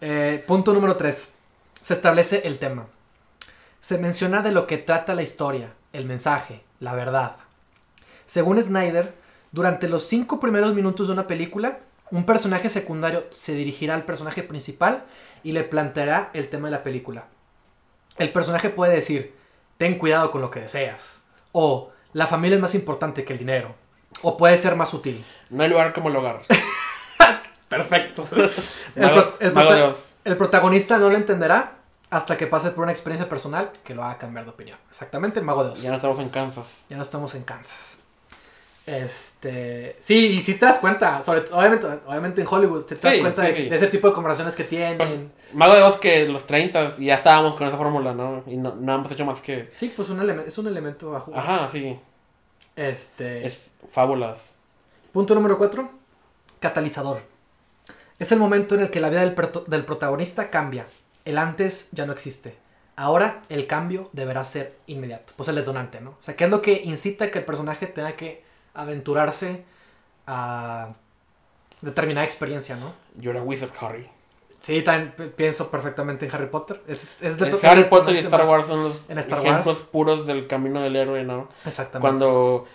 Eh, 0.01 0.43
punto 0.47 0.73
número 0.73 0.95
3. 0.95 1.33
Se 1.81 1.93
establece 1.93 2.41
el 2.45 2.59
tema. 2.59 2.85
Se 3.81 3.97
menciona 3.97 4.41
de 4.41 4.51
lo 4.51 4.67
que 4.67 4.77
trata 4.77 5.15
la 5.15 5.21
historia, 5.23 5.73
el 5.93 6.05
mensaje, 6.05 6.61
la 6.79 6.93
verdad. 6.95 7.37
Según 8.25 8.61
Snyder, 8.61 9.13
durante 9.51 9.87
los 9.87 10.03
cinco 10.03 10.39
primeros 10.39 10.73
minutos 10.73 11.07
de 11.07 11.13
una 11.13 11.27
película, 11.27 11.79
un 12.11 12.25
personaje 12.25 12.69
secundario 12.69 13.25
se 13.31 13.53
dirigirá 13.53 13.95
al 13.95 14.03
personaje 14.03 14.43
principal 14.43 15.05
y 15.43 15.53
le 15.53 15.63
planteará 15.63 16.29
el 16.33 16.49
tema 16.49 16.67
de 16.67 16.71
la 16.71 16.83
película. 16.83 17.25
El 18.17 18.31
personaje 18.31 18.69
puede 18.69 18.95
decir, 18.95 19.35
ten 19.77 19.97
cuidado 19.97 20.31
con 20.31 20.41
lo 20.41 20.49
que 20.51 20.61
deseas. 20.61 21.21
O, 21.51 21.91
la 22.13 22.27
familia 22.27 22.55
es 22.55 22.61
más 22.61 22.75
importante 22.75 23.23
que 23.23 23.33
el 23.33 23.39
dinero. 23.39 23.75
O 24.21 24.37
puede 24.37 24.57
ser 24.57 24.75
más 24.75 24.89
sutil. 24.89 25.23
No 25.49 25.63
hay 25.63 25.69
lugar 25.69 25.93
como 25.93 26.09
el 26.09 26.15
hogar. 26.15 26.41
Perfecto. 27.69 28.25
El, 28.95 29.01
Mago, 29.03 29.15
pro- 29.15 29.37
el 29.39 29.53
Mago 29.53 29.71
de 29.71 29.77
prota- 29.81 29.91
Oz. 29.91 30.05
el 30.23 30.37
protagonista 30.37 30.97
no 30.97 31.09
lo 31.09 31.17
entenderá 31.17 31.73
hasta 32.09 32.37
que 32.37 32.47
pase 32.47 32.71
por 32.71 32.83
una 32.83 32.93
experiencia 32.93 33.27
personal 33.27 33.71
que 33.83 33.93
lo 33.93 34.03
haga 34.03 34.17
cambiar 34.17 34.45
de 34.45 34.51
opinión. 34.51 34.77
Exactamente, 34.89 35.39
el 35.39 35.45
mago 35.45 35.65
de 35.65 35.71
Oz. 35.71 35.81
Ya 35.81 35.89
no 35.89 35.97
estamos 35.97 36.19
en 36.19 36.29
Kansas. 36.29 36.65
Ya 36.89 36.95
no 36.95 37.03
estamos 37.03 37.35
en 37.35 37.43
Kansas. 37.43 37.96
Este. 38.87 39.97
Sí, 39.99 40.37
y 40.37 40.41
si 40.41 40.53
te 40.55 40.65
das 40.65 40.77
cuenta, 40.79 41.21
sobre, 41.21 41.41
obviamente, 41.51 41.87
obviamente 42.05 42.41
en 42.41 42.47
Hollywood, 42.49 42.85
si 42.87 42.95
te 42.95 43.01
das 43.07 43.15
Sí, 43.15 43.19
cuenta 43.19 43.41
sí, 43.45 43.51
de, 43.51 43.57
sí. 43.57 43.69
de 43.69 43.75
ese 43.75 43.87
tipo 43.87 44.07
de 44.07 44.13
conversaciones 44.13 44.55
que 44.55 44.63
tienen. 44.63 44.97
Pues, 44.97 45.11
Mago 45.53 45.75
de 45.75 45.81
Oz 45.81 45.99
que 45.99 46.25
los 46.27 46.45
30 46.45 46.95
y 46.97 47.07
ya 47.07 47.15
estábamos 47.15 47.55
con 47.55 47.67
esa 47.67 47.75
fórmula, 47.75 48.13
¿no? 48.13 48.43
Y 48.47 48.55
no, 48.55 48.75
no 48.75 48.95
hemos 48.95 49.11
hecho 49.11 49.25
más 49.25 49.41
que... 49.41 49.71
sí, 49.75 49.91
pues 49.93 50.09
un 50.09 50.27
es 50.29 50.57
un 50.57 50.67
elemento 50.67 51.15
a 51.15 51.19
jugar. 51.19 51.39
Ajá, 51.39 51.69
sí. 51.69 51.99
Este. 52.77 53.45
Es 53.45 53.59
fábulas. 53.91 54.39
Punto 55.11 55.35
número 55.35 55.57
4. 55.57 55.89
Catalizador. 56.59 57.21
Es 58.19 58.31
el 58.31 58.39
momento 58.39 58.75
en 58.75 58.81
el 58.81 58.89
que 58.89 59.01
la 59.01 59.09
vida 59.09 59.19
del, 59.21 59.35
del 59.67 59.85
protagonista 59.85 60.49
cambia. 60.49 60.85
El 61.25 61.37
antes 61.37 61.89
ya 61.91 62.05
no 62.05 62.13
existe. 62.13 62.55
Ahora 62.95 63.43
el 63.49 63.67
cambio 63.67 64.09
deberá 64.13 64.43
ser 64.43 64.77
inmediato. 64.87 65.33
Pues 65.35 65.49
el 65.49 65.55
detonante, 65.55 65.99
¿no? 66.01 66.11
O 66.11 66.23
sea, 66.23 66.35
¿qué 66.35 66.45
es 66.45 66.49
lo 66.49 66.61
que 66.61 66.81
incita 66.83 67.25
a 67.25 67.31
que 67.31 67.39
el 67.39 67.45
personaje 67.45 67.85
tenga 67.85 68.13
que 68.13 68.46
aventurarse 68.77 69.63
a 70.25 70.89
determinada 71.81 72.25
experiencia, 72.25 72.75
¿no? 72.75 72.93
You're 73.19 73.39
a 73.39 73.43
wizard, 73.43 73.71
Harry. 73.81 74.07
Sí, 74.61 74.81
también 74.81 75.13
pi- 75.15 75.31
pienso 75.35 75.69
perfectamente 75.69 76.25
en 76.25 76.33
Harry 76.35 76.47
Potter. 76.47 76.81
Es, 76.87 77.21
es 77.21 77.39
Eh, 77.41 77.59
Harry 77.63 77.85
Potter 77.85 78.15
y 78.15 78.19
Star 78.19 78.45
Wars 78.45 78.67
son 78.67 78.83
los 78.83 79.09
en 79.09 79.17
Star 79.19 79.39
ejemplos 79.39 79.67
Wars. 79.67 79.79
puros 79.91 80.27
del 80.27 80.47
camino 80.47 80.81
del 80.81 80.95
héroe, 80.95 81.23
¿no? 81.23 81.47
Exactamente. 81.65 82.01
Cuando 82.01 82.67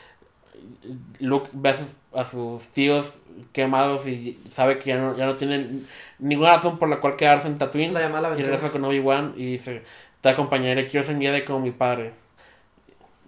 Luke 1.19 1.49
ve 1.53 1.71
a 1.71 1.75
sus, 1.75 1.87
a 2.15 2.25
sus 2.25 2.63
tíos 2.69 3.07
quemados 3.53 4.07
y 4.07 4.39
sabe 4.51 4.79
que 4.79 4.91
ya 4.91 4.99
no, 4.99 5.17
ya 5.17 5.27
no 5.27 5.35
tienen 5.35 5.87
ninguna 6.19 6.57
razón 6.57 6.79
por 6.79 6.89
la 6.89 7.01
cual 7.01 7.17
quedarse 7.17 7.49
en 7.49 7.59
Tatooine 7.59 7.93
La 7.93 8.03
y 8.39 8.43
regresa 8.43 8.71
con 8.71 8.85
Obi-Wan 8.85 9.35
y 9.37 9.45
dice, 9.53 9.83
te 10.21 10.29
acompañaré, 10.29 10.89
quiero 10.89 11.05
ser 11.07 11.19
Jedi 11.19 11.45
como 11.45 11.61
mi 11.61 11.73
padre. 11.73 12.13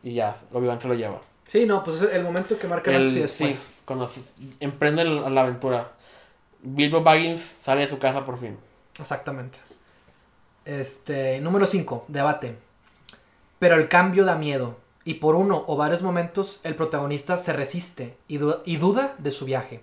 Y 0.03 0.15
ya, 0.15 0.37
Obi-Wan 0.53 0.81
se 0.81 0.89
lo 0.89 0.95
lleva. 0.95 1.21
Sí, 1.47 1.67
no, 1.67 1.85
pues 1.85 2.03
es 2.03 2.13
el 2.13 2.23
momento 2.25 2.59
que 2.59 2.67
marca 2.67 2.91
el 2.91 2.97
antes 2.99 3.13
y 3.17 3.21
después. 3.21 3.57
sí, 3.57 3.75
cuando 3.85 4.11
la, 5.05 5.31
la 5.31 5.41
aventura. 5.43 5.93
Bilbo 6.63 7.03
Baggins 7.03 7.43
sale 7.63 7.83
de 7.83 7.89
su 7.89 7.99
casa 7.99 8.25
por 8.25 8.39
fin. 8.39 8.57
Exactamente. 8.99 9.59
Este, 10.65 11.41
número 11.41 11.67
5, 11.67 12.07
debate. 12.09 12.57
Pero 13.59 13.77
el 13.77 13.89
cambio 13.89 14.25
da 14.25 14.37
miedo. 14.37 14.79
Y 15.05 15.15
por 15.15 15.35
uno 15.35 15.65
o 15.67 15.77
varios 15.77 16.01
momentos 16.01 16.61
el 16.65 16.75
protagonista 16.77 17.37
se 17.37 17.53
resiste 17.53 18.17
y, 18.27 18.39
du- 18.39 18.57
y 18.65 18.79
duda 18.79 19.15
de 19.19 19.31
su 19.31 19.45
viaje. 19.45 19.83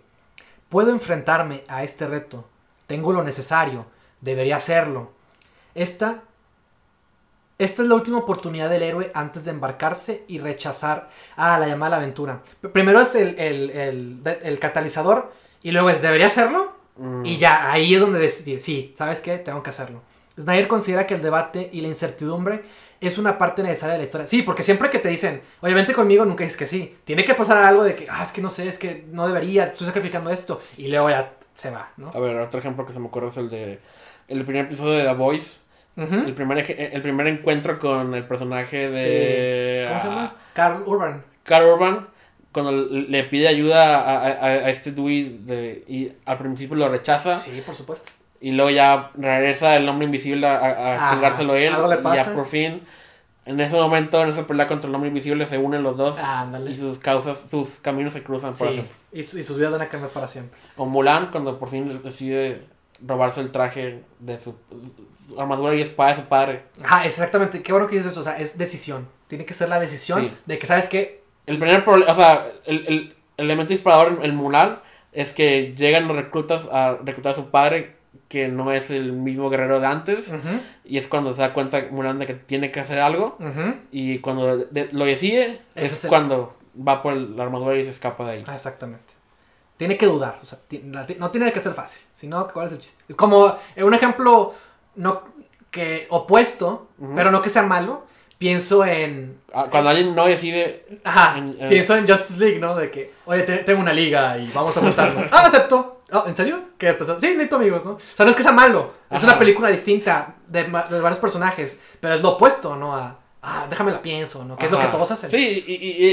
Puedo 0.69 0.89
enfrentarme 0.89 1.63
a 1.67 1.83
este 1.83 2.07
reto. 2.07 2.45
Tengo 2.87 3.13
lo 3.13 3.23
necesario. 3.23 3.85
Debería 4.21 4.55
hacerlo. 4.55 5.11
Esta, 5.75 6.23
esta 7.63 7.81
es 7.81 7.87
la 7.87 7.95
última 7.95 8.17
oportunidad 8.19 8.69
del 8.69 8.83
héroe 8.83 9.11
antes 9.13 9.45
de 9.45 9.51
embarcarse 9.51 10.23
y 10.27 10.39
rechazar 10.39 11.09
a 11.35 11.59
la 11.59 11.67
llamada 11.67 11.95
a 11.95 11.99
la 11.99 12.03
aventura. 12.03 12.41
Primero 12.73 13.01
es 13.01 13.15
el, 13.15 13.37
el- 13.39 14.21
el 14.43 14.59
catalizador 14.59 15.31
y 15.63 15.71
luego 15.71 15.89
es 15.89 16.01
¿debería 16.01 16.27
hacerlo? 16.27 16.73
Mm. 16.97 17.25
Y 17.25 17.37
ya, 17.37 17.71
ahí 17.71 17.93
es 17.95 18.01
donde 18.01 18.19
decidir, 18.19 18.59
sí, 18.61 18.93
¿sabes 18.97 19.21
qué? 19.21 19.37
Tengo 19.37 19.63
que 19.63 19.69
hacerlo. 19.69 20.01
Snyder 20.39 20.67
considera 20.67 21.05
que 21.05 21.13
el 21.15 21.21
debate 21.21 21.69
y 21.71 21.81
la 21.81 21.87
incertidumbre 21.87 22.63
es 22.99 23.17
una 23.17 23.37
parte 23.37 23.63
necesaria 23.63 23.93
de 23.93 23.99
la 23.99 24.03
historia. 24.05 24.27
Sí, 24.27 24.41
porque 24.43 24.63
siempre 24.63 24.89
que 24.89 24.99
te 24.99 25.09
dicen, 25.09 25.41
oye, 25.61 25.73
vente 25.73 25.93
conmigo, 25.93 26.23
nunca 26.25 26.43
dices 26.43 26.57
que 26.57 26.67
sí. 26.67 26.95
Tiene 27.03 27.25
que 27.25 27.33
pasar 27.35 27.57
algo 27.63 27.83
de 27.83 27.95
que, 27.95 28.07
ah, 28.09 28.23
es 28.23 28.31
que 28.31 28.41
no 28.41 28.49
sé, 28.49 28.67
es 28.67 28.77
que 28.77 29.05
no 29.11 29.27
debería, 29.27 29.65
estoy 29.65 29.87
sacrificando 29.87 30.29
esto. 30.29 30.61
Y 30.77 30.87
luego 30.87 31.09
ya 31.09 31.33
se 31.55 31.69
va, 31.71 31.89
¿no? 31.97 32.11
A 32.13 32.19
ver, 32.19 32.37
otro 32.39 32.59
ejemplo 32.59 32.85
que 32.85 32.93
se 32.93 32.99
me 32.99 33.07
ocurre 33.07 33.27
es 33.29 33.37
el 33.37 33.49
de 33.49 33.79
el 34.27 34.45
primer 34.45 34.65
episodio 34.65 34.93
de 34.93 35.03
The 35.03 35.13
Voice. 35.13 35.51
El 35.97 36.33
primer, 36.33 36.57
eje- 36.59 36.89
el 36.93 37.01
primer 37.01 37.27
encuentro 37.27 37.77
con 37.79 38.13
el 38.15 38.23
personaje 38.25 38.89
de... 38.89 39.85
¿Cómo 39.87 39.99
se 39.99 40.07
ah? 40.07 40.33
Carl 40.53 40.83
Urban. 40.85 41.23
Carl 41.43 41.65
Urban, 41.67 42.07
cuando 42.51 42.71
le 42.71 43.23
pide 43.25 43.47
ayuda 43.47 43.99
a, 43.99 44.17
a- 44.27 44.45
a- 44.45 44.69
este 44.69 44.91
Dewey 44.93 45.39
de- 45.43 45.83
y 45.87 46.11
al 46.25 46.37
principio 46.37 46.75
lo 46.77 46.89
rechaza 46.89 47.37
Sí, 47.37 47.61
por 47.65 47.75
supuesto. 47.75 48.09
y 48.39 48.51
luego 48.51 48.71
ya 48.71 49.11
regresa 49.15 49.75
el 49.75 49.87
hombre 49.87 50.05
invisible 50.05 50.47
a, 50.47 50.57
a- 50.57 50.69
a 50.69 50.93
Ajá, 50.95 51.13
chingárselo 51.15 51.55
él 51.55 51.73
algo 51.73 51.87
le 51.87 51.99
y 51.99 52.15
ya 52.15 52.33
por 52.33 52.45
fin 52.47 52.81
en 53.45 53.59
ese 53.59 53.75
momento 53.75 54.21
en 54.23 54.29
esa 54.29 54.45
pelea 54.47 54.67
contra 54.67 54.87
el 54.89 54.95
hombre 54.95 55.09
invisible 55.09 55.45
se 55.45 55.57
unen 55.57 55.83
los 55.83 55.97
dos 55.97 56.15
y 56.69 56.75
sus 56.75 56.97
causas 56.99 57.37
sus 57.49 57.69
caminos 57.81 58.13
se 58.13 58.23
cruzan 58.23 58.53
por 58.53 58.67
Sí, 58.69 58.73
siempre. 58.75 58.95
y, 59.11 59.23
su- 59.23 59.37
y 59.39 59.43
sus 59.43 59.57
vidas 59.57 59.71
van 59.73 59.81
a 59.81 59.89
cambiar 59.89 60.11
para 60.11 60.27
siempre. 60.27 60.57
o 60.77 60.85
Mulan 60.85 61.27
cuando 61.31 61.59
por 61.59 61.69
fin 61.69 62.01
decide 62.03 62.63
robarse 63.05 63.41
el 63.41 63.51
traje 63.51 64.03
de 64.19 64.39
su 64.39 64.55
armadura 65.37 65.73
y 65.75 65.81
espada 65.81 66.11
de 66.11 66.15
su 66.17 66.27
padre 66.27 66.63
Ajá, 66.83 67.05
exactamente. 67.05 67.61
Qué 67.61 67.71
bueno 67.71 67.87
que 67.87 67.95
dices 67.95 68.11
eso. 68.11 68.21
O 68.21 68.23
sea, 68.23 68.37
es 68.37 68.57
decisión. 68.57 69.07
Tiene 69.27 69.45
que 69.45 69.53
ser 69.53 69.69
la 69.69 69.79
decisión 69.79 70.21
Sí. 70.21 70.33
de 70.45 70.59
que, 70.59 70.67
¿sabes 70.67 70.87
qué? 70.89 71.21
El 71.45 71.57
primer 71.57 71.83
problema, 71.85 72.11
o 72.11 72.15
sea, 72.15 72.47
el, 72.65 72.85
el 72.87 73.15
elemento 73.37 73.73
disparador 73.73 74.13
en 74.13 74.23
el 74.23 74.33
Mulan 74.33 74.79
es 75.13 75.31
que 75.31 75.73
llegan 75.75 76.07
los 76.07 76.15
reclutas 76.17 76.67
a 76.71 76.97
reclutar 77.03 77.33
a 77.33 77.35
su 77.35 77.49
padre, 77.49 77.95
que 78.27 78.47
no 78.47 78.71
es 78.71 78.89
el 78.91 79.11
mismo 79.13 79.49
guerrero 79.49 79.79
de 79.79 79.87
antes, 79.87 80.25
y 80.85 80.97
es 80.97 81.07
cuando 81.07 81.33
se 81.33 81.41
da 81.41 81.53
cuenta 81.53 81.81
Mulan 81.91 82.19
de 82.19 82.27
que 82.27 82.33
tiene 82.33 82.71
que 82.71 82.79
hacer 82.79 82.99
algo, 82.99 83.37
y 83.91 84.19
cuando 84.19 84.57
de- 84.57 84.89
lo 84.91 85.05
decide, 85.05 85.61
Ese 85.75 85.95
es 85.95 86.03
el- 86.05 86.09
cuando 86.09 86.55
va 86.87 87.01
por 87.01 87.13
la 87.15 87.43
armadura 87.43 87.75
y 87.77 87.83
se 87.83 87.89
escapa 87.89 88.25
de 88.25 88.31
ahí. 88.31 88.43
Ah, 88.47 88.55
exactamente. 88.55 89.13
Tiene 89.77 89.97
que 89.97 90.05
dudar, 90.05 90.37
o 90.41 90.45
sea, 90.45 90.59
no 91.17 91.31
tiene 91.31 91.51
que 91.51 91.59
ser 91.59 91.73
fácil, 91.73 92.01
sino 92.13 92.47
¿cuál 92.49 92.67
es 92.67 92.71
el 92.73 92.77
chiste? 92.79 93.03
Es 93.09 93.15
como 93.15 93.55
eh, 93.75 93.83
un 93.83 93.93
ejemplo 93.93 94.53
no 94.95 95.23
que 95.69 96.07
opuesto, 96.09 96.89
Ujú. 96.99 97.13
pero 97.15 97.31
no 97.31 97.41
que 97.41 97.49
sea 97.49 97.63
malo. 97.63 98.05
Pienso 98.37 98.83
en, 98.85 99.39
Ah, 99.53 99.67
Cuando 99.69 99.89
alguien 99.89 100.15
no 100.15 100.25
decide, 100.25 100.85
ajá, 101.03 101.37
En- 101.37 101.57
en- 101.59 101.69
pienso 101.69 101.95
en 101.95 102.07
Justice 102.07 102.39
League, 102.39 102.57
¿no? 102.59 102.73
De 102.75 102.89
que, 102.89 103.13
oye, 103.25 103.43
te- 103.43 103.57
tengo 103.59 103.81
una 103.81 103.91
liga 103.93 104.37
y 104.37 104.49
vamos 104.53 104.75
a 104.77 104.81
juntarnos. 104.81 105.25
ah, 105.31 105.45
acepto. 105.45 106.01
Oh, 106.13 106.23
¿En 106.25 106.35
serio? 106.35 106.59
¿Qué 106.77 106.89
estás? 106.89 107.07
Sí, 107.19 107.27
necesito 107.27 107.57
amigos, 107.57 107.83
¿no? 107.85 107.91
O 107.91 107.99
sea, 108.15 108.25
no 108.25 108.31
es 108.31 108.35
que 108.37 108.43
sea 108.43 108.51
malo, 108.53 108.93
es 109.09 109.17
Ajá. 109.17 109.27
una 109.27 109.37
película 109.39 109.69
distinta 109.69 110.35
de, 110.47 110.63
de 110.63 110.99
varios 110.99 111.19
personajes, 111.19 111.79
pero 111.99 112.15
es 112.15 112.21
lo 112.21 112.29
opuesto, 112.31 112.75
¿no? 112.75 112.95
A, 112.95 113.17
ah, 113.43 113.67
déjame 113.69 113.91
la 113.91 114.01
pienso, 114.01 114.43
¿no? 114.45 114.55
Que 114.57 114.65
es 114.65 114.71
lo 114.71 114.79
que 114.79 114.87
todos 114.87 115.11
hacen. 115.11 115.29
Sí, 115.29 115.63
y, 115.67 115.73
y- 115.73 116.11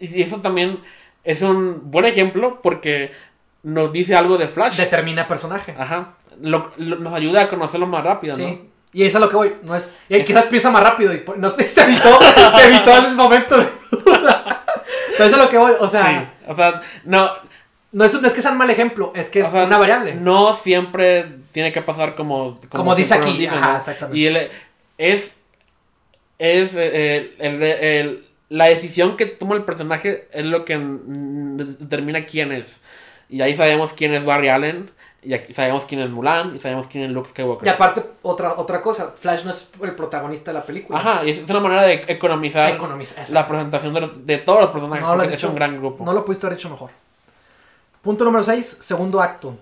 y- 0.00 0.18
y 0.18 0.22
eso 0.22 0.36
también 0.40 0.80
es 1.24 1.40
un 1.42 1.90
buen 1.90 2.04
ejemplo 2.04 2.60
porque 2.62 3.12
nos 3.62 3.92
dice 3.92 4.14
algo 4.14 4.36
de 4.38 4.46
Flash. 4.48 4.76
Determina 4.76 5.26
personaje. 5.26 5.74
Ajá. 5.78 6.14
Lo- 6.40 6.72
lo- 6.76 6.96
nos 6.96 7.12
ayuda 7.14 7.42
a 7.42 7.48
conocerlo 7.48 7.86
más 7.86 8.04
rápido, 8.04 8.34
Sí. 8.34 8.42
¿no? 8.42 8.76
Y 8.92 9.02
eso 9.04 9.18
es 9.18 9.24
lo 9.24 9.28
que 9.30 9.36
voy. 9.36 9.52
No 9.62 9.74
es, 9.74 9.94
y 10.08 10.22
quizás 10.22 10.46
piensa 10.46 10.70
más 10.70 10.82
rápido 10.82 11.12
y 11.12 11.22
no 11.36 11.50
sé, 11.50 11.68
se 11.68 11.82
evitó, 11.82 12.18
se 12.56 12.64
evitó 12.68 12.96
el 12.96 13.14
momento 13.14 13.56
de 13.58 13.66
duda. 13.90 14.64
Pero 15.18 15.24
eso 15.24 15.36
es 15.36 15.42
lo 15.42 15.48
que 15.50 15.58
voy. 15.58 15.72
O 15.80 15.88
sea, 15.88 16.30
Sí. 16.46 16.50
O 16.50 16.54
sea, 16.56 16.80
no, 17.04 17.30
no, 17.92 18.04
es, 18.04 18.20
no 18.20 18.26
es 18.28 18.34
que 18.34 18.40
sea 18.42 18.52
un 18.52 18.58
mal 18.58 18.70
ejemplo, 18.70 19.12
es 19.14 19.28
que 19.30 19.40
es 19.40 19.48
sea, 19.48 19.64
una 19.64 19.78
variable. 19.78 20.14
No 20.14 20.54
siempre 20.54 21.26
tiene 21.52 21.72
que 21.72 21.82
pasar 21.82 22.14
como... 22.14 22.60
Como 22.70 22.94
dice 22.94 23.14
aquí, 23.14 23.30
nos 23.30 23.38
dicen, 23.38 23.58
ajá, 23.58 23.72
¿no? 23.72 23.78
exactamente. 23.78 24.18
Y 24.18 24.26
el- 24.26 24.50
es... 24.98 25.30
Es 26.38 26.70
eh, 26.74 27.34
el- 27.38 27.62
el- 27.62 28.26
la 28.48 28.66
decisión 28.66 29.16
que 29.16 29.26
toma 29.26 29.56
el 29.56 29.64
personaje 29.64 30.28
es 30.32 30.44
lo 30.44 30.64
que 30.64 30.78
determina 30.78 32.24
quién 32.26 32.52
es. 32.52 32.76
Y 33.28 33.40
ahí 33.40 33.56
sabemos 33.56 33.92
quién 33.92 34.14
es 34.14 34.24
Barry 34.24 34.48
Allen, 34.50 34.90
y 35.26 35.34
aquí 35.34 35.52
sabemos 35.52 35.84
quién 35.86 36.00
es 36.00 36.08
Mulan, 36.10 36.54
y 36.56 36.58
sabemos 36.58 36.86
quién 36.86 37.04
es 37.04 37.10
Luke 37.10 37.28
Skywalker. 37.30 37.66
Y 37.66 37.70
aparte, 37.70 38.02
otra, 38.22 38.54
otra 38.56 38.80
cosa, 38.80 39.12
Flash 39.16 39.44
no 39.44 39.50
es 39.50 39.70
el 39.82 39.94
protagonista 39.94 40.52
de 40.52 40.58
la 40.58 40.64
película. 40.64 40.98
Ajá, 40.98 41.24
y 41.24 41.30
es 41.30 41.50
una 41.50 41.60
manera 41.60 41.82
de 41.82 42.04
economizar 42.08 42.70
Economiza, 42.74 43.24
la 43.30 43.46
presentación 43.48 43.92
de, 43.94 44.00
los- 44.00 44.26
de 44.26 44.38
todos 44.38 44.60
los 44.60 44.70
personajes, 44.70 45.04
No 45.04 45.16
lo 45.16 45.22
has 45.22 45.30
dicho- 45.30 45.48
un 45.48 45.54
gran 45.56 45.76
grupo. 45.78 46.04
No 46.04 46.12
lo 46.12 46.24
pudiste 46.24 46.46
haber 46.46 46.58
hecho 46.58 46.70
mejor. 46.70 46.90
Punto 48.02 48.24
número 48.24 48.44
6, 48.44 48.78
segundo 48.80 49.20
acto. 49.20 49.56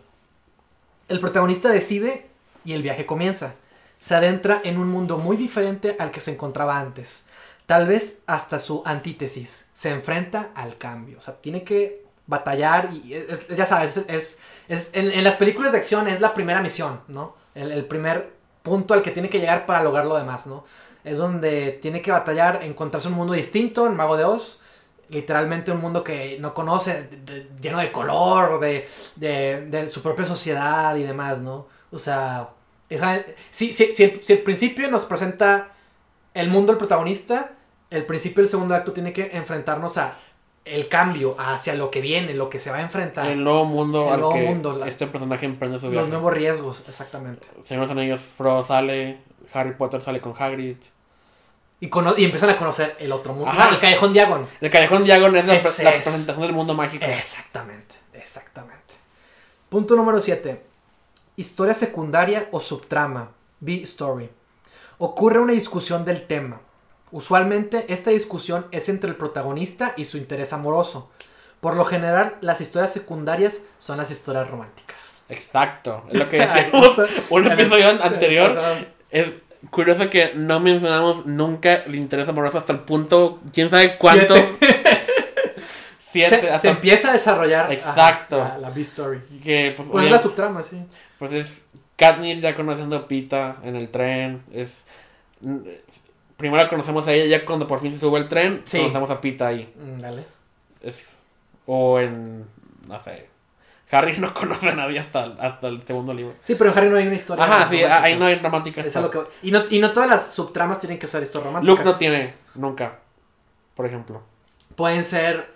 El 1.09 1.21
protagonista 1.21 1.69
decide 1.71 2.27
y 2.65 2.73
el 2.75 2.83
viaje 2.83 3.07
comienza. 3.07 3.55
Se 4.01 4.15
adentra 4.15 4.61
en 4.65 4.79
un 4.79 4.89
mundo 4.89 5.17
muy 5.19 5.37
diferente 5.37 5.97
al 5.99 6.11
que 6.11 6.21
se 6.21 6.33
encontraba 6.33 6.79
antes. 6.79 7.25
Tal 7.67 7.87
vez 7.87 8.21
hasta 8.27 8.59
su 8.59 8.83
antítesis. 8.85 9.65
Se 9.73 9.91
enfrenta 9.91 10.51
al 10.55 10.77
cambio. 10.77 11.17
O 11.19 11.21
sea, 11.23 11.35
tiene 11.35 11.63
que 11.65 12.04
batallar 12.27 12.91
y 12.93 13.15
es- 13.15 13.49
ya 13.49 13.67
sabes, 13.67 13.99
es, 14.09 14.39
es- 14.69 14.91
en, 14.95 15.11
en 15.11 15.25
las 15.25 15.35
películas 15.37 15.73
de 15.73 15.79
acción 15.79 16.09
es 16.09 16.21
la 16.21 16.35
primera 16.35 16.61
misión, 16.63 17.01
¿no? 17.09 17.37
El, 17.55 17.71
el 17.73 17.85
primer 17.85 18.33
punto 18.63 18.95
al 18.95 19.03
que 19.03 19.11
tiene 19.11 19.29
que 19.29 19.41
llegar 19.41 19.67
para 19.67 19.83
lograr 19.83 20.07
lo 20.07 20.17
demás, 20.17 20.47
¿no? 20.47 20.65
Es 21.05 21.19
donde 21.19 21.79
tiene 21.83 22.01
que 22.03 22.11
batallar, 22.11 22.63
encontrarse 22.65 23.09
un 23.09 23.15
mundo 23.15 23.35
distinto, 23.35 23.87
el 23.87 23.93
mago 23.95 24.17
de 24.17 24.25
Oz, 24.25 24.63
literalmente 25.11 25.71
un 25.71 25.81
mundo 25.81 26.03
que 26.03 26.39
no 26.41 26.55
conoce, 26.55 27.09
lleno 27.61 27.79
de 27.79 27.93
color, 27.93 28.59
de, 28.61 28.89
de, 29.17 29.89
su 29.91 30.01
propia 30.03 30.25
sociedad 30.27 30.97
y 30.97 31.03
demás, 31.03 31.41
¿no? 31.41 31.69
O 31.93 31.99
sea, 31.99 32.49
si, 33.51 33.73
si, 33.73 33.93
si, 33.95 34.03
el, 34.05 34.23
si 34.23 34.33
el 34.35 34.39
principio 34.41 34.91
nos 34.91 35.05
presenta 35.05 35.73
el 36.35 36.49
mundo 36.49 36.73
del 36.73 36.79
protagonista, 36.79 37.53
el 37.91 38.05
principio 38.07 38.43
del 38.43 38.51
segundo 38.51 38.75
acto 38.75 38.93
tiene 38.93 39.13
que 39.13 39.31
enfrentarnos 39.33 39.99
a 39.99 40.19
el 40.65 40.89
cambio 40.89 41.37
hacia 41.39 41.75
lo 41.75 41.91
que 41.91 42.01
viene, 42.01 42.33
lo 42.35 42.49
que 42.49 42.59
se 42.59 42.71
va 42.71 42.79
a 42.79 42.81
enfrentar, 42.81 43.27
El 43.27 43.45
nuevo 43.45 43.65
mundo 43.67 44.07
El 44.09 44.15
al 44.15 44.21
nuevo 44.21 44.35
que 44.35 44.43
mundo, 44.43 44.73
la- 44.79 44.89
este 44.89 45.07
personaje 45.07 45.45
emprende 45.47 45.79
su 45.79 45.89
viaje. 45.91 46.03
los 46.03 46.09
nuevos 46.11 46.33
riesgos, 46.33 46.83
exactamente. 46.89 47.47
Señor 47.65 47.87
de 47.89 47.95
los 47.95 48.03
Anillos, 48.03 48.21
Frodo 48.21 48.65
sale, 48.65 49.19
Harry 49.53 49.73
Potter 49.75 50.01
sale 50.03 50.21
con 50.21 50.35
Hagrid. 50.39 50.77
Y, 51.81 51.89
cono- 51.89 52.15
y 52.17 52.25
empiezan 52.25 52.49
a 52.51 52.57
conocer 52.57 52.97
el 52.99 53.13
otro 53.13 53.35
mundo, 53.35 53.51
Ajá. 53.51 53.69
El 53.69 53.79
callejón 53.79 54.13
Diagon. 54.15 54.47
El 54.61 54.71
Callejón 54.71 55.05
Diagon 55.05 55.37
es 55.37 55.45
la, 55.47 55.55
Ese 55.57 55.83
la 55.85 55.91
es. 55.91 56.05
presentación 56.05 56.43
del 56.47 56.53
mundo 56.55 56.73
mágico. 56.73 57.05
Exactamente, 57.05 57.97
exactamente. 58.15 58.95
Punto 59.69 59.95
número 59.97 60.21
7. 60.21 60.63
Historia 61.37 61.75
secundaria 61.75 62.49
o 62.53 62.61
subtrama. 62.61 63.29
B-story. 63.61 64.31
Ocurre 64.99 65.41
una 65.41 65.53
discusión 65.53 66.05
del 66.05 66.27
tema. 66.27 66.61
Usualmente 67.15 67.85
esta 67.91 68.11
discusión 68.11 68.67
es 68.73 68.89
entre 68.89 69.09
el 69.09 69.15
protagonista 69.15 69.95
y 69.97 70.05
su 70.05 70.19
interés 70.19 70.53
amoroso. 70.53 71.13
Por 71.61 71.77
lo 71.77 71.85
general, 71.85 72.35
las 72.41 72.61
historias 72.61 72.93
secundarias 72.93 73.63
son 73.79 73.99
las 73.99 74.11
historias 74.11 74.51
románticas. 74.51 75.23
Exacto. 75.29 76.03
Es 76.11 76.19
lo 76.19 76.29
que 76.29 76.39
decíamos 76.41 77.09
un 77.31 77.53
episodio 77.53 78.03
anterior. 78.03 78.61
Es 79.13 79.29
curioso 79.71 80.11
que 80.11 80.33
no 80.35 80.59
mencionamos 80.59 81.25
nunca 81.25 81.85
el 81.85 81.95
interés 81.95 82.29
amoroso 82.29 82.59
hasta 82.59 82.73
el 82.73 82.81
punto, 82.81 83.39
quién 83.53 83.71
sabe 83.71 83.97
cuánto. 83.97 84.35
Siete. 86.11 86.41
se, 86.51 86.59
se, 86.59 86.69
empieza 86.69 87.11
a 87.11 87.13
desarrollar 87.13 87.73
Exacto. 87.73 88.39
la, 88.39 88.59
la 88.59 88.71
B-Story. 88.71 89.21
Que, 89.41 89.73
pues, 89.77 89.89
Pues 89.89 90.07
es 90.07 90.11
la 90.11 90.19
subtrama, 90.19 90.65
sí. 90.65 90.83
Pues 91.21 91.33
es 91.33 91.63
Katniss 91.95 92.41
ya 92.41 92.57
conociendo 92.57 92.97
a 92.97 93.07
Pita 93.07 93.59
en 93.63 93.77
el 93.77 93.89
tren. 93.91 94.43
Es 94.53 94.73
primero 96.37 96.69
conocemos 96.69 97.07
a 97.07 97.13
ella 97.13 97.39
ya 97.39 97.45
cuando 97.45 97.67
por 97.67 97.81
fin 97.81 97.93
se 97.95 98.01
sube 98.01 98.19
el 98.19 98.29
tren. 98.29 98.63
Sí. 98.65 98.79
Conocemos 98.79 99.11
a 99.11 99.21
Pita 99.21 99.47
ahí. 99.49 99.73
Mm, 99.77 100.01
Dale. 100.01 100.25
Es, 100.81 100.99
o 101.67 101.99
en 102.01 102.47
no 102.87 103.01
sé. 103.03 103.29
Harry 103.91 104.17
no 104.19 104.35
conoce 104.35 104.69
a 104.71 104.75
nadie 104.75 104.99
hasta, 104.99 105.25
el- 105.25 105.41
hasta 105.41 105.69
el 105.69 105.83
segundo 105.87 106.13
libro. 106.13 106.35
Sí, 106.43 106.55
pero 106.57 106.71
en 106.71 106.79
Harry 106.79 106.89
no 106.91 106.97
hay 106.97 107.07
una 107.07 107.17
historia. 107.17 107.45
Ajá, 107.45 107.69
sí, 107.71 107.83
ahí 107.83 108.17
no 108.19 108.27
hay 108.27 108.37
romántica. 108.37 108.81
Es 108.81 108.95
lo 108.97 109.11
que 109.11 109.21
y, 109.43 109.51
no, 109.51 109.63
y 109.71 109.79
no 109.79 109.93
todas 109.93 110.09
las 110.11 110.33
subtramas 110.35 110.81
tienen 110.81 110.99
que 110.99 111.07
ser 111.07 111.23
historias 111.23 111.47
románticas. 111.47 111.77
Luke 111.79 111.85
no 111.89 111.97
tiene 111.97 112.35
nunca, 112.55 112.99
por 113.75 113.87
ejemplo. 113.87 114.23
Pueden 114.75 115.05
ser 115.05 115.55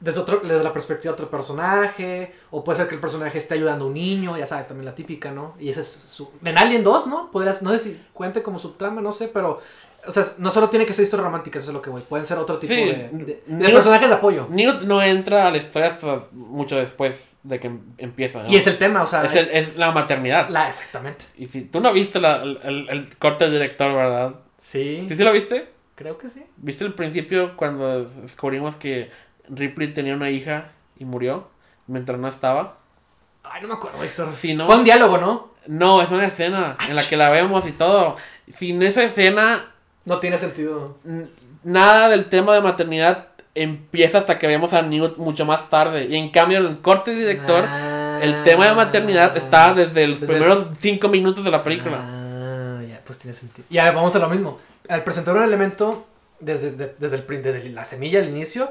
desde, 0.00 0.20
otro, 0.20 0.40
desde 0.42 0.62
la 0.64 0.72
perspectiva 0.72 1.12
de 1.12 1.22
otro 1.22 1.30
personaje, 1.30 2.34
o 2.50 2.62
puede 2.64 2.76
ser 2.78 2.88
que 2.88 2.96
el 2.96 3.00
personaje 3.00 3.38
esté 3.38 3.54
ayudando 3.54 3.84
a 3.84 3.88
un 3.88 3.94
niño, 3.94 4.36
ya 4.36 4.46
sabes, 4.46 4.66
también 4.66 4.84
la 4.84 4.94
típica, 4.94 5.30
¿no? 5.30 5.54
Y 5.58 5.70
ese 5.70 5.80
es 5.82 5.86
su... 6.10 6.30
En 6.44 6.58
Alien 6.58 6.84
2, 6.84 7.06
¿no? 7.06 7.30
Podrías, 7.30 7.62
no 7.62 7.70
sé 7.70 7.78
si 7.78 8.02
cuente 8.12 8.42
como 8.42 8.58
subtrama, 8.58 9.00
no 9.00 9.12
sé, 9.12 9.28
pero... 9.28 9.62
O 10.06 10.12
sea, 10.12 10.24
no 10.38 10.50
solo 10.50 10.68
tiene 10.70 10.86
que 10.86 10.92
ser 10.92 11.04
historias 11.04 11.24
románticas, 11.24 11.62
eso 11.62 11.70
es 11.70 11.74
lo 11.74 11.82
que 11.82 11.90
voy. 11.90 12.02
Pueden 12.02 12.26
ser 12.26 12.38
otro 12.38 12.58
tipo 12.58 12.72
Sí, 12.74 12.80
de, 12.80 13.08
de- 13.12 13.24
de 13.24 13.42
Neo- 13.46 13.72
personajes 13.74 14.08
de 14.08 14.14
apoyo. 14.14 14.46
Newt 14.50 14.82
no 14.82 15.02
entra 15.02 15.46
a 15.46 15.50
la 15.50 15.56
historia 15.58 15.88
hasta 15.88 16.24
mucho 16.32 16.76
después 16.76 17.32
de 17.42 17.60
que 17.60 17.66
em- 17.68 17.80
empieza. 17.98 18.42
¿no? 18.42 18.48
Y 18.50 18.56
es 18.56 18.66
el 18.66 18.78
tema, 18.78 19.02
o 19.02 19.06
sea... 19.06 19.24
Es 19.24 19.34
el- 19.34 19.48
es 19.50 19.76
la 19.76 19.92
maternidad. 19.92 20.48
La, 20.50 20.68
exactamente. 20.68 21.24
Y 21.38 21.46
si 21.46 21.62
tú 21.62 21.80
no 21.80 21.92
viste 21.92 22.20
la- 22.20 22.42
el, 22.42 22.86
el- 22.90 23.16
corte 23.18 23.44
del 23.44 23.52
director, 23.54 23.94
¿verdad? 23.94 24.34
Sí, 24.58 25.06
¿Sí, 25.08 25.16
sí 25.16 25.22
lo 25.24 25.32
viste? 25.32 25.68
creo 25.94 26.18
que 26.18 26.28
sí. 26.28 26.42
¿Viste 26.56 26.84
el 26.84 26.92
principio 26.94 27.56
cuando 27.56 28.04
descubrimos 28.04 28.74
que 28.76 29.10
Ripley 29.48 29.94
tenía 29.94 30.14
una 30.14 30.28
hija 30.30 30.72
y 30.98 31.04
murió 31.04 31.48
mientras 31.86 32.18
no 32.18 32.26
estaba? 32.28 32.78
Ay, 33.44 33.62
no 33.62 33.68
me 33.68 33.74
acuerdo, 33.74 34.00
Víctor. 34.00 34.28
Sí, 34.40 34.54
¿no? 34.54 34.66
Fue 34.66 34.76
un 34.76 34.84
diálogo, 34.84 35.18
¿no? 35.18 35.50
No, 35.66 36.02
es 36.02 36.10
una 36.10 36.26
escena 36.26 36.76
en 36.88 36.96
la 36.96 37.06
que 37.06 37.16
la 37.16 37.30
vemos 37.30 37.66
y 37.66 37.72
todo. 37.72 38.16
Sin 38.58 38.82
esa 38.82 39.02
escena, 39.04 39.73
No 40.04 40.18
tiene 40.18 40.38
sentido. 40.38 40.98
nada 41.62 42.08
del 42.10 42.26
tema 42.26 42.54
de 42.54 42.60
maternidad 42.60 43.28
empieza 43.54 44.18
hasta 44.18 44.38
que 44.38 44.46
vemos 44.46 44.72
a 44.72 44.82
Newt 44.82 45.16
mucho 45.16 45.44
más 45.46 45.70
tarde. 45.70 46.06
Y 46.10 46.16
en 46.16 46.30
cambio, 46.30 46.58
en 46.58 46.66
el 46.66 46.78
corte 46.80 47.12
director, 47.14 47.64
el 48.20 48.42
tema 48.42 48.68
de 48.68 48.74
maternidad 48.74 49.36
está 49.36 49.72
desde 49.74 50.06
los 50.08 50.16
Ah. 50.16 50.20
Desde- 50.20 50.26
primeros 50.34 50.66
cinco 50.80 51.08
minutos 51.08 51.44
de 51.44 51.50
la 51.50 51.62
película. 51.62 51.98
Ah, 52.00 52.82
ya, 52.86 53.00
pues 53.06 53.18
tiene 53.18 53.34
sentido. 53.36 53.66
Ya, 53.70 53.90
vamos 53.92 54.14
a 54.16 54.18
lo 54.18 54.28
mismo. 54.28 54.58
Al 54.88 55.04
presentar 55.04 55.36
un 55.36 55.42
elemento 55.42 56.06
desde, 56.40 56.72
desde, 56.72 56.94
desde 56.98 57.16
el, 57.16 57.26
desde 57.42 57.68
la 57.70 57.84
semilla 57.84 58.18
al 58.18 58.28
inicio, 58.28 58.70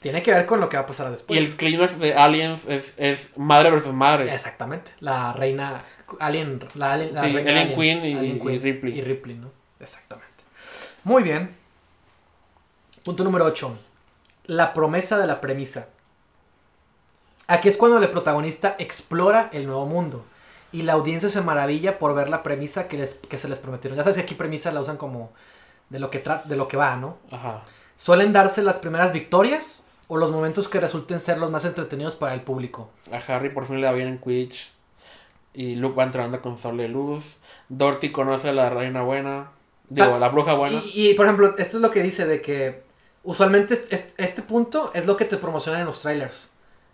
tiene 0.00 0.22
que 0.22 0.30
ver 0.30 0.46
con 0.46 0.60
lo 0.60 0.68
que 0.68 0.76
va 0.76 0.82
a 0.84 0.86
pasar 0.86 1.10
después. 1.10 1.40
y 1.40 1.44
el 1.44 1.50
clímax 1.56 1.98
de 1.98 2.14
Aliens 2.14 2.62
es, 2.68 2.84
es 2.98 3.28
madre 3.36 3.70
versus 3.72 3.92
madre. 3.94 4.32
Exactamente. 4.32 4.92
La 5.00 5.32
reina 5.32 5.82
Alien, 6.20 6.60
la, 6.74 6.92
alien, 6.92 7.14
la 7.14 7.22
Sí, 7.24 7.32
reina 7.32 7.50
Alien. 7.62 7.74
Queen 7.78 8.04
y- 8.04 8.14
Alien 8.16 8.36
y 8.36 8.40
Queen 8.40 8.62
Ripley. 8.62 8.98
Y 8.98 9.00
Ripley, 9.02 9.36
¿no? 9.36 9.50
Exactamente. 9.80 10.27
Muy 11.08 11.22
bien. 11.22 11.56
Punto 13.02 13.24
número 13.24 13.46
8. 13.46 13.78
La 14.44 14.74
promesa 14.74 15.16
de 15.18 15.26
la 15.26 15.40
premisa. 15.40 15.88
Aquí 17.46 17.68
es 17.70 17.78
cuando 17.78 17.96
el 17.96 18.10
protagonista 18.10 18.76
explora 18.78 19.48
el 19.54 19.64
nuevo 19.64 19.86
mundo. 19.86 20.26
Y 20.70 20.82
la 20.82 20.92
audiencia 20.92 21.30
se 21.30 21.40
maravilla 21.40 21.98
por 21.98 22.14
ver 22.14 22.28
la 22.28 22.42
premisa 22.42 22.88
que, 22.88 22.98
les, 22.98 23.14
que 23.14 23.38
se 23.38 23.48
les 23.48 23.58
prometieron. 23.60 23.96
Ya 23.96 24.04
sabes 24.04 24.16
que 24.18 24.22
aquí 24.24 24.34
premisa 24.34 24.70
la 24.70 24.82
usan 24.82 24.98
como 24.98 25.32
de 25.88 25.98
lo 25.98 26.10
que, 26.10 26.22
tra- 26.22 26.44
de 26.44 26.56
lo 26.56 26.68
que 26.68 26.76
va, 26.76 26.94
¿no? 26.96 27.16
Ajá. 27.32 27.62
Suelen 27.96 28.34
darse 28.34 28.62
las 28.62 28.78
primeras 28.78 29.14
victorias 29.14 29.86
o 30.08 30.18
los 30.18 30.30
momentos 30.30 30.68
que 30.68 30.78
resulten 30.78 31.20
ser 31.20 31.38
los 31.38 31.50
más 31.50 31.64
entretenidos 31.64 32.16
para 32.16 32.34
el 32.34 32.42
público. 32.42 32.90
A 33.10 33.16
Harry 33.32 33.48
por 33.48 33.66
fin 33.66 33.80
le 33.80 33.86
va 33.86 33.94
bien 33.94 34.08
en 34.08 34.18
Quidditch. 34.18 34.70
Y 35.54 35.74
Luke 35.76 35.96
va 35.96 36.04
entrenando 36.04 36.42
con 36.42 36.58
Sable 36.58 36.82
de 36.82 36.90
Luz. 36.90 37.24
Dorothy 37.70 38.12
conoce 38.12 38.50
a 38.50 38.52
la 38.52 38.68
reina 38.68 39.00
buena. 39.00 39.52
Digo, 39.88 40.14
Ah, 40.14 40.18
la 40.18 40.28
bruja 40.28 40.54
buena. 40.54 40.80
Y, 40.92 41.10
y, 41.10 41.14
por 41.14 41.26
ejemplo, 41.26 41.54
esto 41.58 41.76
es 41.78 41.82
lo 41.82 41.90
que 41.90 42.02
dice 42.02 42.26
de 42.26 42.40
que 42.42 42.82
usualmente 43.22 43.74
es- 43.74 43.86
es- 43.90 44.14
este 44.18 44.42
punto 44.42 44.90
es 44.94 45.06
lo 45.06 45.16
que 45.16 45.24
te 45.24 45.36
promocionan 45.36 45.80
en 45.82 45.86
los 45.86 46.00
trailers. 46.00 46.50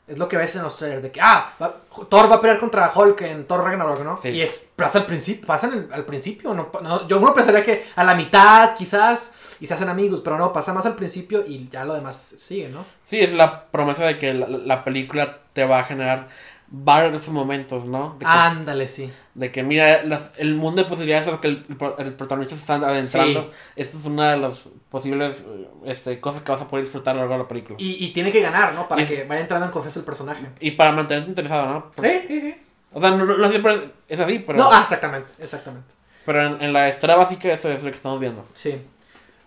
Es 0.07 0.19
lo 0.19 0.29
que 0.29 0.37
ves 0.37 0.55
en 0.55 0.63
los 0.63 0.77
trailers 0.77 1.03
de 1.03 1.11
que, 1.11 1.21
ah, 1.23 1.55
va- 1.61 1.77
Thor 2.11 2.31
va 2.31 2.35
a 2.37 2.41
pelear 2.41 2.59
contra 2.59 2.93
Hulk 2.95 3.23
en 3.23 3.47
Thor 3.47 3.65
Ragnarok, 3.65 4.01
¿no? 4.05 4.19
Sí. 4.21 4.29
Y 4.29 4.43
es, 4.43 4.67
pasa 4.77 4.99
al 4.99 5.07
principio, 5.07 5.47
pasa 5.47 5.67
en 5.69 5.73
el- 5.73 5.93
al 5.93 6.05
principio, 6.05 6.53
no, 6.53 6.71
no- 6.83 7.09
yo 7.09 7.19
uno 7.19 7.33
pensaría 7.33 7.65
que 7.65 7.87
a 7.97 8.05
la 8.05 8.15
mitad 8.15 8.75
quizás 8.77 9.33
y 9.61 9.67
se 9.67 9.73
hacen 9.73 9.89
amigos, 9.89 10.21
pero 10.23 10.37
no, 10.37 10.53
pasa 10.53 10.75
más 10.75 10.85
al 10.85 10.95
principio 10.95 11.43
y 11.47 11.69
ya 11.71 11.87
lo 11.87 11.95
demás 11.95 12.37
sigue, 12.39 12.69
¿no? 12.69 12.85
Sí, 13.07 13.19
es 13.21 13.33
la 13.33 13.65
promesa 13.67 14.05
de 14.05 14.19
que 14.19 14.35
la, 14.35 14.47
la 14.47 14.85
película 14.85 15.39
te 15.55 15.65
va 15.65 15.79
a 15.81 15.85
generar 15.85 16.29
varios 16.77 17.29
momentos, 17.29 17.85
¿no? 17.85 18.15
De 18.19 18.25
que, 18.25 18.31
Ándale, 18.31 18.89
sí. 18.89 19.13
de 19.35 19.53
que, 19.53 19.63
mira, 19.63 20.03
las- 20.03 20.31
el 20.37 20.55
mundo 20.57 20.83
de 20.83 20.89
posibilidades 20.89 21.29
a 21.29 21.31
los 21.33 21.41
que 21.41 21.49
el, 21.49 21.67
el 21.99 22.15
protagonista 22.15 22.57
se 22.57 22.61
está 22.63 22.75
adentrando. 22.75 23.53
Esta 23.77 23.97
es 23.99 24.05
una 24.05 24.33
de 24.33 24.37
las 24.39 24.61
posibles 24.89 25.37
eh, 25.47 25.69
este, 25.85 26.19
cosas 26.21 26.43
que 26.43 26.51
vas 26.51 26.61
a 26.63 26.69
poder 26.69 26.85
disfrutar 26.85 27.13
a 27.13 27.15
lo 27.15 27.21
largo 27.23 27.35
de 27.35 27.43
la 27.45 27.49
película. 27.49 27.77
Y, 27.79 27.93
Y, 27.93 28.05
y 28.07 28.13
tiene 28.13 28.33
que 28.33 28.41
ganar, 28.41 28.73
¿no? 28.75 28.89
Para 28.89 29.03
Y- 29.03 29.07
que 29.07 29.25
vaya 29.25 29.41
entrando 29.43 29.67
en 29.67 29.73
confianza 29.73 30.01
el 30.01 30.05
personaje. 30.05 30.47
para 30.77 30.91
mantenerte 30.93 31.29
interesado, 31.31 31.67
¿no? 31.73 31.91
Sí, 32.03 32.11
sí, 32.27 32.41
sí. 32.41 32.55
O 32.93 33.01
sea, 33.01 33.11
no, 33.11 33.25
no- 33.25 33.37
no 33.37 33.49
siempre 33.51 33.91
es 34.09 34.19
así, 34.21 34.39
pero, 34.41 34.59
No, 34.59 34.71
ah, 34.73 34.81
exactamente, 34.83 35.33
exactamente. 35.39 35.89
pero 36.27 36.47
en, 36.47 36.63
en 36.63 36.73
la 36.73 36.89
historia 36.89 37.17
básica 37.17 37.53
eso 37.53 37.71
es 37.71 37.83
lo 37.83 37.91
que 37.91 37.97
estamos 37.97 38.19
viendo. 38.21 38.45
Sí. 38.53 38.81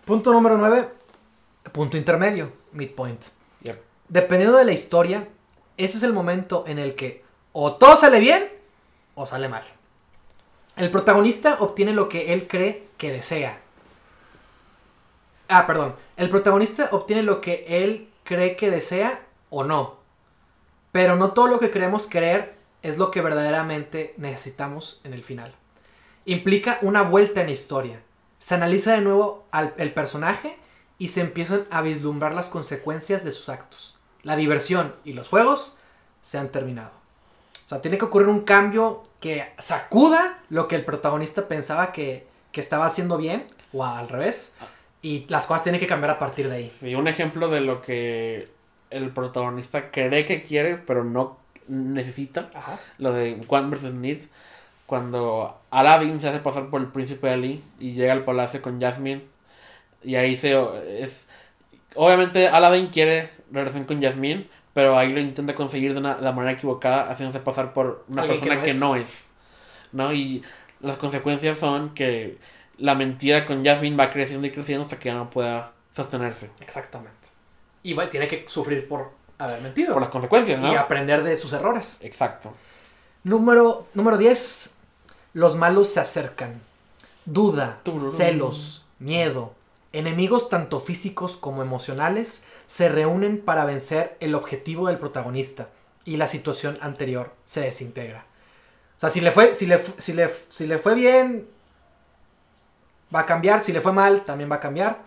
Punto 0.04 0.32
número 0.32 0.56
9. 0.56 0.88
Punto 1.72 1.96
intermedio. 1.98 2.52
Midpoint. 2.72 3.22
Yep. 3.62 3.78
Dependiendo 4.08 4.56
de 4.56 4.64
la 4.64 4.72
historia, 4.72 5.26
ese 5.78 5.96
es 5.96 6.02
el 6.02 6.12
momento 6.12 6.64
en 6.66 6.78
el 6.78 6.94
que 6.94 7.24
o 7.52 7.76
todo 7.76 7.96
sale 7.96 8.20
bien 8.20 8.48
o 9.14 9.26
sale 9.26 9.48
mal. 9.48 9.64
El 10.76 10.90
protagonista 10.90 11.56
obtiene 11.60 11.92
lo 11.92 12.08
que 12.08 12.32
él 12.32 12.46
cree 12.46 12.88
que 12.98 13.10
desea. 13.10 13.60
Ah, 15.48 15.66
perdón. 15.66 15.96
El 16.16 16.30
protagonista 16.30 16.88
obtiene 16.92 17.22
lo 17.22 17.40
que 17.40 17.64
él 17.66 18.08
cree 18.22 18.56
que 18.56 18.70
desea 18.70 19.22
o 19.50 19.64
no. 19.64 19.96
Pero 20.92 21.16
no 21.16 21.32
todo 21.32 21.48
lo 21.48 21.58
que 21.58 21.70
creemos 21.70 22.06
querer 22.06 22.56
es 22.82 22.98
lo 22.98 23.10
que 23.10 23.22
verdaderamente 23.22 24.14
necesitamos 24.18 25.00
en 25.04 25.14
el 25.14 25.22
final. 25.24 25.54
Implica 26.26 26.78
una 26.82 27.02
vuelta 27.02 27.40
en 27.40 27.48
historia. 27.48 28.00
Se 28.38 28.54
analiza 28.54 28.92
de 28.92 29.00
nuevo 29.00 29.46
al 29.50 29.74
el 29.78 29.92
personaje 29.92 30.58
y 30.98 31.08
se 31.08 31.22
empiezan 31.22 31.66
a 31.70 31.82
vislumbrar 31.82 32.34
las 32.34 32.48
consecuencias 32.48 33.24
de 33.24 33.32
sus 33.32 33.48
actos. 33.48 33.97
La 34.22 34.36
diversión 34.36 34.94
y 35.04 35.12
los 35.12 35.28
juegos 35.28 35.76
se 36.22 36.38
han 36.38 36.48
terminado. 36.48 36.90
O 37.66 37.68
sea, 37.68 37.80
tiene 37.80 37.98
que 37.98 38.04
ocurrir 38.06 38.28
un 38.28 38.40
cambio 38.40 39.04
que 39.20 39.48
sacuda 39.58 40.38
lo 40.48 40.68
que 40.68 40.76
el 40.76 40.84
protagonista 40.84 41.48
pensaba 41.48 41.92
que, 41.92 42.26
que 42.52 42.60
estaba 42.60 42.86
haciendo 42.86 43.16
bien, 43.16 43.46
o 43.72 43.84
al 43.84 44.08
revés, 44.08 44.52
y 45.02 45.26
las 45.28 45.46
cosas 45.46 45.62
tienen 45.62 45.80
que 45.80 45.86
cambiar 45.86 46.10
a 46.10 46.18
partir 46.18 46.48
de 46.48 46.56
ahí. 46.56 46.72
Y 46.82 46.94
un 46.94 47.08
ejemplo 47.08 47.48
de 47.48 47.60
lo 47.60 47.82
que 47.82 48.48
el 48.90 49.10
protagonista 49.10 49.90
cree 49.90 50.26
que 50.26 50.42
quiere, 50.42 50.76
pero 50.76 51.04
no 51.04 51.38
necesita. 51.68 52.50
Ajá. 52.54 52.78
Lo 52.98 53.12
de 53.12 53.40
Want 53.48 53.70
vs. 53.70 53.92
Needs. 53.92 54.28
Cuando 54.86 55.60
Aladdin 55.70 56.20
se 56.20 56.28
hace 56.28 56.38
pasar 56.38 56.70
por 56.70 56.80
el 56.80 56.88
príncipe 56.88 57.30
Ali 57.30 57.62
y 57.78 57.92
llega 57.92 58.12
al 58.12 58.24
palacio 58.24 58.62
con 58.62 58.80
Jasmine. 58.80 59.22
Y 60.02 60.16
ahí 60.16 60.36
se. 60.36 60.56
Es, 61.02 61.26
obviamente 61.94 62.48
Aladdin 62.48 62.86
quiere 62.86 63.30
relación 63.52 63.84
con 63.84 64.02
Jasmine, 64.02 64.46
pero 64.74 64.98
ahí 64.98 65.12
lo 65.12 65.20
intenta 65.20 65.54
conseguir 65.54 65.92
de, 65.92 66.00
una, 66.00 66.16
de 66.16 66.22
la 66.22 66.32
manera 66.32 66.52
equivocada, 66.52 67.10
haciéndose 67.10 67.40
pasar 67.40 67.72
por 67.72 68.04
una 68.08 68.22
Alguien 68.22 68.40
que 68.40 68.46
persona 68.46 68.60
no 68.60 68.66
que 68.66 68.74
no 68.74 68.96
es. 68.96 69.24
¿no? 69.92 70.12
Y 70.12 70.42
las 70.80 70.98
consecuencias 70.98 71.58
son 71.58 71.94
que 71.94 72.38
la 72.78 72.94
mentira 72.94 73.44
con 73.44 73.64
Jasmine 73.64 73.96
va 73.96 74.12
creciendo 74.12 74.46
y 74.46 74.50
creciendo 74.50 74.84
hasta 74.84 74.98
que 74.98 75.08
ya 75.08 75.14
no 75.14 75.30
pueda 75.30 75.72
sostenerse. 75.94 76.50
Exactamente. 76.60 77.16
Y 77.82 77.94
bueno, 77.94 78.10
tiene 78.10 78.28
que 78.28 78.44
sufrir 78.48 78.86
por 78.88 79.10
haber 79.38 79.60
mentido. 79.60 79.94
Por 79.94 80.02
las 80.02 80.10
consecuencias, 80.10 80.60
¿no? 80.60 80.72
Y 80.72 80.76
aprender 80.76 81.22
de 81.22 81.36
sus 81.36 81.52
errores. 81.52 81.98
Exacto. 82.02 82.52
Número, 83.24 83.86
número 83.94 84.16
10. 84.16 84.76
Los 85.34 85.56
malos 85.56 85.88
se 85.88 86.00
acercan. 86.00 86.60
Duda, 87.24 87.80
celos, 88.16 88.84
miedo, 88.98 89.54
enemigos 89.92 90.48
tanto 90.48 90.80
físicos 90.80 91.36
como 91.36 91.62
emocionales 91.62 92.42
se 92.68 92.88
reúnen 92.88 93.40
para 93.40 93.64
vencer 93.64 94.16
el 94.20 94.36
objetivo 94.36 94.86
del 94.86 94.98
protagonista 94.98 95.70
y 96.04 96.16
la 96.16 96.28
situación 96.28 96.78
anterior 96.80 97.34
se 97.44 97.62
desintegra. 97.62 98.26
O 98.96 99.00
sea, 99.00 99.10
si 99.10 99.20
le 99.20 99.32
fue, 99.32 99.56
si 99.56 99.66
le, 99.66 99.82
si 99.98 100.12
le, 100.12 100.30
si 100.48 100.66
le 100.68 100.78
fue 100.78 100.94
bien, 100.94 101.48
va 103.12 103.20
a 103.20 103.26
cambiar. 103.26 103.60
Si 103.60 103.72
le 103.72 103.80
fue 103.80 103.92
mal, 103.92 104.22
también 104.24 104.48
va 104.50 104.56
a 104.56 104.60
cambiar. 104.60 104.98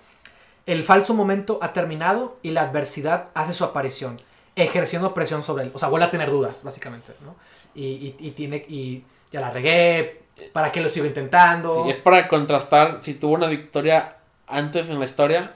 El 0.65 0.83
falso 0.83 1.13
momento 1.13 1.59
ha 1.61 1.71
terminado 1.71 2.37
y 2.41 2.51
la 2.51 2.63
adversidad 2.63 3.29
hace 3.33 3.53
su 3.53 3.63
aparición. 3.63 4.17
ejerciendo 4.55 5.13
presión 5.13 5.43
sobre 5.43 5.63
él. 5.65 5.71
O 5.73 5.79
sea, 5.79 5.89
vuelve 5.89 6.05
a 6.05 6.11
tener 6.11 6.29
dudas, 6.29 6.63
básicamente, 6.63 7.13
¿no? 7.21 7.35
Y, 7.73 7.85
y, 7.85 8.15
y 8.19 8.31
tiene, 8.31 8.57
y 8.67 9.03
ya 9.31 9.39
la 9.39 9.49
regué, 9.49 10.23
¿para 10.51 10.71
qué 10.71 10.81
lo 10.81 10.89
sigo 10.89 11.05
intentando? 11.05 11.83
Sí, 11.85 11.91
es 11.91 11.99
para 11.99 12.27
contrastar 12.27 12.99
si 13.03 13.13
tuvo 13.13 13.33
una 13.33 13.47
victoria 13.47 14.17
antes 14.47 14.89
en 14.89 14.99
la 14.99 15.05
historia. 15.05 15.53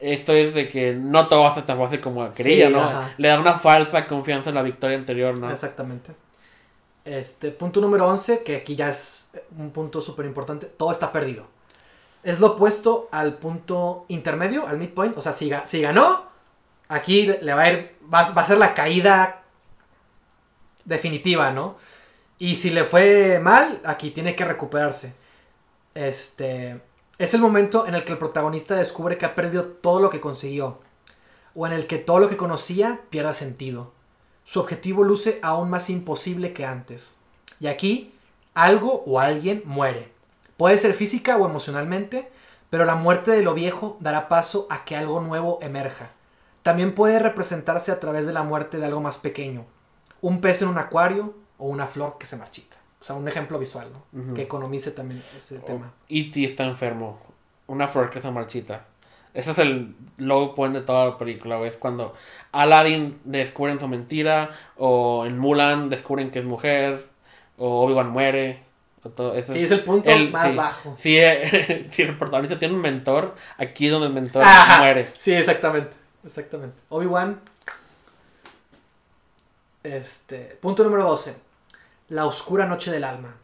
Esto 0.00 0.32
es 0.32 0.54
de 0.54 0.68
que 0.68 0.94
no 0.94 1.26
todo 1.26 1.40
va 1.42 1.48
a 1.50 1.54
ser 1.54 1.66
tan 1.66 1.78
fácil 1.78 2.00
como 2.00 2.30
quería, 2.30 2.68
Sí, 2.68 2.72
¿no? 2.72 2.82
ajá. 2.82 3.14
Le 3.18 3.28
da 3.28 3.40
una 3.40 3.58
falsa 3.58 4.06
confianza 4.06 4.50
en 4.50 4.54
la 4.54 4.62
victoria 4.62 4.96
anterior, 4.96 5.36
¿no? 5.38 5.50
Exactamente. 5.50 6.12
Este, 7.04 7.50
punto 7.50 7.80
número 7.80 8.06
11, 8.06 8.42
que 8.42 8.56
aquí 8.56 8.76
ya 8.76 8.90
es 8.90 9.28
un 9.56 9.70
punto 9.70 10.00
súper 10.00 10.26
importante, 10.26 10.66
todo 10.66 10.92
está 10.92 11.10
perdido. 11.10 11.46
Es 12.22 12.38
lo 12.40 12.48
opuesto 12.48 13.08
al 13.10 13.38
punto 13.38 14.04
intermedio, 14.08 14.66
al 14.66 14.78
midpoint. 14.78 15.16
O 15.16 15.22
sea, 15.22 15.32
si, 15.32 15.50
si 15.64 15.80
ganó, 15.80 16.24
aquí 16.88 17.26
le 17.26 17.42
le 17.42 17.54
va 17.54 17.62
a 17.62 17.72
ir, 17.72 17.96
va, 18.12 18.22
va 18.32 18.42
a 18.42 18.46
ser 18.46 18.58
la 18.58 18.74
caída 18.74 19.42
definitiva, 20.84 21.50
¿no? 21.50 21.76
Y 22.38 22.56
si 22.56 22.70
le 22.70 22.84
fue 22.84 23.40
mal, 23.42 23.80
aquí 23.84 24.10
tiene 24.10 24.36
que 24.36 24.44
recuperarse. 24.44 25.14
Este, 25.94 26.80
es 27.18 27.34
el 27.34 27.40
momento 27.40 27.86
en 27.86 27.94
el 27.94 28.04
que 28.04 28.12
el 28.12 28.18
protagonista 28.18 28.76
descubre 28.76 29.18
que 29.18 29.26
ha 29.26 29.34
perdido 29.34 29.64
todo 29.64 30.00
lo 30.00 30.08
que 30.08 30.20
consiguió. 30.20 30.78
O 31.54 31.66
en 31.66 31.72
el 31.72 31.88
que 31.88 31.98
todo 31.98 32.20
lo 32.20 32.28
que 32.28 32.36
conocía 32.36 33.00
pierda 33.10 33.34
sentido. 33.34 33.92
Su 34.44 34.60
objetivo 34.60 35.02
luce 35.02 35.40
aún 35.42 35.68
más 35.68 35.90
imposible 35.90 36.52
que 36.52 36.64
antes. 36.64 37.16
Y 37.58 37.66
aquí, 37.66 38.14
algo 38.54 39.02
o 39.04 39.18
alguien 39.18 39.62
muere. 39.64 40.12
Puede 40.56 40.78
ser 40.78 40.94
física 40.94 41.36
o 41.36 41.46
emocionalmente, 41.46 42.30
pero 42.70 42.84
la 42.84 42.94
muerte 42.94 43.32
de 43.32 43.42
lo 43.42 43.52
viejo 43.52 43.96
dará 43.98 44.28
paso 44.28 44.68
a 44.70 44.84
que 44.84 44.96
algo 44.96 45.20
nuevo 45.20 45.58
emerja. 45.60 46.10
También 46.62 46.94
puede 46.94 47.18
representarse 47.18 47.90
a 47.90 47.98
través 47.98 48.26
de 48.26 48.32
la 48.32 48.44
muerte 48.44 48.78
de 48.78 48.86
algo 48.86 49.00
más 49.00 49.18
pequeño. 49.18 49.64
Un 50.20 50.40
pez 50.40 50.62
en 50.62 50.68
un 50.68 50.78
acuario 50.78 51.34
o 51.58 51.66
una 51.66 51.88
flor 51.88 52.16
que 52.18 52.26
se 52.26 52.36
marchita. 52.36 52.76
O 53.00 53.04
sea, 53.04 53.14
un 53.16 53.28
ejemplo 53.28 53.58
visual, 53.58 53.88
¿no? 53.92 54.34
Que 54.34 54.42
economice 54.42 54.90
también 54.90 55.22
ese 55.36 55.58
tema. 55.60 55.92
E.T. 56.08 56.44
está 56.44 56.64
enfermo. 56.64 57.20
Una 57.68 57.86
flor 57.88 58.10
que 58.10 58.20
se 58.20 58.30
marchita. 58.30 58.86
Ese 59.34 59.52
es 59.52 59.58
el 59.58 59.94
logo 60.16 60.54
point 60.54 60.74
de 60.74 60.80
toda 60.80 61.04
la 61.06 61.18
película. 61.18 61.60
Es 61.60 61.76
cuando 61.76 62.14
Aladdin 62.50 63.20
descubren 63.24 63.78
su 63.78 63.86
mentira, 63.86 64.50
o 64.76 65.24
en 65.26 65.38
Mulan 65.38 65.90
descubren 65.90 66.30
que 66.30 66.40
es 66.40 66.44
mujer, 66.44 67.06
o 67.56 67.84
Obi-Wan 67.84 68.10
muere. 68.10 68.62
o 69.04 69.10
todo 69.10 69.34
eso 69.36 69.52
Sí, 69.52 69.62
es 69.62 69.70
el 69.70 69.84
punto 69.84 70.10
el- 70.10 70.32
más 70.32 70.50
sí. 70.50 70.56
bajo. 70.56 70.96
Si, 70.98 71.16
eh, 71.18 71.88
si 71.92 72.02
el 72.02 72.16
protagonista 72.18 72.58
tiene 72.58 72.74
un 72.74 72.80
mentor, 72.80 73.36
aquí 73.58 73.86
es 73.86 73.92
donde 73.92 74.08
el 74.08 74.12
mentor 74.14 74.42
Ajá. 74.44 74.78
muere. 74.80 75.12
Sí, 75.16 75.32
exactamente. 75.34 75.90
Exactamente. 76.24 76.76
Obi-Wan. 76.88 77.38
Este. 79.84 80.58
Punto 80.60 80.82
número 80.84 81.04
12. 81.04 81.36
La 82.08 82.24
oscura 82.26 82.66
noche 82.66 82.90
del 82.90 83.04
alma. 83.04 83.36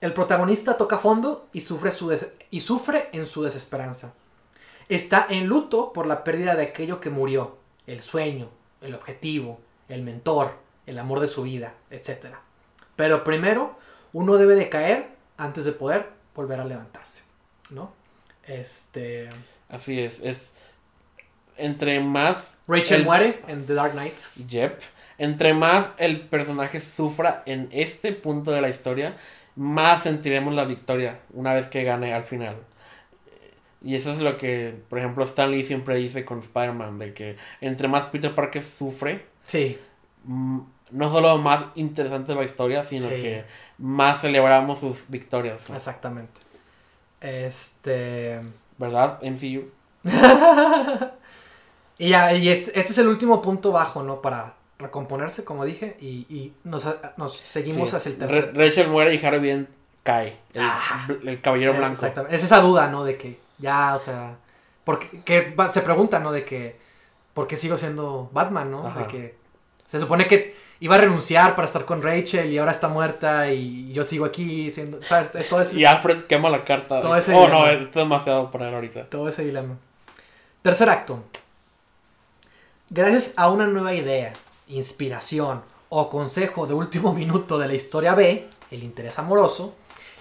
El 0.00 0.12
protagonista 0.12 0.76
toca 0.76 0.98
fondo 0.98 1.48
y 1.52 1.60
sufre, 1.60 1.92
su 1.92 2.16
y 2.50 2.60
sufre 2.60 3.08
en 3.12 3.26
su 3.26 3.42
desesperanza. 3.42 4.14
Está 4.88 5.26
en 5.30 5.46
luto 5.46 5.92
por 5.92 6.06
la 6.06 6.24
pérdida 6.24 6.56
de 6.56 6.64
aquello 6.64 7.00
que 7.00 7.10
murió. 7.10 7.56
El 7.86 8.00
sueño, 8.00 8.48
el 8.80 8.94
objetivo, 8.94 9.60
el 9.88 10.02
mentor, 10.02 10.56
el 10.86 10.98
amor 10.98 11.20
de 11.20 11.28
su 11.28 11.42
vida, 11.44 11.74
etc. 11.90 12.26
Pero 12.96 13.22
primero, 13.24 13.76
uno 14.12 14.36
debe 14.36 14.56
de 14.56 14.68
caer 14.68 15.08
antes 15.36 15.64
de 15.64 15.72
poder 15.72 16.10
volver 16.34 16.60
a 16.60 16.64
levantarse. 16.64 17.22
¿No? 17.70 17.92
Este. 18.44 19.28
Así 19.68 20.00
es. 20.00 20.20
es 20.20 20.38
entre 21.56 22.00
más 22.00 22.56
Rachel 22.66 23.00
El- 23.00 23.04
muere 23.06 23.42
en 23.46 23.64
The 23.66 23.74
Dark 23.74 23.92
Knight. 23.92 24.18
Yep. 24.48 24.80
Entre 25.18 25.54
más 25.54 25.86
el 25.98 26.20
personaje 26.22 26.80
sufra 26.80 27.42
en 27.46 27.68
este 27.72 28.12
punto 28.12 28.50
de 28.50 28.60
la 28.60 28.68
historia, 28.68 29.16
más 29.56 30.02
sentiremos 30.02 30.54
la 30.54 30.64
victoria 30.64 31.18
una 31.32 31.52
vez 31.54 31.66
que 31.68 31.84
gane 31.84 32.12
al 32.14 32.24
final. 32.24 32.56
Y 33.84 33.96
eso 33.96 34.12
es 34.12 34.18
lo 34.18 34.36
que, 34.36 34.74
por 34.88 34.98
ejemplo, 34.98 35.24
Stan 35.24 35.50
Lee 35.50 35.64
siempre 35.64 35.96
dice 35.96 36.24
con 36.24 36.38
Spider-Man, 36.38 36.98
de 36.98 37.12
que 37.14 37.36
entre 37.60 37.88
más 37.88 38.06
Peter 38.06 38.34
Parker 38.34 38.62
sufre, 38.62 39.26
Sí, 39.46 39.76
mm, 40.24 40.60
no 40.92 41.10
solo 41.10 41.36
más 41.38 41.64
interesante 41.74 42.34
la 42.34 42.44
historia, 42.44 42.84
sino 42.84 43.08
Sí. 43.08 43.14
que 43.22 43.44
más 43.78 44.20
celebramos 44.20 44.78
sus 44.80 44.98
victorias. 45.08 45.68
exactamente. 45.70 46.40
Este. 47.20 48.40
¿Verdad, 48.78 49.18
MCU? 49.22 49.64
Y 51.98 52.08
ya, 52.08 52.34
y 52.34 52.48
este, 52.48 52.70
este 52.78 52.92
es 52.92 52.98
el 52.98 53.06
último 53.06 53.40
punto 53.42 53.70
bajo, 53.70 54.02
¿no? 54.02 54.20
Para 54.20 54.54
recomponerse, 54.82 55.44
como 55.44 55.64
dije, 55.64 55.96
y, 56.00 56.26
y 56.28 56.52
nos, 56.64 56.84
nos 57.16 57.36
seguimos 57.36 57.90
Sí. 57.90 57.96
hacia 57.96 58.10
el 58.10 58.18
tercer. 58.18 58.52
Rachel 58.54 58.88
muere 58.88 59.14
y 59.14 59.24
Harry 59.24 59.38
bien 59.38 59.68
cae. 60.02 60.36
El, 60.52 61.28
el 61.28 61.40
caballero 61.40 61.72
Eh, 61.74 61.78
blanco. 61.78 61.94
Exactamente. 61.94 62.36
Es 62.36 62.44
esa 62.44 62.60
duda, 62.60 62.88
¿no? 62.88 63.04
De 63.04 63.16
que 63.16 63.38
ya, 63.58 63.94
o 63.94 63.98
sea. 63.98 64.36
Porque 64.84 65.08
que 65.24 65.54
se 65.70 65.80
pregunta, 65.82 66.18
¿no? 66.18 66.32
De 66.32 66.44
que. 66.44 66.76
¿Por 67.34 67.46
qué 67.46 67.56
sigo 67.56 67.76
siendo 67.78 68.28
Batman, 68.32 68.70
no? 68.70 68.86
Ajá. 68.86 69.00
De 69.00 69.06
que. 69.06 69.34
Se 69.86 70.00
supone 70.00 70.26
que 70.26 70.54
iba 70.80 70.96
a 70.96 70.98
renunciar 70.98 71.54
para 71.54 71.66
estar 71.66 71.84
con 71.84 72.02
Rachel 72.02 72.50
y 72.50 72.58
ahora 72.58 72.72
está 72.72 72.88
muerta 72.88 73.50
y 73.52 73.92
yo 73.92 74.02
sigo 74.04 74.24
aquí 74.24 74.70
siendo. 74.70 75.00
¿Sabes? 75.02 75.30
Todo 75.48 75.60
ese, 75.60 75.78
Y 75.78 75.84
Alfred 75.84 76.22
quema 76.24 76.50
la 76.50 76.64
carta. 76.64 77.00
Todo 77.00 77.14
ese 77.16 77.32
oh, 77.34 77.46
no, 77.48 77.62
dilema. 77.64 77.88
es 77.88 77.94
demasiado 77.94 78.50
para 78.50 78.68
él 78.68 78.74
ahorita. 78.74 79.04
todo 79.04 79.28
ese 79.28 79.44
dilema. 79.44 79.76
Tercer 80.62 80.88
acto. 80.88 81.22
Gracias 82.90 83.32
a 83.36 83.48
una 83.50 83.66
nueva 83.66 83.94
idea, 83.94 84.32
inspiración 84.76 85.62
o 85.88 86.08
consejo 86.08 86.66
de 86.66 86.74
último 86.74 87.12
minuto 87.14 87.58
de 87.58 87.68
la 87.68 87.74
historia 87.74 88.14
B, 88.14 88.48
el 88.70 88.82
interés 88.82 89.18
amoroso, 89.18 89.74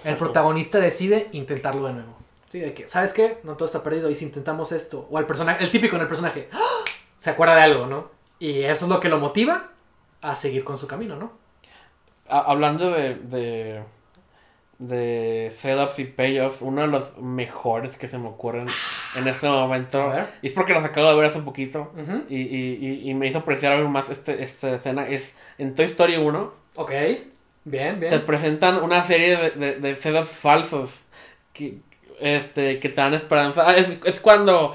el 0.04 0.18
protagonista 0.18 0.80
decide 0.80 1.30
intentarlo 1.32 1.88
de 1.88 1.94
nuevo. 1.94 2.18
Sí, 2.50 2.60
de 2.60 2.74
que, 2.74 2.90
¿sabes 2.90 3.14
qué? 3.14 3.38
No 3.44 3.56
todo 3.56 3.66
está 3.68 3.82
perdido 3.82 4.10
y 4.10 4.16
si 4.16 4.26
intentamos 4.26 4.72
esto. 4.74 5.08
O 5.10 5.18
el 5.20 5.26
personaje, 5.26 5.64
el 5.64 5.72
típico 5.72 5.96
en 5.96 6.02
el 6.02 6.08
personaje, 6.08 6.50
¡ah! 6.52 6.84
se 7.18 7.30
acuerda 7.30 7.56
de 7.56 7.62
algo, 7.62 7.86
¿no? 7.86 8.10
Y 8.40 8.64
eso 8.64 8.86
es 8.86 8.90
lo 8.92 9.00
que 9.00 9.08
lo 9.10 9.20
motiva 9.20 9.70
a 10.22 10.36
seguir 10.36 10.64
con 10.66 10.78
su 10.78 10.88
camino, 10.88 11.16
¿no? 11.16 11.32
Ha- 12.28 12.40
hablando 12.52 12.90
de, 12.92 13.16
de, 13.16 13.84
de 14.82 15.54
setups 15.60 16.00
y 16.00 16.06
payoffs, 16.06 16.62
uno 16.62 16.82
de 16.82 16.88
los 16.88 17.16
mejores 17.20 17.98
que 17.98 18.10
se 18.10 18.18
me 18.18 18.28
ocurren 18.30 18.68
en 19.16 19.28
este 19.28 19.48
momento, 19.48 20.12
y 20.42 20.48
es 20.48 20.54
porque 20.54 20.74
los 20.74 20.84
acabo 20.84 21.08
de 21.10 21.16
ver 21.16 21.26
hace 21.28 21.40
poquito, 21.40 21.92
Ujú. 21.96 22.24
y, 22.30 22.38
y, 22.42 22.78
y, 23.06 23.10
y 23.10 23.14
me 23.14 23.28
hizo 23.28 23.38
apreciar 23.40 23.74
aún 23.74 23.92
más 23.92 24.10
este, 24.10 24.42
esta 24.44 24.74
escena, 24.76 25.08
es 25.08 25.24
en 25.60 25.76
Toy 25.76 25.86
Story 25.86 26.18
1, 26.18 26.54
Ok, 26.76 26.92
bien, 27.64 28.00
te 28.00 28.10
bien. 28.10 28.22
presentan 28.26 28.82
una 28.84 29.06
serie 29.06 29.38
de, 29.38 29.50
de, 29.52 29.76
de 29.80 29.96
setups 29.96 30.30
falsos 30.30 31.00
que, 31.54 31.78
este, 32.20 32.80
que 32.80 32.90
te 32.90 32.96
dan 32.96 33.14
esperanza. 33.14 33.64
Ah, 33.68 33.76
es, 33.76 33.88
es 34.04 34.20
cuando 34.20 34.74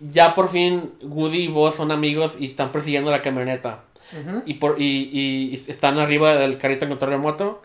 ya 0.00 0.34
por 0.34 0.48
fin 0.48 0.92
Woody 1.02 1.44
y 1.44 1.48
Buzz 1.48 1.76
son 1.76 1.92
amigos 1.92 2.34
y 2.38 2.46
están 2.46 2.72
persiguiendo 2.72 3.10
la 3.12 3.22
camioneta. 3.22 3.84
Y, 4.44 4.54
por, 4.54 4.80
y, 4.80 5.10
y- 5.12 5.50
y 5.52 5.70
están 5.70 5.98
arriba 5.98 6.36
del 6.36 6.58
carrito 6.58 6.84
en 6.84 6.90
control 6.90 7.10
remoto. 7.12 7.62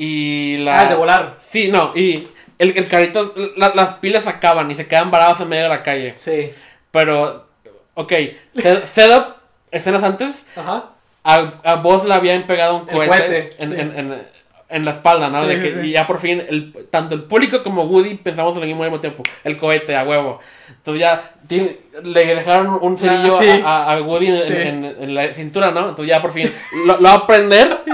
Y 0.00 0.58
la... 0.58 0.78
Ah, 0.78 0.82
el 0.84 0.88
de 0.90 0.94
volar. 0.94 1.38
Sí, 1.50 1.66
no, 1.68 1.90
y 1.94 2.28
el, 2.58 2.76
el 2.76 2.86
carrito, 2.88 3.34
la- 3.56 3.72
las 3.74 3.94
pilas 3.94 4.26
acaban 4.28 4.70
y 4.70 4.76
se 4.76 4.86
quedan 4.86 5.10
varados 5.10 5.40
en 5.40 5.48
medio 5.48 5.64
de 5.64 5.68
la 5.68 5.82
calle. 5.82 6.14
Sí. 6.16 6.52
Pero, 6.92 7.46
ok, 7.94 8.12
se- 8.56 8.86
setup, 8.86 9.34
escenas 9.72 10.04
antes, 10.04 10.44
Ajá. 10.56 10.84
a, 11.24 11.52
a 11.64 11.74
Buzz 11.74 12.04
le 12.04 12.14
habían 12.14 12.44
pegado 12.46 12.76
un 12.76 12.88
El 12.88 12.94
cohete, 12.94 13.16
cohete, 13.16 13.56
en, 13.58 13.70
sí. 13.70 13.76
en, 13.80 13.98
en- 13.98 14.38
en 14.70 14.84
la 14.84 14.90
espalda, 14.90 15.30
¿no? 15.30 15.40
Sí, 15.42 15.48
De 15.48 15.62
que, 15.62 15.72
sí. 15.72 15.78
Y 15.88 15.92
ya 15.92 16.06
por 16.06 16.20
fin, 16.20 16.44
el, 16.46 16.74
tanto 16.90 17.14
el 17.14 17.22
público 17.22 17.62
como 17.64 17.84
Woody 17.84 18.16
pensamos 18.16 18.54
en 18.54 18.60
lo 18.60 18.66
mismo 18.66 18.82
mismo 18.82 19.00
tiempo. 19.00 19.22
El 19.42 19.56
cohete, 19.56 19.96
a 19.96 20.04
huevo. 20.04 20.40
Entonces 20.68 21.00
ya 21.00 21.32
tiene- 21.48 21.78
le 22.04 22.26
dejaron 22.36 22.78
un 22.82 22.98
cerillo 22.98 23.38
Ah, 23.64 23.84
a, 23.88 23.92
a- 23.94 24.02
Woody 24.02 24.26
en 24.28 25.14
la 25.14 25.32
cintura, 25.34 25.70
¿no? 25.70 25.88
Entonces 25.88 26.06
ya 26.08 26.20
por 26.20 26.32
fin 26.34 26.52
lo, 26.86 26.98
lo 26.98 27.02
va 27.02 27.14
a 27.14 27.26
prender. 27.26 27.78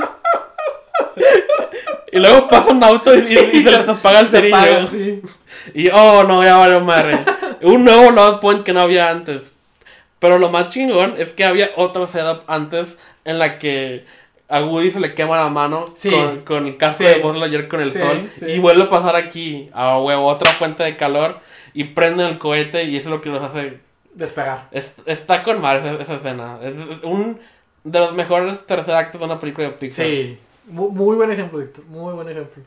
y 2.12 2.18
luego 2.18 2.48
pasa 2.48 2.70
un 2.72 2.82
auto 2.84 3.14
y, 3.14 3.18
y- 3.20 3.58
y 3.58 3.62
se 3.62 3.70
les 3.70 3.88
apaga 3.88 4.20
el 4.20 4.28
cerillo. 4.28 4.56
apaga, 4.56 4.86
sí. 4.86 5.22
Y 5.74 5.88
oh 5.92 6.24
no, 6.24 6.42
ya 6.42 6.56
valió 6.56 6.80
madre. 6.80 7.18
Un 7.62 7.84
nuevo 7.84 8.10
load 8.10 8.40
point 8.40 8.62
que 8.64 8.72
no 8.72 8.80
había 8.80 9.08
antes. 9.10 9.52
Pero 10.18 10.38
lo 10.38 10.50
más 10.50 10.68
chingón 10.68 11.14
es 11.18 11.32
que 11.32 11.44
había 11.44 11.70
otro 11.76 12.06
setup 12.06 12.42
antes 12.46 12.88
en 13.24 13.38
la 13.38 13.58
que 13.58 14.04
a 14.48 14.60
Woody 14.62 14.90
se 14.90 15.00
le 15.00 15.14
quema 15.14 15.36
la 15.36 15.48
mano 15.48 15.86
Sí. 15.96 16.10
con, 16.10 16.40
con 16.44 16.66
el 16.66 16.76
casco 16.76 16.98
Sí. 16.98 17.04
de 17.04 17.16
Buzz 17.18 17.36
Lightyear 17.36 17.68
con 17.68 17.80
el 17.80 17.90
Sí, 17.90 17.98
sol. 17.98 18.28
sí. 18.30 18.46
Y 18.46 18.58
vuelve 18.58 18.84
a 18.84 18.90
pasar 18.90 19.16
aquí 19.16 19.70
a 19.72 19.98
huevo, 19.98 20.26
otra 20.26 20.50
fuente 20.52 20.82
de 20.84 20.96
calor. 20.96 21.40
Y 21.72 21.84
prenden 21.84 22.26
el 22.28 22.38
cohete 22.38 22.84
y 22.84 22.96
eso 22.96 23.08
es 23.08 23.10
lo 23.10 23.20
que 23.20 23.30
los 23.30 23.42
hace. 23.42 23.78
Despegar. 24.14 24.68
es- 24.70 24.94
está 25.06 25.42
con 25.42 25.60
madre 25.60 25.80
esa, 25.90 26.02
esa 26.02 26.14
escena. 26.14 26.58
Es 26.62 26.72
un 27.02 27.40
de 27.82 27.98
los 27.98 28.12
mejores 28.14 28.64
tercer 28.64 28.94
actos 28.94 29.18
de 29.20 29.24
una 29.26 29.40
película 29.40 29.66
de 29.66 29.72
Pixar. 29.74 30.06
Sí, 30.06 30.38
muy, 30.66 31.16
buen 31.16 31.30
ejemplo, 31.30 31.58
Víctor. 31.58 31.84
Muy 31.86 32.14
buen 32.14 32.28
ejemplo. 32.28 32.62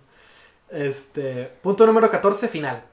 Este, 0.69 1.51
punto 1.61 1.85
número 1.85 2.09
14, 2.09 2.47
final. 2.47 2.83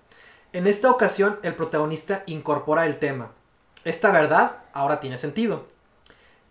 En 0.52 0.66
esta 0.66 0.90
ocasión, 0.90 1.38
el 1.42 1.54
protagonista 1.54 2.22
incorpora 2.26 2.86
el 2.86 2.98
tema. 2.98 3.32
Esta 3.84 4.12
verdad 4.12 4.58
ahora 4.72 5.00
tiene 5.00 5.18
sentido. 5.18 5.66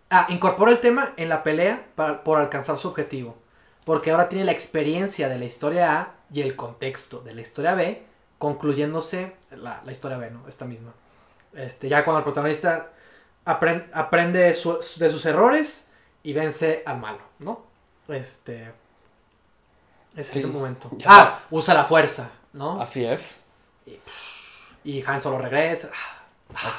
Ah, 0.10 0.28
incorpora 0.30 0.72
el 0.72 0.80
tema 0.80 1.14
en 1.18 1.30
la 1.30 1.44
pelea 1.44 1.86
para, 1.96 2.24
por 2.24 2.38
alcanzar 2.38 2.78
su 2.78 2.90
objetivo. 2.90 3.38
Porque 3.86 4.12
ahora 4.12 4.30
tiene 4.30 4.46
la 4.46 4.52
experiencia 4.52 5.30
de 5.30 5.38
la 5.38 5.46
historia 5.46 6.00
A 6.00 6.16
y 6.32 6.42
el 6.42 6.56
contexto 6.56 7.20
de 7.20 7.34
la 7.34 7.42
historia 7.42 7.76
B, 7.76 8.04
concluyéndose 8.38 9.34
la, 9.52 9.82
la 9.86 9.92
historia 9.92 10.18
B, 10.18 10.32
¿no? 10.32 10.48
Esta 10.48 10.66
misma. 10.66 10.94
Este, 11.54 11.90
ya 11.90 12.04
cuando 12.04 12.20
el 12.20 12.24
protagonista 12.24 12.92
aprende, 13.46 13.86
aprende 13.94 14.40
de 14.40 14.54
sus 14.54 15.26
errores 15.26 15.92
y 16.24 16.34
vence 16.34 16.84
al 16.86 17.00
malo, 17.00 17.22
¿no? 17.40 17.73
Este. 18.08 18.72
Es 20.16 20.28
Sí. 20.28 20.40
ese 20.40 20.48
momento. 20.48 20.90
Ya. 20.98 21.06
Ah, 21.08 21.40
usa 21.50 21.74
la 21.74 21.86
fuerza, 21.86 22.30
¿no? 22.54 22.80
Así 22.82 23.04
es. 23.06 23.22
Y 24.84 25.02
Han 25.06 25.22
Solo 25.22 25.38
regresa. 25.40 25.90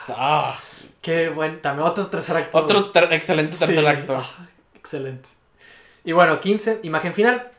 Ah, 0.09 0.57
Qué 1.01 1.29
buen. 1.31 1.61
También 1.61 1.89
otro 1.89 2.07
tercer 2.07 2.37
acto. 2.37 2.57
otro 2.59 2.91
ter- 2.91 3.13
excelente 3.13 3.57
tercer 3.57 3.81
Sí. 3.81 3.87
acto. 3.87 4.17
Ah, 4.17 4.47
excelente. 4.75 5.29
Y 6.05 6.13
bueno, 6.13 6.39
15, 6.41 6.81
imagen 6.83 7.13
final. 7.15 7.51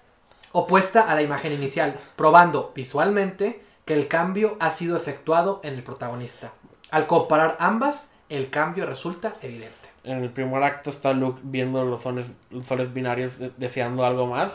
Opuesta 0.51 1.09
a 1.11 1.15
la 1.15 1.21
imagen 1.21 1.51
inicial, 1.51 1.99
probando 2.15 2.71
visualmente 2.73 3.61
que 3.83 3.93
el 3.93 4.07
cambio 4.07 4.55
ha 4.61 4.71
sido 4.71 4.95
efectuado 4.95 5.59
en 5.63 5.73
el 5.73 5.83
protagonista. 5.83 6.53
Al 6.91 7.07
comparar 7.07 7.57
ambas, 7.59 8.11
el 8.29 8.49
cambio 8.49 8.85
resulta 8.85 9.35
evidente. 9.41 9.84
En 10.05 10.23
el 10.23 10.29
primer 10.29 10.63
acto 10.63 10.89
está 10.91 11.13
Luke 11.13 11.41
viendo 11.43 11.83
los 11.85 12.03
soles, 12.03 12.27
los 12.51 12.65
soles 12.67 12.93
binarios 12.93 13.39
de- 13.39 13.51
deseando 13.57 14.05
algo 14.05 14.27
más. 14.27 14.53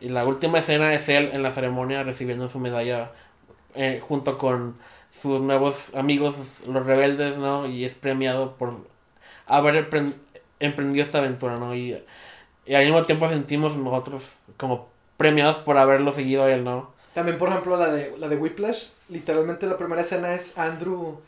Y 0.00 0.08
la 0.10 0.24
última 0.26 0.58
escena 0.60 0.94
es 0.94 1.08
él 1.08 1.30
en 1.32 1.42
la 1.42 1.52
ceremonia 1.52 2.02
recibiendo 2.04 2.48
su 2.48 2.58
medalla 2.58 3.12
eh, 3.74 4.00
junto 4.06 4.38
con 4.38 4.76
sus 5.22 5.40
nuevos 5.42 5.94
amigos, 5.94 6.34
los 6.66 6.86
rebeldes, 6.86 7.38
¿no? 7.38 7.66
Y 7.68 7.84
es 7.84 7.94
premiado 7.94 8.54
por 8.56 8.74
haber 9.46 9.76
emprendido 10.60 11.04
esta 11.04 11.18
aventura, 11.18 11.56
¿no? 11.58 11.74
Y, 11.74 11.98
y 12.66 12.74
al 12.74 12.84
mismo 12.84 13.02
tiempo 13.04 13.28
sentimos 13.28 13.76
nosotros 13.76 14.24
como 14.56 14.88
premiados 15.16 15.56
por 15.58 15.78
haberlo 15.78 16.12
seguido 16.12 16.44
a 16.44 16.52
él, 16.52 16.64
¿no? 16.64 16.92
También, 17.14 17.38
por 17.38 17.48
ejemplo, 17.48 17.76
la 17.76 17.92
de, 17.92 18.16
la 18.18 18.28
de 18.28 18.36
Whiplash. 18.36 18.88
Literalmente 19.08 19.66
la 19.66 19.76
primera 19.76 20.00
escena 20.02 20.34
es 20.34 20.56
Andrew 20.56 21.20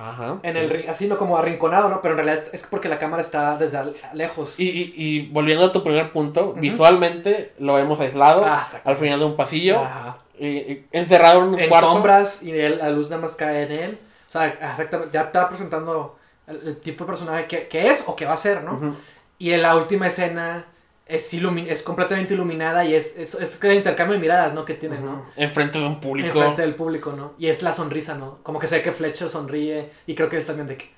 Ajá. 0.00 0.38
en 0.42 0.54
sí. 0.54 0.58
el 0.60 0.88
así 0.88 1.06
no 1.06 1.18
como 1.18 1.36
arrinconado, 1.36 1.88
¿no? 1.88 2.00
Pero 2.00 2.14
en 2.18 2.24
realidad 2.24 2.44
es, 2.52 2.66
porque 2.66 2.88
la 2.88 2.98
cámara 2.98 3.20
está 3.22 3.56
desde 3.58 3.78
lejos. 4.14 4.58
Y, 4.58 4.68
y, 4.70 4.92
y 4.96 5.28
volviendo 5.28 5.66
a 5.66 5.72
tu 5.72 5.82
primer 5.84 6.10
punto, 6.12 6.54
visualmente 6.54 7.52
lo 7.58 7.74
vemos 7.74 8.00
aislado 8.00 8.44
Ah, 8.46 8.64
al 8.84 8.96
final 8.96 9.18
de 9.18 9.24
un 9.26 9.36
pasillo, 9.36 9.80
Ajá. 9.80 10.16
y- 10.38 10.84
encerrado 10.92 11.42
en 11.42 11.48
un 11.54 11.60
en 11.60 11.68
cuarto. 11.68 11.92
sombras 11.92 12.42
y 12.42 12.50
él- 12.52 12.78
la 12.78 12.90
luz 12.90 13.10
nada 13.10 13.22
más 13.22 13.34
cae 13.34 13.64
en 13.64 13.72
él. 13.72 13.98
O 14.28 14.32
sea, 14.32 14.46
exactamente, 14.46 15.12
ya 15.12 15.22
está 15.22 15.48
presentando 15.48 16.16
el, 16.46 16.60
el 16.68 16.76
tipo 16.80 17.04
de 17.04 17.08
personaje 17.08 17.46
que, 17.46 17.66
que 17.68 17.90
es 17.90 18.04
o 18.06 18.14
que 18.16 18.24
va 18.26 18.32
a 18.34 18.36
ser, 18.36 18.62
¿no? 18.62 18.74
Ujú. 18.74 18.96
Y 19.38 19.52
en 19.52 19.62
la 19.62 19.74
última 19.76 20.06
escena 20.06 20.66
es, 21.10 21.32
es 21.34 21.82
completamente 21.82 22.34
iluminada 22.34 22.84
y 22.84 22.94
es, 22.94 23.16
es, 23.18 23.34
es 23.34 23.62
el 23.62 23.72
intercambio 23.74 24.14
de 24.14 24.20
miradas, 24.20 24.54
¿no? 24.54 24.64
Que 24.64 24.74
tienen, 24.74 25.04
¿no? 25.04 25.26
Enfrente 25.36 25.78
de 25.78 25.84
un 25.86 26.00
público. 26.00 26.28
Enfrente 26.38 26.62
del 26.62 26.74
público, 26.74 27.12
¿no? 27.12 27.32
Y 27.38 27.48
es 27.48 27.62
la 27.62 27.72
sonrisa, 27.72 28.14
¿no? 28.14 28.38
Como 28.42 28.58
que 28.58 28.66
sé 28.66 28.82
que 28.82 28.92
Fletcher 28.92 29.28
sonríe 29.28 29.90
y 30.06 30.14
creo 30.14 30.28
que 30.28 30.36
él 30.36 30.44
también 30.44 30.66
de 30.68 30.76
que... 30.76 30.90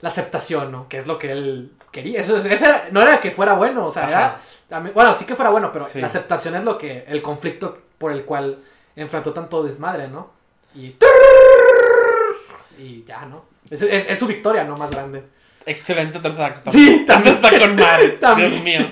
La 0.00 0.08
aceptación, 0.08 0.72
¿no? 0.72 0.88
Que 0.88 0.98
es 0.98 1.06
lo 1.06 1.16
que 1.16 1.30
él 1.30 1.72
quería. 1.92 2.20
Eso, 2.20 2.36
es- 2.36 2.44
ese 2.46 2.64
era- 2.64 2.88
no 2.90 3.00
era 3.00 3.20
que 3.20 3.30
fuera 3.30 3.54
bueno, 3.54 3.86
o 3.86 3.92
sea, 3.92 4.08
era... 4.08 4.40
Bueno, 4.92 5.14
sí 5.14 5.24
que 5.26 5.36
fuera 5.36 5.50
bueno, 5.50 5.70
pero 5.72 5.88
Sí. 5.92 6.00
la 6.00 6.08
aceptación 6.08 6.56
es 6.56 6.64
lo 6.64 6.76
que... 6.76 7.04
El 7.06 7.22
conflicto 7.22 7.78
por 7.98 8.10
el 8.10 8.24
cual 8.24 8.58
enfrentó 8.96 9.32
tanto 9.32 9.62
desmadre, 9.62 10.08
¿no? 10.08 10.30
Y... 10.74 10.96
Y 12.78 13.04
ya, 13.04 13.24
¿no? 13.26 13.44
Es, 13.70 13.82
es- 13.82 14.10
es 14.10 14.18
su 14.18 14.26
victoria, 14.26 14.64
¿no? 14.64 14.76
Más 14.76 14.90
grande. 14.90 15.22
Excelente 15.64 16.18
tercer 16.18 16.42
acto. 16.42 16.70
Sí, 16.70 17.04
también 17.06 17.36
está 17.36 17.56
con 17.60 17.76
madre. 17.76 18.18
Dios 18.36 18.62
mío. 18.64 18.90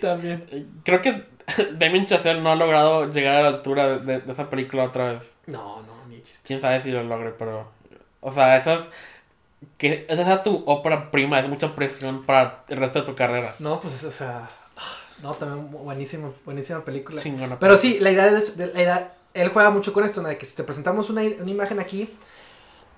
También. 0.00 0.46
Creo 0.84 1.02
que 1.02 1.24
Damien 1.72 2.06
Chazelle 2.06 2.40
no 2.40 2.50
ha 2.50 2.56
logrado 2.56 3.12
llegar 3.12 3.36
a 3.36 3.42
la 3.42 3.48
altura 3.48 3.98
de, 3.98 4.20
de 4.20 4.32
esa 4.32 4.48
película 4.50 4.84
otra 4.84 5.12
vez. 5.12 5.22
No, 5.46 5.82
no, 5.82 6.06
ni 6.08 6.22
chiste. 6.22 6.40
Quién 6.46 6.60
sabe 6.60 6.82
si 6.82 6.90
lo 6.90 7.02
logre, 7.02 7.30
pero. 7.38 7.68
O 8.20 8.32
sea, 8.32 8.56
eso 8.56 8.74
es. 8.74 8.80
Que 9.76 10.06
esa 10.08 10.34
es 10.34 10.42
tu 10.42 10.62
ópera 10.66 11.10
prima, 11.10 11.38
es 11.40 11.48
mucha 11.48 11.74
presión 11.74 12.24
para 12.24 12.64
el 12.68 12.78
resto 12.78 13.00
de 13.00 13.06
tu 13.06 13.14
carrera. 13.14 13.54
No, 13.58 13.78
pues, 13.80 14.02
o 14.04 14.10
sea... 14.10 14.48
No, 15.22 15.32
también 15.34 15.70
buenísimo, 15.70 16.32
buenísima 16.46 16.82
película. 16.82 17.20
Chingona. 17.20 17.58
Pero 17.58 17.76
sí, 17.76 17.98
la 18.00 18.10
idea 18.10 18.26
es, 18.28 18.56
de- 18.56 18.72
la 18.72 18.80
idea- 18.82 19.12
él 19.34 19.50
juega 19.50 19.68
mucho 19.68 19.92
con 19.92 20.02
esto, 20.04 20.22
¿no? 20.22 20.28
de 20.30 20.38
que 20.38 20.46
si 20.46 20.56
te 20.56 20.64
presentamos 20.64 21.10
una, 21.10 21.20
una 21.20 21.50
imagen 21.50 21.78
aquí, 21.78 22.08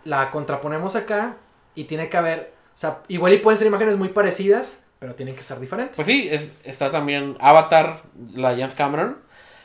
la 0.05 0.31
contraponemos 0.31 0.95
acá 0.95 1.35
y 1.75 1.85
tiene 1.85 2.09
que 2.09 2.17
haber, 2.17 2.53
o 2.77 2.79
sea, 2.79 2.99
igual 3.09 3.33
y 3.33 3.39
pueden 3.39 3.59
ser 3.59 3.67
imágenes 3.67 3.97
muy 3.99 4.11
parecidas, 4.11 4.82
pero 5.03 5.17
tienen 5.17 5.35
que 5.35 5.43
ser 5.43 5.59
diferentes. 5.59 5.97
Pues 5.97 6.07
sí, 6.07 6.29
es- 6.31 6.49
está 6.63 6.89
también 6.93 7.37
Avatar, 7.41 8.03
la 8.37 8.51
de 8.55 8.61
James 8.61 8.77
Cameron, 8.77 9.17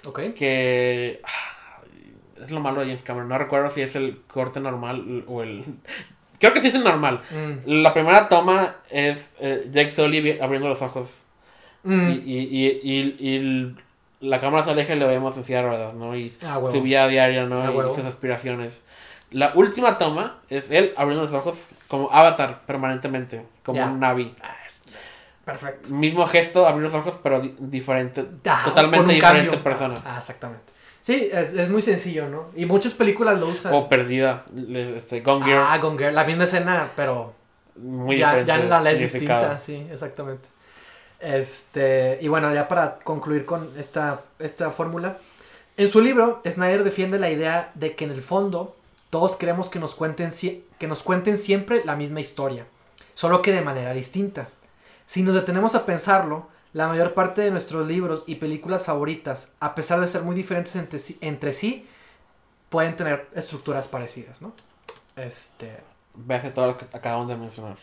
Ok. 0.04 0.34
que 0.36 1.22
ah, 1.24 1.80
es 2.44 2.50
lo 2.50 2.60
malo 2.60 2.80
de 2.80 2.88
James 2.88 3.04
Cameron. 3.04 3.30
No 3.30 3.38
recuerdo 3.38 3.70
si 3.70 3.82
es 3.82 3.96
el 3.96 4.20
corte 4.34 4.60
normal 4.60 5.24
o 5.28 5.44
el... 5.44 5.64
Creo 6.40 6.54
que 6.54 6.62
sí 6.62 6.70
es 6.70 6.74
el 6.76 6.84
normal. 6.84 7.22
Mm. 7.30 7.70
La 7.84 7.94
primera 7.94 8.28
toma 8.28 8.78
es 8.90 9.30
eh, 9.40 9.68
Jake 9.70 9.92
Sully 9.92 10.40
abriendo 10.42 10.68
los 10.68 10.82
ojos 10.82 11.08
Mm. 11.84 12.10
y, 12.10 12.14
y, 12.14 12.38
y, 12.40 12.92
y- 12.92 13.16
y 13.20 13.36
el- 13.38 13.76
la 14.20 14.42
cámara 14.42 14.64
se 14.64 14.72
aleja 14.72 14.96
y 14.96 15.00
le 15.00 15.06
vemos 15.06 15.38
en 15.38 15.46
silla 15.46 15.62
de 15.62 15.68
ruedas, 15.70 15.94
¿no? 15.94 16.16
Y 16.18 16.34
Ah, 16.44 16.60
su 16.72 16.82
vida 16.82 17.08
diaria, 17.08 17.46
¿no? 17.46 17.62
Ah, 17.62 17.72
y 17.92 17.96
sus 17.96 18.04
aspiraciones. 18.06 18.82
La 19.30 19.52
última 19.54 20.00
toma 20.00 20.40
es 20.50 20.66
él 20.72 20.94
abriendo 20.98 21.26
los 21.26 21.34
ojos 21.34 21.58
como 21.88 22.10
avatar 22.12 22.62
permanentemente, 22.66 23.44
como 23.64 23.84
un 23.86 24.00
Navi. 24.00 24.34
Ah, 25.48 25.52
Perfecto. 25.52 25.90
Mismo 25.94 26.26
gesto, 26.28 26.68
abrir 26.68 26.84
los 26.84 26.94
ojos, 26.94 27.18
pero 27.24 27.40
di- 27.40 27.56
diferente. 27.58 28.26
Ah, 28.46 28.64
totalmente 28.66 29.14
diferente 29.14 29.46
cambio. 29.48 29.64
persona. 29.64 29.96
Ah, 30.06 30.18
exactamente. 30.18 30.64
Sí, 31.02 31.30
es, 31.32 31.54
es 31.54 31.70
muy 31.70 31.82
sencillo, 31.82 32.28
¿no? 32.28 32.48
Y 32.56 32.66
muchas 32.66 32.94
películas 32.94 33.40
lo 33.40 33.48
usan. 33.48 33.74
O 33.74 33.88
perdida. 33.88 34.44
Este, 34.98 35.22
Gone 35.22 35.46
Girl. 35.46 35.64
ah, 35.66 35.78
Gone 35.78 35.98
Girl, 35.98 36.14
la 36.14 36.26
misma 36.26 36.44
escena, 36.44 36.90
pero 36.98 37.34
muy 37.78 38.18
ya, 38.18 38.36
diferente. 38.36 38.64
ya 38.64 38.70
la 38.70 38.82
ley 38.82 38.98
distinta, 39.00 39.58
sí, 39.58 39.88
exactamente. 39.90 40.50
Este, 41.20 42.20
y 42.22 42.28
bueno, 42.28 42.54
ya 42.54 42.68
para 42.68 43.00
concluir 43.00 43.46
con 43.46 43.72
esta, 43.78 44.22
esta 44.40 44.72
fórmula. 44.72 45.18
En 45.78 45.88
su 45.90 46.02
libro, 46.02 46.42
Snyder 46.46 46.84
defiende 46.84 47.20
la 47.20 47.30
idea 47.30 47.72
de 47.76 47.96
que 47.96 48.06
en 48.06 48.12
el 48.12 48.22
fondo 48.22 48.76
todos 49.10 49.36
queremos 49.38 49.70
que 49.70 49.80
nos 49.80 49.96
cuenten, 49.96 50.30
que 50.78 50.88
nos 50.88 51.04
cuenten 51.04 51.38
siempre 51.38 51.84
la 51.86 51.96
misma 51.96 52.20
historia, 52.20 52.66
solo 53.14 53.42
que 53.42 53.52
de 53.52 53.62
manera 53.62 53.94
distinta. 53.94 54.50
Si 55.08 55.24
nos 55.24 55.36
detenemos 55.36 55.76
a 55.76 55.88
pensarlo, 55.88 56.50
la 56.74 56.88
mayor 56.90 57.16
parte 57.16 57.42
de 57.42 57.52
nuestros 57.52 57.88
libros 57.88 58.26
y 58.28 58.36
películas 58.36 58.84
favoritas, 58.86 59.54
a 59.62 59.76
pesar 59.76 60.02
de 60.02 60.10
ser 60.10 60.24
muy 60.24 60.36
diferentes 60.36 60.76
entre 60.78 61.00
sí, 61.00 61.20
entre 61.22 61.54
sí 61.54 61.88
pueden 62.70 62.96
tener 62.96 63.30
estructuras 63.36 63.88
parecidas, 63.90 64.42
¿no? 64.42 64.54
Este, 65.18 65.84
Véase 66.16 66.52
todo 66.52 66.68
lo 66.68 66.78
que 66.78 66.86
acabamos 66.98 67.28
de 67.30 67.38
mencionar. 67.38 67.78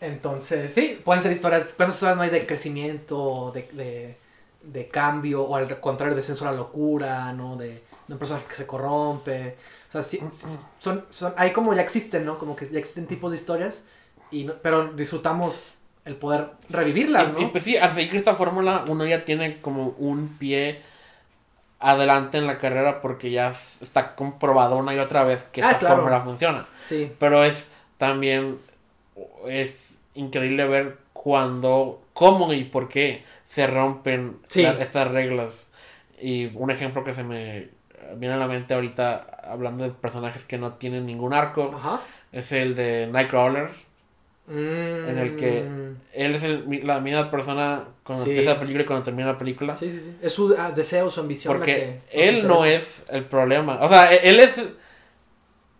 entonces, 0.00 0.74
sí, 0.74 1.00
pueden 1.04 1.22
ser 1.22 1.32
historias, 1.32 1.72
¿cuántas 1.76 1.96
historias 1.96 2.16
no 2.16 2.22
hay 2.24 2.30
de 2.30 2.46
crecimiento, 2.46 3.52
de, 3.54 3.62
de, 3.72 4.18
de 4.62 4.88
cambio, 4.88 5.42
o 5.44 5.56
al 5.56 5.80
contrario, 5.80 6.16
descenso 6.16 6.46
a 6.46 6.50
la 6.50 6.56
locura, 6.58 7.32
¿no? 7.32 7.56
De, 7.56 7.68
de 8.06 8.12
un 8.12 8.18
personaje 8.18 8.46
que 8.46 8.54
se 8.54 8.66
corrompe. 8.66 9.56
O 9.88 9.92
sea, 9.92 10.02
sí, 10.02 10.20
sí, 10.30 10.48
son, 10.78 11.06
son, 11.10 11.32
hay 11.36 11.52
como 11.52 11.72
ya 11.74 11.82
existen, 11.82 12.24
¿no? 12.26 12.38
Como 12.38 12.56
que 12.56 12.66
ya 12.66 12.78
existen 12.78 13.06
tipos 13.06 13.30
de 13.32 13.38
historias, 13.38 13.84
y 14.30 14.44
no- 14.44 14.54
pero 14.62 14.92
disfrutamos 14.92 15.73
el 16.04 16.16
poder 16.16 16.48
revivirlas, 16.68 17.28
Y, 17.36 17.40
y 17.42 17.44
¿no? 17.46 17.52
pues 17.52 17.64
sí, 17.64 17.76
al 17.76 17.92
seguir 17.92 18.16
esta 18.16 18.34
fórmula, 18.34 18.84
uno 18.88 19.06
ya 19.06 19.24
tiene 19.24 19.60
como 19.60 19.88
un 19.98 20.36
pie 20.38 20.80
adelante 21.80 22.38
en 22.38 22.46
la 22.46 22.58
carrera 22.58 23.00
porque 23.00 23.30
ya 23.30 23.54
está 23.80 24.14
comprobado 24.14 24.76
una 24.76 24.94
y 24.94 24.98
otra 24.98 25.24
vez 25.24 25.42
que 25.52 25.62
Ah, 25.62 25.66
esta 25.68 25.78
claro. 25.80 25.96
fórmula 25.96 26.20
funciona. 26.20 26.66
Sí, 26.78 27.12
Pero 27.18 27.44
es 27.44 27.66
también 27.98 28.58
es 29.46 29.94
increíble 30.14 30.66
ver 30.66 30.98
cuándo, 31.12 32.02
cómo 32.12 32.52
y 32.52 32.64
por 32.64 32.88
qué 32.88 33.24
se 33.50 33.66
rompen 33.66 34.38
Sí. 34.48 34.62
la- 34.62 34.72
estas 34.82 35.08
reglas. 35.10 35.54
Y 36.20 36.46
un 36.54 36.70
ejemplo 36.70 37.04
que 37.04 37.14
se 37.14 37.22
me 37.22 37.68
viene 38.16 38.34
a 38.34 38.38
la 38.38 38.46
mente 38.46 38.74
ahorita 38.74 39.26
hablando 39.44 39.84
de 39.84 39.90
personajes 39.90 40.42
que 40.44 40.58
no 40.58 40.74
tienen 40.74 41.06
ningún 41.06 41.32
arco 41.34 41.74
ajá. 41.76 42.00
es 42.32 42.50
el 42.52 42.74
de 42.74 43.08
Nightcrawler. 43.12 43.70
En 44.48 45.18
el 45.18 45.36
que- 45.36 45.66
Él 46.12 46.34
es 46.34 46.42
el- 46.44 46.86
la 46.86 47.00
misma 47.00 47.30
persona 47.30 47.84
cuando 48.04 48.24
Sí. 48.24 48.30
empieza 48.30 48.54
la 48.54 48.60
película 48.60 48.84
y 48.84 48.86
cuando 48.86 49.04
termina 49.04 49.32
la 49.32 49.38
película. 49.38 49.76
Sí, 49.76 49.90
sí, 49.90 49.98
sí. 50.00 50.16
Es 50.22 50.32
su 50.32 50.54
ah, 50.58 50.70
deseo, 50.70 51.10
su 51.10 51.20
ambición. 51.20 51.54
la 51.54 51.58
Porque 51.58 52.00
que 52.12 52.28
él 52.28 52.46
no 52.46 52.64
es 52.64 53.04
el 53.10 53.24
problema. 53.24 53.78
O 53.80 53.88
sea, 53.88 54.12
e- 54.12 54.28
él 54.28 54.40
es. 54.40 54.60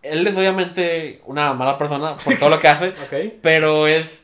Él 0.01 0.27
es 0.27 0.35
obviamente 0.37 1.21
una 1.25 1.53
mala 1.53 1.77
persona 1.77 2.15
por 2.17 2.37
todo 2.37 2.49
lo 2.49 2.59
que 2.59 2.67
hace. 2.67 2.93
Pero 3.41 3.87
es. 3.87 4.23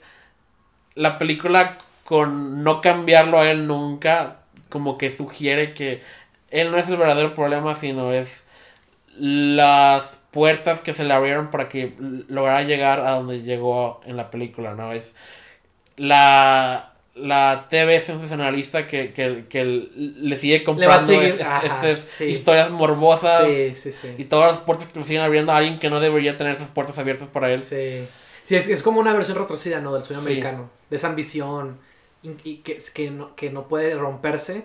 La 0.96 1.18
película 1.18 1.78
con 2.04 2.64
no 2.64 2.82
cambiarlo 2.82 3.40
a 3.40 3.50
él 3.50 3.68
nunca. 3.68 4.38
Como 4.70 4.98
que 4.98 5.12
sugiere 5.16 5.74
que 5.74 6.02
él 6.50 6.72
no 6.72 6.78
es 6.78 6.88
el 6.90 6.98
verdadero 6.98 7.36
problema, 7.36 7.76
sino 7.76 8.12
es 8.14 8.44
las 9.18 10.20
puertas 10.32 10.80
que 10.82 10.94
se 10.94 11.04
le 11.04 11.14
abrieron 11.14 11.52
para 11.52 11.70
que 11.70 11.94
lograra 12.28 12.64
llegar 12.64 13.02
a 13.02 13.12
donde 13.12 13.42
llegó 13.44 14.02
en 14.06 14.18
la 14.18 14.32
película, 14.32 14.74
¿no? 14.74 14.94
Es 14.94 15.14
la, 15.98 16.94
la 17.16 17.68
TV 17.70 18.00
sensacionalista 18.02 18.88
que, 18.88 19.14
que, 19.14 19.46
que 19.50 19.64
le 19.66 20.38
sigue 20.38 20.64
comprando 20.64 21.06
seguir- 21.14 21.36
es- 21.36 21.42
ajá, 21.42 21.68
estas 21.68 22.00
sí. 22.08 22.26
historias 22.26 22.72
morbosas 22.72 23.46
Sí, 23.46 23.76
sí, 23.76 23.92
sí. 23.92 24.16
y 24.18 24.24
todas 24.26 24.54
las 24.56 24.62
puertas 24.62 24.88
que 24.88 25.00
le 25.00 25.06
siguen 25.06 25.22
abriendo 25.22 25.52
a 25.52 25.58
alguien 25.58 25.80
que 25.80 25.90
no 25.90 26.00
debería 26.00 26.38
tener 26.38 26.56
esas 26.56 26.70
puertas 26.70 26.98
abiertas 26.98 27.28
para 27.28 27.52
él. 27.52 27.60
Sí, 27.62 28.08
sí 28.44 28.56
es, 28.56 28.70
es 28.70 28.82
como 28.82 29.00
una 29.00 29.14
versión 29.14 29.38
retrocida, 29.38 29.80
¿no? 29.80 29.94
Del 29.94 30.04
sueño 30.04 30.22
americano. 30.22 30.70
De 30.90 30.96
esa 30.96 31.08
ambición 31.10 31.78
y, 32.24 32.32
y 32.44 32.58
que, 32.58 32.78
que, 32.94 33.12
no, 33.12 33.36
que 33.36 33.50
no 33.50 33.68
puede 33.68 33.96
romperse 33.96 34.64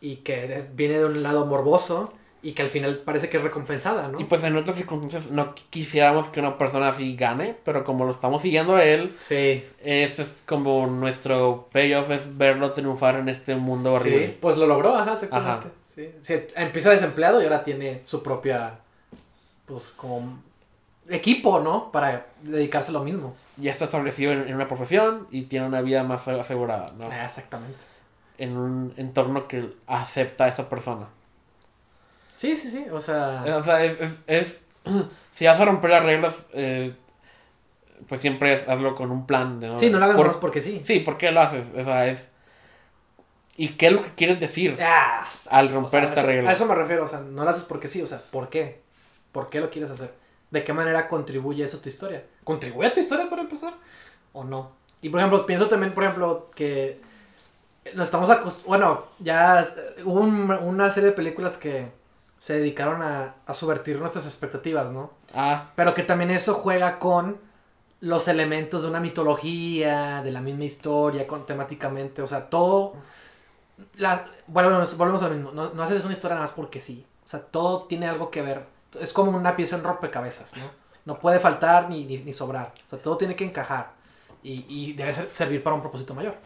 y 0.00 0.16
que 0.16 0.54
es- 0.54 0.76
viene 0.76 0.98
de 0.98 1.06
un 1.06 1.22
lado 1.22 1.46
morboso 1.46 2.12
y 2.42 2.52
que 2.52 2.62
al 2.62 2.68
final 2.68 2.98
parece 3.04 3.28
que 3.28 3.38
es 3.38 3.42
recompensada, 3.42 4.08
¿no? 4.08 4.20
Y 4.20 4.24
pues 4.24 4.44
en 4.44 4.56
otras 4.56 4.76
circunstancias 4.76 5.30
no 5.30 5.54
qu- 5.54 5.62
quisiéramos 5.70 6.28
que 6.28 6.40
una 6.40 6.56
persona 6.58 6.88
así 6.90 7.16
gane, 7.16 7.56
pero 7.64 7.82
como 7.84 8.04
lo 8.04 8.12
estamos 8.12 8.42
siguiendo 8.42 8.76
a 8.76 8.84
él, 8.84 9.16
sí, 9.18 9.64
ese 9.82 10.22
es 10.22 10.28
como 10.46 10.86
nuestro 10.86 11.68
payoff, 11.72 12.10
es 12.10 12.36
verlo 12.38 12.70
triunfar 12.72 13.16
en 13.16 13.28
este 13.28 13.54
mundo 13.56 13.94
horrible. 13.94 14.26
sí, 14.28 14.38
pues 14.40 14.56
lo 14.56 14.66
logró, 14.66 14.94
ajá, 14.96 15.14
exactamente. 15.14 15.68
Sí. 15.94 16.10
Sí, 16.22 16.34
empieza 16.56 16.90
desempleado 16.90 17.40
y 17.40 17.44
ahora 17.44 17.64
tiene 17.64 18.02
su 18.04 18.22
propia, 18.22 18.74
pues 19.64 19.84
como 19.96 20.38
equipo, 21.08 21.60
¿no? 21.60 21.90
Para 21.90 22.26
dedicarse 22.42 22.90
a 22.90 22.94
lo 22.94 23.00
mismo. 23.02 23.34
Ya 23.56 23.72
está 23.72 23.84
establecido 23.86 24.32
en, 24.32 24.48
en 24.48 24.54
una 24.54 24.68
profesión 24.68 25.26
y 25.30 25.42
tiene 25.44 25.66
una 25.66 25.80
vida 25.80 26.02
más 26.02 26.28
asegurada, 26.28 26.92
¿no? 26.98 27.08
Ah, 27.10 27.24
exactamente. 27.24 27.78
En 28.38 28.56
un 28.58 28.92
entorno 28.98 29.48
que 29.48 29.70
acepta 29.86 30.44
a 30.44 30.48
esa 30.48 30.68
persona. 30.68 31.06
Sí, 32.36 32.56
sí, 32.56 32.70
sí, 32.70 32.86
o 32.90 33.00
sea... 33.00 33.44
O 33.58 33.62
sea, 33.64 33.82
es, 34.26 34.58
si 35.34 35.46
vas 35.46 35.60
a 35.60 35.64
romper 35.64 35.90
las 35.90 36.02
reglas, 36.04 36.34
eh, 36.52 36.94
pues 38.08 38.20
siempre 38.20 38.64
hazlo 38.66 38.94
con 38.94 39.10
un 39.10 39.26
plan. 39.26 39.58
¿no? 39.60 39.78
sí, 39.78 39.88
no 39.90 39.98
lo 39.98 40.04
hagas 40.04 40.16
Por- 40.16 40.40
porque 40.40 40.60
sí. 40.60 40.82
Sí, 40.86 41.00
¿por 41.00 41.16
qué 41.18 41.30
lo 41.30 41.40
haces? 41.40 41.64
O 41.76 41.84
sea, 41.84 42.06
es... 42.06 42.28
¿Y 43.56 43.70
qué 43.70 43.86
es 43.86 43.92
lo 43.92 44.02
que 44.02 44.10
quieres 44.10 44.38
decir? 44.38 44.76
Ah, 44.82 45.26
Al 45.50 45.70
romper 45.72 46.00
o 46.04 46.06
sea, 46.06 46.08
esta 46.10 46.20
eso- 46.20 46.26
regla. 46.28 46.50
A 46.50 46.52
eso 46.52 46.66
me 46.66 46.74
refiero, 46.74 47.04
o 47.04 47.08
sea, 47.08 47.20
no 47.20 47.42
lo 47.44 47.48
haces 47.50 47.64
porque 47.64 47.88
sí, 47.88 48.02
o 48.02 48.06
sea, 48.06 48.22
¿por 48.30 48.50
qué? 48.50 48.82
¿Por 49.32 49.48
qué 49.48 49.60
lo 49.60 49.70
quieres 49.70 49.90
hacer? 49.90 50.12
¿De 50.50 50.62
qué 50.62 50.72
manera 50.74 51.08
contribuye 51.08 51.64
eso 51.64 51.78
a 51.78 51.80
tu 51.82 51.88
historia? 51.88 52.22
¿Contribuye 52.44 52.88
a 52.88 52.92
tu 52.92 53.00
historia 53.00 53.28
para 53.30 53.42
empezar? 53.42 53.72
¿O 54.34 54.44
no? 54.44 54.72
Y 55.00 55.08
por 55.08 55.20
ejemplo, 55.20 55.46
pienso 55.46 55.68
también, 55.68 55.92
por 55.94 56.04
ejemplo, 56.04 56.50
que 56.54 57.00
nos 57.94 58.04
estamos 58.04 58.28
acostumbrados, 58.28 58.64
bueno, 58.66 59.04
ya 59.20 59.62
eh, 59.62 60.02
hubo 60.04 60.20
un- 60.20 60.50
una 60.50 60.90
serie 60.90 61.10
de 61.10 61.16
películas 61.16 61.56
que 61.56 61.88
se 62.38 62.58
dedicaron 62.58 63.02
a, 63.02 63.34
a 63.46 63.54
subvertir 63.54 63.98
nuestras 63.98 64.26
expectativas, 64.26 64.90
¿no? 64.92 65.10
Ah, 65.34 65.70
Pero 65.74 65.94
que 65.94 66.02
también 66.02 66.30
eso 66.30 66.54
juega 66.54 66.98
con 66.98 67.38
los 68.00 68.28
elementos 68.28 68.82
de 68.82 68.88
una 68.88 69.00
mitología, 69.00 70.22
de 70.22 70.30
la 70.30 70.40
misma 70.40 70.64
historia, 70.64 71.26
con, 71.26 71.46
temáticamente, 71.46 72.22
o 72.22 72.26
sea, 72.26 72.48
todo... 72.50 72.94
La, 73.96 74.26
volvemos, 74.46 74.96
volvemos 74.96 75.22
a 75.22 75.28
lo 75.28 75.34
mismo, 75.34 75.50
no, 75.52 75.70
no 75.70 75.82
haces 75.82 76.02
una 76.02 76.12
historia 76.14 76.34
nada 76.36 76.46
más 76.46 76.52
porque 76.52 76.80
sí, 76.80 77.04
o 77.24 77.28
sea, 77.28 77.40
todo 77.40 77.82
tiene 77.84 78.06
algo 78.08 78.30
que 78.30 78.40
ver, 78.40 78.64
es 78.98 79.12
como 79.12 79.36
una 79.36 79.54
pieza 79.54 79.76
en 79.76 79.84
rompecabezas, 79.84 80.56
¿no? 80.56 80.62
No 81.04 81.18
puede 81.18 81.40
faltar 81.40 81.90
ni, 81.90 82.04
ni, 82.04 82.18
ni 82.18 82.32
sobrar, 82.32 82.72
o 82.86 82.90
sea, 82.90 82.98
todo 83.02 83.18
tiene 83.18 83.36
que 83.36 83.44
encajar 83.44 83.90
y, 84.42 84.64
y 84.68 84.94
debe 84.94 85.12
ser- 85.12 85.28
servir 85.28 85.62
para 85.62 85.76
un 85.76 85.82
propósito 85.82 86.14
mayor. 86.14 86.36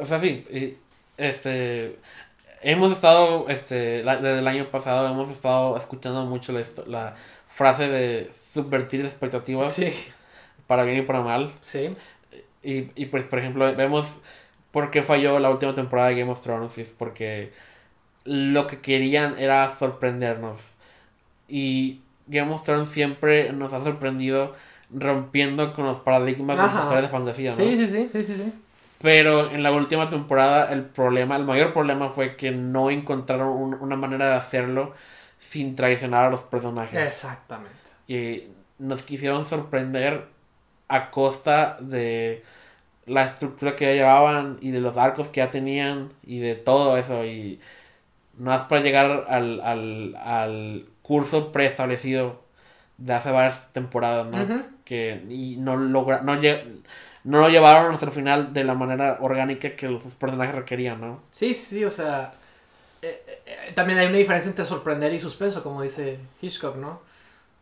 o 0.00 0.04
sea, 0.06 0.18
sí. 0.20 0.46
y, 0.50 0.78
este... 1.16 2.00
Hemos 2.66 2.92
estado, 2.92 3.48
este, 3.50 4.02
la- 4.02 4.16
desde 4.16 4.38
el 4.38 4.48
año 4.48 4.70
pasado, 4.70 5.06
hemos 5.08 5.30
estado 5.30 5.76
escuchando 5.76 6.24
mucho 6.24 6.52
la, 6.86 7.14
frase 7.48 7.88
de 7.88 8.30
subvertir 8.52 9.04
expectativas 9.04 9.72
Sí, 9.72 9.92
para 10.66 10.82
bien 10.84 10.98
y 10.98 11.02
para 11.02 11.20
mal. 11.20 11.52
sí, 11.60 11.90
Y, 12.62 12.88
y 12.94 13.06
pues, 13.06 13.24
por 13.24 13.38
ejemplo, 13.38 13.74
vemos 13.76 14.06
por 14.72 14.90
qué 14.90 15.02
falló 15.02 15.38
la 15.38 15.50
última 15.50 15.74
temporada 15.74 16.08
de 16.08 16.16
Game 16.20 16.32
of 16.32 16.40
Thrones. 16.40 16.76
y 16.78 16.82
es 16.82 16.88
porque 16.88 17.52
lo 18.24 18.66
que 18.66 18.80
querían 18.80 19.38
era 19.38 19.76
sorprendernos. 19.78 20.58
Y 21.48 22.00
Game 22.26 22.52
of 22.54 22.64
Thrones 22.64 22.90
siempre 22.90 23.52
nos 23.52 23.72
ha 23.72 23.84
sorprendido 23.84 24.54
rompiendo 24.94 25.74
con 25.74 25.86
los 25.86 25.98
paradigmas 25.98 26.56
de 26.56 26.62
las 26.64 26.76
historias 26.78 27.02
de 27.02 27.08
fantasía, 27.08 27.50
¿no? 27.52 27.56
sí, 27.56 27.76
sí, 27.76 27.86
sí, 27.88 28.10
sí, 28.12 28.24
sí, 28.24 28.36
sí. 28.36 28.52
Pero 29.04 29.50
en 29.52 29.62
la 29.62 29.70
última 29.72 30.08
temporada 30.10 30.72
el 30.72 30.84
problema, 30.84 31.36
el 31.36 31.44
mayor 31.44 31.72
problema 31.72 32.10
fue 32.10 32.36
que 32.36 32.50
no 32.50 32.90
encontraron 32.90 33.48
un- 33.48 33.74
una 33.74 33.96
manera 33.96 34.30
de 34.30 34.34
hacerlo 34.36 34.94
sin 35.38 35.76
traicionar 35.76 36.24
a 36.24 36.30
los 36.30 36.42
personajes. 36.42 37.00
Exactamente. 37.06 37.74
Y 38.08 38.44
nos 38.78 39.02
quisieron 39.02 39.46
sorprender 39.46 40.26
a 40.88 41.10
costa 41.10 41.78
de 41.80 42.42
la 43.06 43.24
estructura 43.24 43.76
que 43.76 43.86
ya 43.86 43.92
llevaban 43.92 44.58
y 44.62 44.70
de 44.72 44.80
los 44.80 44.96
arcos 44.96 45.28
que 45.28 45.40
ya 45.40 45.50
tenían 45.50 46.12
y 46.24 46.40
de 46.40 46.54
todo 46.56 46.98
eso. 46.98 47.24
Y 47.26 47.60
no 48.38 48.54
es 48.54 48.62
para 48.62 48.82
llegar 48.82 49.26
al, 49.28 49.60
al, 49.60 50.16
al 50.16 50.86
curso 51.02 51.52
preestablecido 51.52 52.42
de 52.98 53.14
hace 53.14 53.30
varias 53.32 53.72
temporadas, 53.72 54.26
¿no? 54.28 54.54
Que 54.84 55.24
y 55.30 55.56
no, 55.58 55.76
logra, 55.76 56.22
no, 56.22 56.34
no 57.24 57.40
lo 57.40 57.48
llevaron 57.48 57.94
hasta 57.94 58.06
el 58.06 58.12
final 58.12 58.52
de 58.52 58.64
la 58.64 58.74
manera 58.74 59.18
orgánica 59.20 59.74
que 59.74 59.88
los 59.88 60.02
personajes 60.14 60.54
requerían, 60.54 61.00
¿no? 61.00 61.20
Sí, 61.30 61.54
sí, 61.54 61.76
sí, 61.76 61.84
o 61.84 61.90
sea, 61.90 62.34
eh, 63.00 63.42
eh, 63.46 63.72
también 63.74 63.98
hay 63.98 64.06
una 64.06 64.18
diferencia 64.18 64.48
entre 64.48 64.64
sorprender 64.64 65.12
y 65.12 65.20
suspenso, 65.20 65.62
como 65.62 65.82
dice 65.82 66.18
Hitchcock, 66.40 66.76
¿no? 66.76 67.00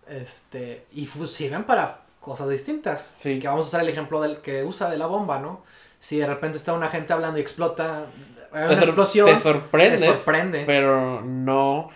Este, 0.09 0.87
y 0.93 1.07
sirven 1.07 1.65
para 1.65 2.01
cosas 2.21 2.49
distintas. 2.49 3.17
Sí. 3.21 3.39
Que 3.39 3.47
vamos 3.47 3.67
a 3.67 3.69
usar 3.69 3.81
el 3.83 3.89
ejemplo 3.89 4.21
del 4.21 4.39
que 4.39 4.65
usa 4.65 4.91
de 4.91 4.99
la 4.99 5.07
bomba, 5.07 5.39
¿no? 5.39 5.63
Si 6.01 6.19
de 6.19 6.27
repente 6.27 6.59
está 6.59 6.73
una 6.73 6.89
gente 6.89 7.13
hablando 7.13 7.39
y 7.39 7.43
explota, 7.43 8.07
hay 8.51 8.65
una 8.65 8.83
explosión, 8.83 9.27
te 9.27 9.41
sorprendes, 9.41 10.01
te 10.01 10.07
sorprende. 10.09 10.65
pero 10.67 11.23
no 11.23 11.91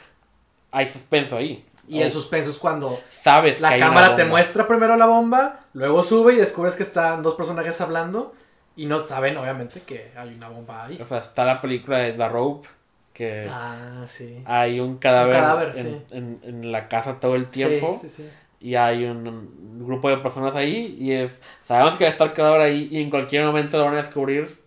hay 0.70 0.86
suspenso 0.86 1.36
ahí. 1.36 1.64
Y 1.88 2.00
el 2.02 2.10
suspenso 2.12 2.50
es 2.50 2.58
cuando 2.58 3.00
sabes 3.22 3.60
la 3.60 3.76
cámara 3.78 4.14
te 4.16 4.24
muestra 4.24 4.66
primero 4.66 4.96
la 4.96 5.06
bomba, 5.06 5.60
luego 5.72 6.02
sube 6.02 6.34
y 6.34 6.36
descubres 6.36 6.76
que 6.76 6.82
están 6.82 7.22
dos 7.22 7.34
personajes 7.34 7.80
hablando 7.80 8.34
y 8.76 8.86
no 8.86 9.00
saben, 9.00 9.36
obviamente, 9.36 9.80
que 9.82 10.12
hay 10.16 10.34
una 10.34 10.48
bomba 10.48 10.84
ahí. 10.84 10.98
O 11.00 11.06
sea, 11.06 11.18
está 11.18 11.44
la 11.44 11.60
película 11.60 11.98
de 11.98 12.12
The 12.12 12.28
Rope, 12.28 12.68
que 13.14 13.48
Ah, 13.50 14.04
sí. 14.06 14.42
hay 14.44 14.80
un 14.80 14.98
cadáver, 14.98 15.36
Un 15.36 15.40
cadáver, 15.42 15.68
en, 15.76 15.84
sí. 15.84 15.96
en- 16.10 16.40
en 16.42 16.72
la 16.72 16.88
casa 16.88 17.18
todo 17.18 17.34
el 17.36 17.46
tiempo 17.46 17.98
Sí, 18.06 18.28
y 18.60 18.74
hay 18.74 19.04
un, 19.04 19.26
un 19.28 19.86
grupo 19.86 20.08
de 20.10 20.16
personas 20.18 20.54
ahí 20.54 20.96
y 20.98 21.12
es, 21.12 21.40
sabemos 21.66 21.94
que 21.96 22.04
va 22.04 22.08
a 22.08 22.12
estar 22.12 22.26
el 22.28 22.32
cadáver 22.34 22.60
ahí 22.62 22.88
y 22.90 23.00
en 23.02 23.10
cualquier 23.10 23.44
momento 23.44 23.78
lo 23.78 23.84
van 23.84 23.94
a 23.94 24.02
descubrir, 24.02 24.58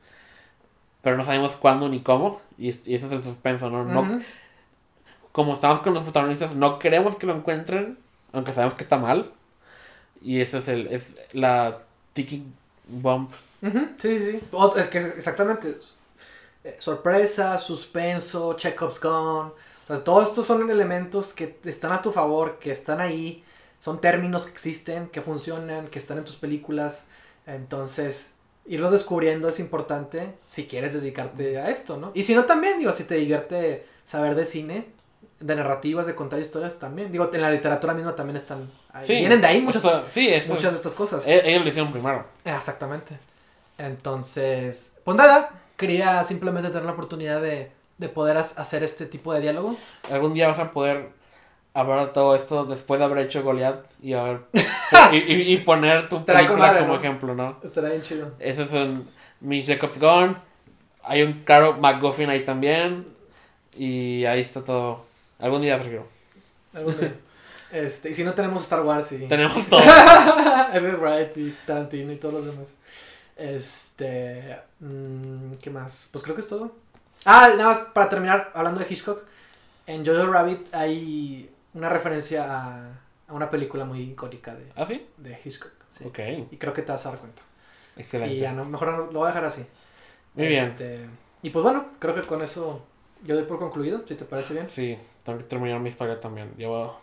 pero 1.01 1.17
no 1.17 1.23
sabemos 1.25 1.55
cuándo 1.55 1.87
ni 1.89 2.01
cómo 2.01 2.41
y, 2.57 2.69
y 2.69 2.95
ese 2.95 3.05
es 3.05 3.11
el 3.11 3.23
suspenso, 3.23 3.69
¿no? 3.69 3.83
Como 5.31 5.53
estamos 5.55 5.79
con 5.81 5.93
los 5.93 6.03
protagonistas, 6.03 6.55
no 6.55 6.79
queremos 6.79 7.15
que 7.17 7.27
lo 7.27 7.35
encuentren, 7.35 7.97
aunque 8.33 8.53
sabemos 8.53 8.75
que 8.75 8.83
está 8.83 8.97
mal 8.97 9.31
y 10.21 10.41
eso 10.41 10.59
es, 10.59 10.67
el, 10.67 10.87
es 10.87 11.03
la 11.33 11.79
ticking 12.13 12.53
bomb. 12.87 13.29
Ujú, 13.61 13.79
Sí, 14.01 14.19
sí, 14.19 14.31
sí. 14.31 14.39
Es 14.77 14.87
que 14.87 14.99
exactamente. 14.99 15.77
eh, 16.63 16.77
sorpresa, 16.79 17.57
suspenso, 17.59 18.55
Chekhov's 18.55 18.99
gun. 19.01 19.11
O 19.13 19.55
sea, 19.87 20.03
todos 20.03 20.29
estos 20.29 20.47
son 20.47 20.69
elementos 20.69 21.33
que 21.33 21.59
están 21.65 21.91
a 21.93 22.01
tu 22.01 22.11
favor, 22.11 22.59
que 22.59 22.71
están 22.71 23.01
ahí. 23.01 23.43
Son 23.79 24.01
términos 24.01 24.45
que 24.45 24.51
existen, 24.53 25.09
que 25.09 25.21
funcionan, 25.21 25.87
que 25.89 25.99
están 25.99 26.19
en 26.19 26.25
tus 26.25 26.37
películas. 26.37 27.07
Entonces, 27.47 28.31
irlos 28.65 28.91
descubriendo 28.91 29.49
es 29.49 29.59
importante 29.59 30.33
si 30.47 30.67
quieres 30.67 30.93
dedicarte 30.93 31.59
a 31.59 31.69
esto, 31.71 31.97
¿no? 31.97 32.11
Y 32.15 32.23
si 32.23 32.35
no, 32.35 32.45
también, 32.45 32.79
digo, 32.79 32.93
si 32.93 33.05
te 33.05 33.15
divierte 33.15 33.85
saber 34.05 34.35
de 34.35 34.45
cine, 34.45 34.87
de 35.39 35.55
narrativas, 35.55 36.05
de 36.05 36.15
contar 36.15 36.39
historias, 36.39 36.77
también. 36.79 37.11
Digo, 37.11 37.29
en 37.33 37.41
la 37.41 37.49
literatura 37.51 37.93
misma 37.93 38.15
también 38.15 38.37
están. 38.37 38.69
ahí. 38.91 39.05
Sí, 39.07 39.15
Vienen 39.15 39.39
de 39.41 39.47
ahí 39.47 39.61
muchas, 39.61 39.83
esto- 39.83 40.05
sí, 40.11 40.27
eso- 40.29 40.53
muchas 40.53 40.71
de 40.71 40.77
estas 40.77 40.93
cosas. 40.93 41.27
e- 41.27 41.49
ellos 41.49 41.63
lo 41.63 41.69
hicieron 41.69 41.91
primero. 41.91 42.25
Exactamente. 42.43 43.17
Entonces, 43.77 44.93
pues 45.03 45.15
nada, 45.17 45.49
quería 45.77 46.23
simplemente 46.23 46.69
tener 46.69 46.83
la 46.83 46.91
oportunidad 46.91 47.41
de, 47.41 47.71
de 47.97 48.09
poder 48.09 48.37
hacer 48.37 48.83
este 48.83 49.05
tipo 49.05 49.33
de 49.33 49.39
diálogo. 49.41 49.75
Algún 50.11 50.33
día 50.33 50.47
vas 50.49 50.59
a 50.59 50.71
poder 50.71 51.09
hablar 51.73 52.07
de 52.07 52.13
todo 52.13 52.35
esto 52.35 52.65
después 52.65 52.99
de 52.99 53.05
haber 53.05 53.19
hecho 53.19 53.41
Goliath 53.43 53.85
y, 54.01 54.13
haber, 54.13 54.41
y, 55.13 55.17
y- 55.17 55.53
y 55.53 55.57
poner 55.57 56.09
tu 56.09 56.17
Estará 56.17 56.39
película 56.39 56.67
madre, 56.67 56.79
como 56.81 56.93
¿no? 56.93 56.99
ejemplo, 56.99 57.35
¿no? 57.35 57.57
Estará 57.63 57.89
bien 57.89 58.01
chido. 58.01 58.31
Ese 58.39 58.63
es 58.63 58.71
un, 58.71 59.09
mi 59.39 59.63
Jacob's 59.65 59.97
Gone. 59.99 60.35
Hay 61.03 61.23
un 61.23 61.43
claro 61.45 61.77
McGuffin 61.77 62.29
ahí 62.29 62.43
también. 62.43 63.07
Y 63.77 64.25
ahí 64.25 64.41
está 64.41 64.61
todo. 64.61 65.05
Algún 65.39 65.61
día, 65.61 65.77
Sergio. 65.81 66.05
Algún 66.73 66.99
día. 66.99 67.13
este, 67.71 68.09
y 68.09 68.13
si 68.13 68.23
no 68.23 68.33
tenemos 68.33 68.63
Star 68.63 68.81
Wars 68.81 69.11
y... 69.11 69.27
Tenemos 69.27 69.65
todo. 69.69 69.79
Edgar 69.81 70.99
Wright 70.99 71.37
y 71.37 71.55
Tarantino 71.65 72.11
y 72.11 72.17
todos 72.17 72.35
los 72.35 72.45
demás. 72.45 72.67
Este... 73.35 74.57
mm, 74.79 75.53
¿Qué 75.61 75.69
más? 75.69 76.09
Pues 76.11 76.23
creo 76.23 76.35
que 76.35 76.41
es 76.41 76.47
todo. 76.47 76.75
Ah, 77.25 77.49
nada 77.57 77.69
más 77.69 77.79
para 77.93 78.09
terminar, 78.09 78.51
hablando 78.53 78.79
de 78.79 78.87
Hitchcock. 78.89 79.23
En 79.87 80.05
Jojo 80.05 80.31
Rabbit 80.31 80.73
hay 80.73 81.49
una 81.73 81.89
referencia 81.89 82.45
a, 82.45 82.89
a 83.27 83.33
una 83.33 83.49
película 83.49 83.85
muy 83.85 84.01
icónica 84.01 84.53
de, 84.53 84.71
¿Ah, 84.75 84.85
sí? 84.85 85.05
de 85.17 85.37
Hitchcock. 85.43 85.71
sí. 85.91 86.05
Ok. 86.05 86.19
Y 86.51 86.57
creo 86.57 86.73
que 86.73 86.81
te 86.81 86.91
vas 86.91 87.05
a 87.05 87.09
dar 87.09 87.19
cuenta. 87.19 87.41
Excelente. 87.97 88.35
Y 88.35 88.39
ya 88.39 88.53
no, 88.53 88.65
mejor 88.65 89.11
lo 89.11 89.19
voy 89.19 89.23
a 89.23 89.27
dejar 89.27 89.45
así. 89.45 89.65
Muy 90.35 90.47
bien. 90.47 90.65
Este, 90.65 91.05
y 91.41 91.49
pues 91.49 91.63
bueno, 91.63 91.87
creo 91.99 92.13
que 92.13 92.21
con 92.21 92.41
eso 92.41 92.85
yo 93.23 93.35
doy 93.35 93.43
por 93.45 93.59
concluido, 93.59 94.01
si 94.07 94.15
te 94.15 94.25
parece 94.25 94.53
bien. 94.53 94.67
Sí, 94.69 94.97
tengo 95.25 95.39
que 95.39 95.45
terminar 95.45 95.79
mi 95.79 95.89
historia 95.89 96.19
también. 96.19 96.51
Llevo... 96.57 96.99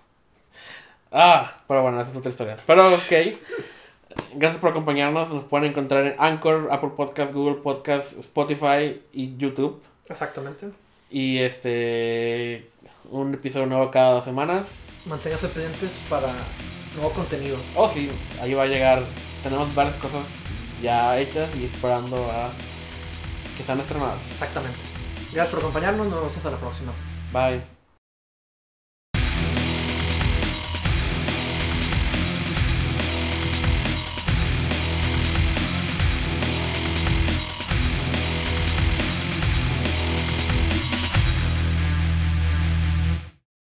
Ah, 1.12 1.62
pero 1.68 1.82
bueno, 1.82 2.00
esa 2.00 2.10
es 2.10 2.16
otra 2.16 2.30
historia. 2.30 2.56
Pero 2.66 2.82
ok. 2.82 3.12
Gracias 4.34 4.60
por 4.60 4.70
acompañarnos. 4.70 5.30
Nos 5.30 5.44
pueden 5.44 5.70
encontrar 5.70 6.06
en 6.06 6.14
Anchor, 6.18 6.68
Apple 6.70 6.90
Podcast, 6.96 7.32
Google 7.32 7.56
Podcast, 7.56 8.18
Spotify 8.18 9.02
y 9.12 9.36
YouTube. 9.36 9.82
Exactamente. 10.08 10.70
Y 11.10 11.38
este... 11.38 12.70
Un 13.10 13.34
episodio 13.34 13.66
nuevo 13.66 13.90
cada 13.90 14.12
dos 14.12 14.24
semanas. 14.24 14.66
Manténgase 15.04 15.48
pendientes 15.48 16.02
para 16.10 16.32
nuevo 16.96 17.12
contenido. 17.12 17.56
Oh, 17.76 17.88
sí, 17.88 18.10
ahí 18.40 18.54
va 18.54 18.64
a 18.64 18.66
llegar. 18.66 19.02
Tenemos 19.42 19.72
varias 19.74 19.94
cosas 19.96 20.26
ya 20.82 21.18
hechas 21.18 21.54
y 21.56 21.66
esperando 21.66 22.16
a 22.16 22.50
que 23.56 23.62
sean 23.62 23.78
estrenadas. 23.78 24.18
Exactamente. 24.32 24.95
Gracias 25.36 25.54
por 25.54 25.64
acompañarnos, 25.64 26.06
nos 26.06 26.18
vemos 26.18 26.34
hasta 26.34 26.50
la 26.50 26.56
próxima. 26.56 26.92
Bye. 27.30 27.75